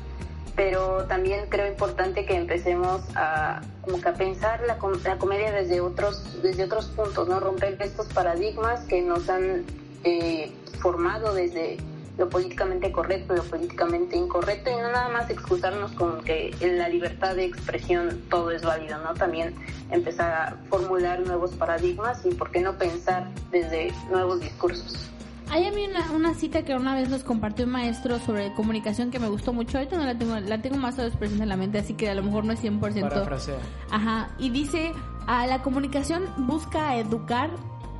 pero 0.54 1.04
también 1.04 1.46
creo 1.48 1.66
importante 1.66 2.26
que 2.26 2.36
empecemos 2.36 3.00
a 3.14 3.62
como 3.80 4.02
que 4.02 4.10
a 4.10 4.12
pensar 4.12 4.60
la, 4.66 4.76
la 5.04 5.16
comedia 5.16 5.52
desde 5.52 5.80
otros 5.80 6.42
desde 6.42 6.64
otros 6.64 6.88
puntos, 6.88 7.28
no 7.28 7.40
romper 7.40 7.78
estos 7.80 8.08
paradigmas 8.08 8.80
que 8.84 9.00
nos 9.00 9.30
han 9.30 9.64
eh, 10.04 10.52
formado 10.82 11.32
desde 11.32 11.78
lo 12.22 12.28
políticamente 12.28 12.92
correcto, 12.92 13.34
lo 13.34 13.42
políticamente 13.42 14.16
incorrecto 14.16 14.70
y 14.70 14.76
no 14.76 14.92
nada 14.92 15.08
más 15.08 15.28
excusarnos 15.28 15.90
con 15.90 16.22
que 16.22 16.54
en 16.60 16.78
la 16.78 16.88
libertad 16.88 17.34
de 17.34 17.46
expresión 17.46 18.22
todo 18.30 18.52
es 18.52 18.62
válido, 18.62 18.96
¿no? 18.98 19.12
También 19.14 19.56
empezar 19.90 20.30
a 20.32 20.56
formular 20.70 21.18
nuevos 21.26 21.50
paradigmas 21.54 22.24
y 22.24 22.32
por 22.32 22.52
qué 22.52 22.60
no 22.60 22.78
pensar 22.78 23.28
desde 23.50 23.92
nuevos 24.08 24.40
discursos. 24.40 25.10
Hay 25.50 25.66
a 25.66 25.72
mí 25.72 25.84
una, 26.14 26.32
cita 26.34 26.64
que 26.64 26.76
una 26.76 26.94
vez 26.94 27.08
nos 27.08 27.24
compartió 27.24 27.64
un 27.64 27.72
maestro 27.72 28.20
sobre 28.20 28.54
comunicación 28.54 29.10
que 29.10 29.18
me 29.18 29.28
gustó 29.28 29.52
mucho. 29.52 29.78
Ahorita 29.78 29.96
no 29.96 30.04
la 30.04 30.16
tengo, 30.16 30.38
la 30.38 30.62
tengo 30.62 30.76
más 30.76 30.94
o 30.94 30.98
menos 30.98 31.16
presente 31.16 31.42
en 31.42 31.48
la 31.48 31.56
mente, 31.56 31.78
así 31.78 31.94
que 31.94 32.08
a 32.08 32.14
lo 32.14 32.22
mejor 32.22 32.44
no 32.44 32.52
es 32.52 32.62
100%. 32.62 33.00
Parafrasea. 33.00 33.56
Ajá. 33.90 34.30
Y 34.38 34.50
dice, 34.50 34.92
a 35.26 35.46
la 35.48 35.60
comunicación 35.60 36.24
busca 36.38 36.96
educar 36.96 37.50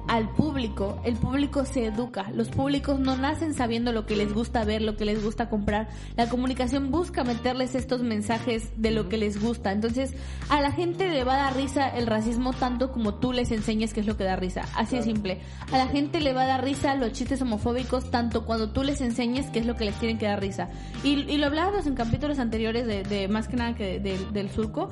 al 0.08 0.28
público. 0.30 1.00
El 1.04 1.16
público 1.16 1.64
se 1.64 1.86
educa. 1.86 2.30
Los 2.34 2.48
públicos 2.48 2.98
no 2.98 3.16
nacen 3.16 3.54
sabiendo 3.54 3.92
lo 3.92 4.06
que 4.06 4.16
les 4.16 4.32
gusta 4.32 4.64
ver, 4.64 4.82
lo 4.82 4.96
que 4.96 5.04
les 5.04 5.22
gusta 5.22 5.48
comprar. 5.48 5.88
La 6.16 6.28
comunicación 6.28 6.90
busca 6.90 7.24
meterles 7.24 7.74
estos 7.74 8.02
mensajes 8.02 8.70
de 8.76 8.90
lo 8.90 9.08
que 9.08 9.16
les 9.16 9.40
gusta. 9.40 9.72
Entonces, 9.72 10.14
a 10.48 10.60
la 10.60 10.72
gente 10.72 11.08
le 11.08 11.24
va 11.24 11.34
a 11.34 11.44
dar 11.44 11.56
risa 11.56 11.88
el 11.88 12.06
racismo 12.06 12.52
tanto 12.52 12.92
como 12.92 13.14
tú 13.14 13.32
les 13.32 13.50
enseñes 13.50 13.94
qué 13.94 14.00
es 14.00 14.06
lo 14.06 14.16
que 14.16 14.24
da 14.24 14.36
risa. 14.36 14.64
Así 14.76 14.96
de 14.96 15.02
simple. 15.02 15.40
A 15.70 15.78
la 15.78 15.86
gente 15.86 16.20
le 16.20 16.32
va 16.32 16.42
a 16.42 16.46
dar 16.46 16.64
risa 16.64 16.94
los 16.94 17.12
chistes 17.12 17.40
homofóbicos 17.42 18.10
tanto 18.10 18.44
cuando 18.44 18.70
tú 18.70 18.82
les 18.82 19.00
enseñes 19.00 19.50
qué 19.50 19.60
es 19.60 19.66
lo 19.66 19.76
que 19.76 19.84
les 19.84 19.94
tienen 19.96 20.18
que 20.18 20.26
dar 20.26 20.40
risa. 20.40 20.68
Y, 21.04 21.36
lo 21.42 21.46
hablábamos 21.46 21.86
en 21.86 21.94
capítulos 21.94 22.38
anteriores 22.38 22.86
de, 22.86 23.28
más 23.28 23.48
que 23.48 23.56
nada 23.56 23.74
que 23.74 24.00
del 24.00 24.50
surco. 24.50 24.90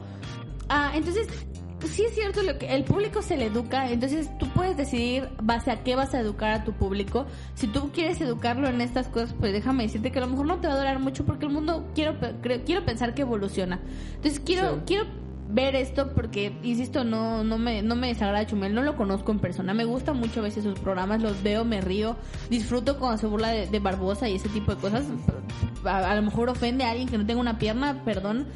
Ah, 0.69 0.93
entonces 0.95 1.27
sí 1.89 2.05
es 2.05 2.15
cierto 2.15 2.43
lo 2.43 2.59
que 2.59 2.75
el 2.75 2.85
público 2.85 3.23
se 3.23 3.37
le 3.37 3.47
educa, 3.47 3.91
entonces 3.91 4.31
tú 4.39 4.49
puedes 4.49 4.77
decidir 4.77 5.29
base 5.43 5.71
a 5.71 5.83
qué 5.83 5.97
vas 5.97 6.15
a 6.15 6.21
educar 6.21 6.51
a 6.51 6.65
tu 6.65 6.73
público. 6.73 7.27
Si 7.55 7.67
tú 7.67 7.91
quieres 7.93 8.21
educarlo 8.21 8.69
en 8.69 8.81
estas 8.81 9.09
cosas, 9.09 9.35
pues 9.39 9.53
déjame 9.53 9.85
decirte 9.85 10.11
que 10.11 10.19
a 10.19 10.23
lo 10.23 10.29
mejor 10.29 10.47
no 10.47 10.59
te 10.59 10.69
va 10.69 10.75
a 10.75 10.79
durar 10.79 10.99
mucho 10.99 11.25
porque 11.25 11.47
el 11.47 11.53
mundo 11.53 11.89
quiero 11.95 12.17
quiero 12.65 12.85
pensar 12.85 13.15
que 13.15 13.23
evoluciona. 13.23 13.81
Entonces 14.17 14.41
quiero 14.41 14.83
quiero 14.87 15.07
ver 15.53 15.75
esto 15.75 16.13
porque 16.15 16.53
insisto 16.63 17.05
no 17.05 17.43
no 17.45 17.59
me 17.59 17.83
no 17.83 17.97
me 17.97 18.09
desagrada 18.09 18.47
Chumel 18.47 18.75
no 18.75 18.83
lo 18.83 18.97
conozco 18.97 19.33
en 19.33 19.41
persona 19.41 19.75
me 19.75 19.85
gusta 19.85 20.13
mucho 20.13 20.41
a 20.41 20.45
veces 20.45 20.65
sus 20.65 20.79
programas 20.79 21.21
los 21.23 21.43
veo 21.43 21.65
me 21.65 21.81
río 21.81 22.17
disfruto 22.49 22.99
cuando 22.99 23.19
se 23.19 23.27
burla 23.27 23.49
de, 23.49 23.81
Barbosa 23.81 24.29
y 24.29 24.37
ese 24.37 24.49
tipo 24.49 24.75
de 24.75 24.81
cosas 24.81 25.05
a, 25.85 26.15
lo 26.15 26.23
mejor 26.23 26.51
ofende 26.51 26.85
a 26.85 26.91
alguien 26.91 27.09
que 27.09 27.19
no 27.19 27.27
tenga 27.27 27.41
una 27.41 27.59
pierna 27.59 28.03
perdón 28.05 28.47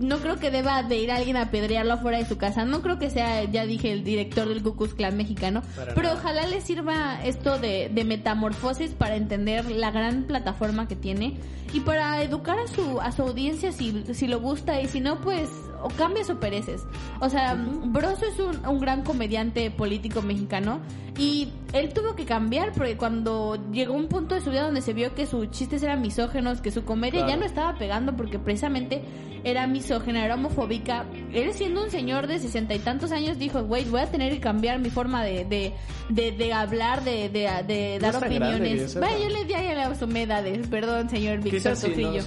no 0.00 0.18
creo 0.18 0.36
que 0.36 0.50
deba 0.50 0.82
de 0.82 0.98
ir 0.98 1.10
alguien 1.10 1.36
a 1.36 1.42
apedrearlo 1.42 1.94
afuera 1.94 2.18
de 2.18 2.26
su 2.26 2.36
casa. 2.36 2.64
No 2.64 2.82
creo 2.82 2.98
que 2.98 3.10
sea, 3.10 3.44
ya 3.44 3.64
dije, 3.66 3.92
el 3.92 4.04
director 4.04 4.48
del 4.48 4.62
Cucus 4.62 4.94
Clan 4.94 5.16
mexicano. 5.16 5.62
pero 5.94 6.12
ojalá 6.12 6.46
le 6.46 6.60
sirva 6.60 7.24
esto 7.24 7.58
de, 7.58 7.90
metamorfosis 8.04 8.92
para 8.92 9.16
entender 9.16 9.70
la 9.70 9.90
gran 9.90 10.24
plataforma 10.24 10.88
que 10.88 10.96
tiene 10.96 11.38
y 11.72 11.80
para 11.80 12.22
educar 12.22 12.58
a 12.58 12.66
su, 12.66 13.00
a 13.00 13.12
su 13.12 13.22
audiencia 13.22 13.72
si, 13.72 14.04
si 14.14 14.26
lo 14.26 14.40
gusta 14.40 14.80
y 14.80 14.88
si 14.88 15.00
no, 15.00 15.20
pues 15.20 15.48
o 15.82 15.88
cambias 15.88 16.30
o 16.30 16.38
pereces. 16.38 16.84
O 17.20 17.28
sea, 17.28 17.54
Broso 17.54 18.26
es 18.26 18.38
un, 18.38 18.66
un, 18.66 18.80
gran 18.80 19.02
comediante 19.02 19.70
político 19.70 20.22
mexicano 20.22 20.80
y 21.18 21.52
él 21.72 21.92
tuvo 21.92 22.14
que 22.14 22.24
cambiar 22.24 22.72
porque 22.72 22.96
cuando 22.96 23.58
llegó 23.72 23.94
un 23.94 24.08
punto 24.08 24.34
de 24.34 24.40
su 24.40 24.50
vida 24.50 24.62
donde 24.62 24.80
se 24.80 24.92
vio 24.92 25.14
que 25.14 25.26
sus 25.26 25.50
chistes 25.50 25.82
eran 25.82 26.00
misógenos, 26.00 26.60
que 26.60 26.70
su 26.70 26.84
comedia 26.84 27.26
ya 27.26 27.36
no 27.36 27.44
estaba 27.44 27.76
pegando 27.76 28.16
porque 28.16 28.38
precisamente 28.38 29.02
era 29.44 29.66
misógena, 29.66 30.24
era 30.24 30.34
homofóbica, 30.34 31.06
él 31.32 31.52
siendo 31.54 31.82
un 31.82 31.90
señor 31.90 32.26
de 32.26 32.38
sesenta 32.38 32.74
y 32.74 32.78
tantos 32.78 33.10
años 33.12 33.38
dijo, 33.38 33.60
wait, 33.60 33.88
voy 33.88 34.00
a 34.00 34.06
tener 34.10 34.32
que 34.32 34.40
cambiar 34.40 34.78
mi 34.80 34.90
forma 34.90 35.24
de, 35.24 35.44
de, 35.44 36.32
de, 36.32 36.52
hablar, 36.52 37.04
de, 37.04 37.28
de, 37.28 37.98
dar 38.00 38.16
opiniones. 38.16 38.98
Vaya, 38.98 39.18
yo 39.18 39.28
le 39.28 39.44
di 39.44 39.54
a 39.54 39.62
la 39.74 40.20
edades, 40.20 40.66
perdón, 40.68 41.08
señor 41.08 41.40
Víctor 41.40 41.76
Trujillo 41.76 42.22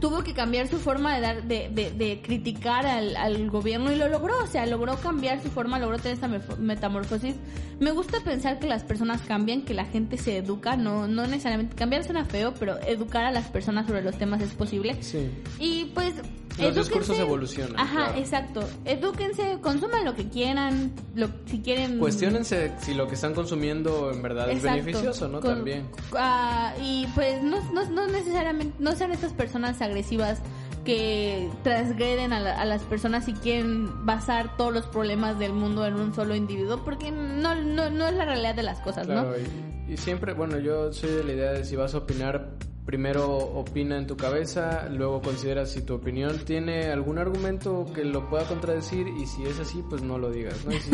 tuvo 0.00 0.24
que 0.24 0.32
cambiar 0.34 0.66
su 0.66 0.78
forma 0.78 1.14
de 1.14 1.20
dar, 1.20 1.42
de, 1.44 1.68
de, 1.68 2.22
criticar 2.22 2.86
al, 2.86 3.16
al, 3.16 3.50
gobierno 3.50 3.92
y 3.92 3.96
lo 3.96 4.08
logró, 4.08 4.38
o 4.42 4.46
sea, 4.46 4.66
logró 4.66 4.96
cambiar 4.96 5.42
su 5.42 5.50
forma, 5.50 5.78
logró 5.78 5.98
tener 5.98 6.14
esta 6.14 6.28
metamorfosis. 6.58 7.36
Me 7.78 7.92
gusta 7.92 8.20
pensar 8.20 8.58
que 8.58 8.66
las 8.66 8.82
personas 8.82 9.20
cambian, 9.22 9.62
que 9.62 9.74
la 9.74 9.84
gente 9.84 10.16
se 10.16 10.38
educa, 10.38 10.76
no, 10.76 11.06
no 11.06 11.26
necesariamente, 11.26 11.76
cambiar 11.76 12.04
suena 12.04 12.24
feo, 12.24 12.54
pero 12.58 12.80
educar 12.86 13.24
a 13.24 13.30
las 13.30 13.48
personas 13.48 13.86
sobre 13.86 14.02
los 14.02 14.16
temas 14.16 14.40
es 14.40 14.52
posible. 14.52 15.02
Sí. 15.02 15.30
Y 15.58 15.86
pues 15.86 16.14
los 16.60 16.74
discursos 16.74 17.18
evolucionan. 17.18 17.78
Ajá, 17.78 18.16
exacto. 18.18 18.62
Edúquense, 18.84 19.58
consuman 19.60 20.04
lo 20.04 20.14
que 20.14 20.28
quieran, 20.28 20.92
lo, 21.14 21.28
si 21.46 21.60
quieren... 21.60 21.98
Cuestiónense 21.98 22.72
si 22.80 22.94
lo 22.94 23.08
que 23.08 23.14
están 23.14 23.34
consumiendo 23.34 24.10
en 24.12 24.22
verdad 24.22 24.50
es 24.50 24.62
beneficioso, 24.62 25.28
¿no? 25.28 25.40
También. 25.40 25.88
Uh, 26.12 26.80
y 26.82 27.06
pues 27.14 27.42
no, 27.42 27.60
no, 27.72 27.88
no, 27.90 28.06
necesariamente, 28.06 28.74
no 28.78 28.92
sean 28.92 29.12
estas 29.12 29.32
personas 29.32 29.80
agresivas 29.82 30.40
que 30.84 31.50
transgreden 31.62 32.32
a, 32.32 32.64
las 32.64 32.82
personas 32.82 33.28
y 33.28 33.34
quieren 33.34 34.06
basar 34.06 34.56
todos 34.56 34.72
los 34.72 34.86
problemas 34.86 35.38
del 35.38 35.52
mundo 35.52 35.84
en 35.86 35.94
un 35.94 36.14
solo 36.14 36.34
individuo, 36.34 36.82
porque 36.84 37.10
no, 37.10 37.54
no, 37.54 37.90
no 37.90 38.06
es 38.06 38.14
la 38.14 38.24
realidad 38.24 38.54
de 38.54 38.62
las 38.62 38.80
cosas, 38.80 39.06
¿no? 39.06 39.26
Y, 39.36 39.92
y 39.92 39.96
siempre, 39.98 40.32
bueno, 40.32 40.58
yo 40.58 40.92
soy 40.92 41.10
de 41.10 41.24
la 41.24 41.32
idea 41.32 41.52
de 41.52 41.64
si 41.64 41.76
vas 41.76 41.94
a 41.94 41.98
opinar 41.98 42.52
primero 42.90 43.36
opina 43.36 43.96
en 43.98 44.08
tu 44.08 44.16
cabeza, 44.16 44.88
luego 44.90 45.22
considera 45.22 45.64
si 45.64 45.80
tu 45.82 45.94
opinión 45.94 46.40
tiene 46.44 46.90
algún 46.90 47.18
argumento 47.18 47.86
que 47.94 48.04
lo 48.04 48.28
pueda 48.28 48.42
contradecir 48.48 49.06
y 49.06 49.26
si 49.26 49.44
es 49.44 49.60
así, 49.60 49.80
pues 49.88 50.02
no 50.02 50.18
lo 50.18 50.28
digas. 50.32 50.64
¿no? 50.64 50.72
Y 50.72 50.80
si- 50.80 50.90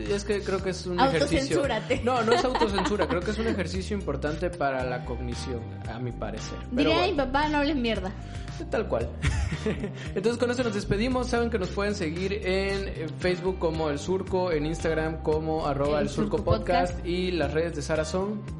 es 0.12 0.22
que 0.24 0.42
creo 0.42 0.62
que 0.62 0.68
es 0.70 0.84
un 0.86 1.00
ejercicio. 1.00 1.62
Autocensúrate. 1.62 2.02
No, 2.04 2.20
no 2.22 2.32
es 2.34 2.44
autocensura, 2.44 3.08
creo 3.08 3.22
que 3.22 3.30
es 3.30 3.38
un 3.38 3.46
ejercicio 3.46 3.96
importante 3.96 4.50
para 4.50 4.84
la 4.84 5.06
cognición, 5.06 5.60
a 5.90 5.98
mi 5.98 6.12
parecer. 6.12 6.58
Pero 6.76 6.90
Diré 6.90 6.92
a 6.92 7.06
mi 7.06 7.14
bueno. 7.14 7.32
papá, 7.32 7.48
no 7.48 7.56
hables 7.56 7.76
mierda. 7.76 8.12
Tal 8.70 8.86
cual. 8.86 9.08
Entonces 10.14 10.36
con 10.36 10.50
eso 10.50 10.62
nos 10.62 10.74
despedimos. 10.74 11.28
Saben 11.28 11.48
que 11.48 11.58
nos 11.58 11.70
pueden 11.70 11.94
seguir 11.94 12.34
en 12.34 12.88
eh, 12.88 13.06
Facebook 13.18 13.58
como 13.58 13.88
El 13.88 13.98
Surco, 13.98 14.52
en 14.52 14.66
Instagram 14.66 15.22
como 15.22 15.66
arroba 15.66 16.00
El 16.00 16.10
Surco 16.10 16.36
Surco 16.36 16.44
Podcast, 16.44 16.92
Podcast. 16.92 17.06
y 17.08 17.30
las 17.30 17.54
redes 17.54 17.76
de 17.76 17.80
Sara 17.80 18.04
son... 18.04 18.59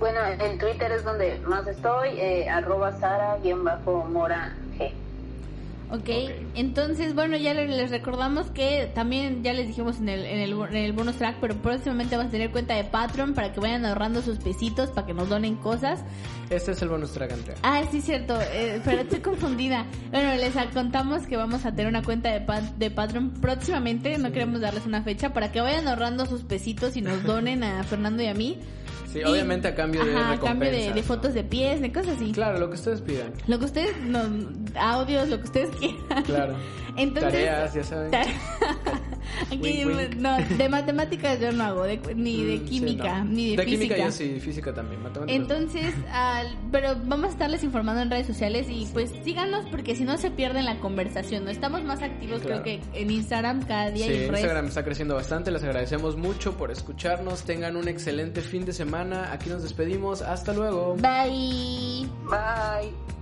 Bueno, 0.00 0.18
en 0.26 0.58
Twitter 0.58 0.90
es 0.92 1.04
donde 1.04 1.38
más 1.46 1.66
estoy, 1.68 2.08
eh, 2.18 2.48
arroba 2.48 2.90
Sara-Mora 2.98 4.54
G. 4.78 4.90
Ok, 5.92 5.98
Ok. 5.98 6.08
entonces, 6.54 7.14
bueno, 7.16 7.36
ya 7.36 7.52
le- 7.52 7.66
les 7.68 7.90
recordamos 7.90 8.46
que 8.52 8.90
también 8.94 9.42
ya 9.42 9.52
les 9.52 9.66
dijimos 9.66 9.98
en 9.98 10.08
el, 10.08 10.24
en 10.24 10.38
el, 10.38 10.52
en 10.52 10.76
el 10.76 10.92
bonus 10.92 11.16
track, 11.16 11.36
pero 11.40 11.56
próximamente 11.56 12.16
vamos 12.16 12.28
a 12.30 12.32
tener 12.32 12.50
cuenta 12.50 12.74
de 12.76 12.84
Patreon 12.84 13.34
para 13.34 13.52
que 13.52 13.58
vayan 13.60 13.84
ahorrando 13.84 14.22
sus 14.22 14.38
pesitos 14.38 14.88
para 14.90 15.04
que 15.06 15.12
nos 15.14 15.28
donen 15.28 15.56
cosas. 15.56 16.00
Este 16.48 16.72
es 16.72 16.80
el 16.82 16.88
bonus 16.88 17.12
track, 17.12 17.32
Andrea. 17.32 17.56
Ah, 17.62 17.82
sí, 17.90 18.00
cierto, 18.00 18.38
eh, 18.40 18.80
pero 18.84 19.02
estoy 19.02 19.18
confundida. 19.20 19.84
Bueno, 20.12 20.32
les 20.36 20.54
contamos 20.72 21.26
que 21.26 21.36
vamos 21.36 21.66
a 21.66 21.72
tener 21.72 21.88
una 21.88 22.02
cuenta 22.02 22.30
de, 22.32 22.40
pa- 22.40 22.60
de 22.62 22.90
Patreon 22.90 23.32
próximamente, 23.40 24.16
no 24.16 24.30
queremos 24.32 24.60
darles 24.60 24.86
una 24.86 25.02
fecha, 25.02 25.32
para 25.34 25.50
que 25.52 25.60
vayan 25.60 25.88
ahorrando 25.88 26.24
sus 26.24 26.42
pesitos 26.42 26.96
y 26.96 27.02
nos 27.02 27.22
donen 27.24 27.64
a 27.64 27.82
Fernando 27.84 28.22
y 28.22 28.28
a 28.28 28.34
mí. 28.34 28.58
Sí, 29.12 29.18
Y- 29.20 29.24
obviamente 29.24 29.66
a 29.66 29.74
cambio 29.74 30.04
de 30.04 30.14
Ajá, 30.14 30.32
a 30.32 30.38
cambio 30.40 30.70
de, 30.70 31.02
fotos 31.02 31.34
de 31.34 31.42
pies, 31.42 31.80
de 31.80 31.92
cosas 31.92 32.16
así. 32.16 32.30
Claro, 32.32 32.58
lo 32.58 32.68
que 32.68 32.76
ustedes 32.76 33.00
pidan. 33.00 33.32
Lo 33.48 33.58
que 33.58 33.64
ustedes, 33.64 33.96
no, 34.02 34.20
audios, 34.78 35.28
lo 35.28 35.38
que 35.38 35.44
ustedes 35.44 35.70
quieran. 35.76 36.22
Claro. 36.24 36.54
Entonces, 36.96 37.32
Tareas, 37.32 37.74
ya 37.74 37.84
saben. 37.84 38.10
Aquí, 39.46 39.84
Wink, 39.84 39.86
wink. 39.96 40.14
no, 40.16 40.36
de 40.38 40.68
matemáticas 40.68 41.40
yo 41.40 41.52
no 41.52 41.64
hago, 41.64 41.82
de- 41.84 42.00
ni 42.14 42.44
de 42.44 42.56
Mm, 42.56 42.60
sí, 42.60 42.64
química, 42.68 43.18
no. 43.24 43.30
ni 43.30 43.50
de, 43.50 43.56
de 43.56 43.62
física. 43.64 43.94
química 43.94 44.04
yo 44.06 44.12
sí, 44.12 44.40
física 44.40 44.74
también. 44.74 45.02
matemáticas 45.02 45.36
no. 45.38 45.42
Entonces, 45.54 45.94
al- 46.12 46.56
pero 46.72 46.96
vamos 47.04 47.26
a 47.26 47.30
estarles 47.30 47.64
informando 47.64 48.02
en 48.02 48.10
redes 48.10 48.26
sociales 48.26 48.66
y 48.70 48.86
pues 48.92 49.12
síganos 49.24 49.64
porque 49.70 49.94
si 49.96 50.04
no 50.04 50.16
se 50.18 50.30
pierden 50.30 50.64
la 50.64 50.78
conversación. 50.80 51.44
¿no? 51.44 51.50
Estamos 51.50 51.82
más 51.84 52.02
activos 52.02 52.40
Claro. 52.42 52.62
creo 52.62 52.80
que 52.92 52.98
en 53.00 53.10
Instagram 53.10 53.62
cada 53.66 53.90
día 53.90 54.06
Sí, 54.06 54.12
y 54.12 54.14
en 54.16 54.20
redes. 54.28 54.40
Instagram 54.40 54.66
está 54.66 54.84
creciendo 54.84 55.14
bastante. 55.14 55.50
Les 55.50 55.62
agradecemos 55.62 56.16
mucho 56.16 56.56
por 56.56 56.70
escucharnos. 56.70 57.42
Tengan 57.44 57.76
un 57.76 57.88
excelente 57.88 58.40
fin 58.40 58.64
de 58.64 58.72
semana. 58.72 59.32
Aquí 59.32 59.48
nos 59.50 59.62
despedimos. 59.62 60.22
Hasta 60.22 60.52
luego. 60.52 60.96
Bye. 60.96 62.06
Bye. 62.28 63.19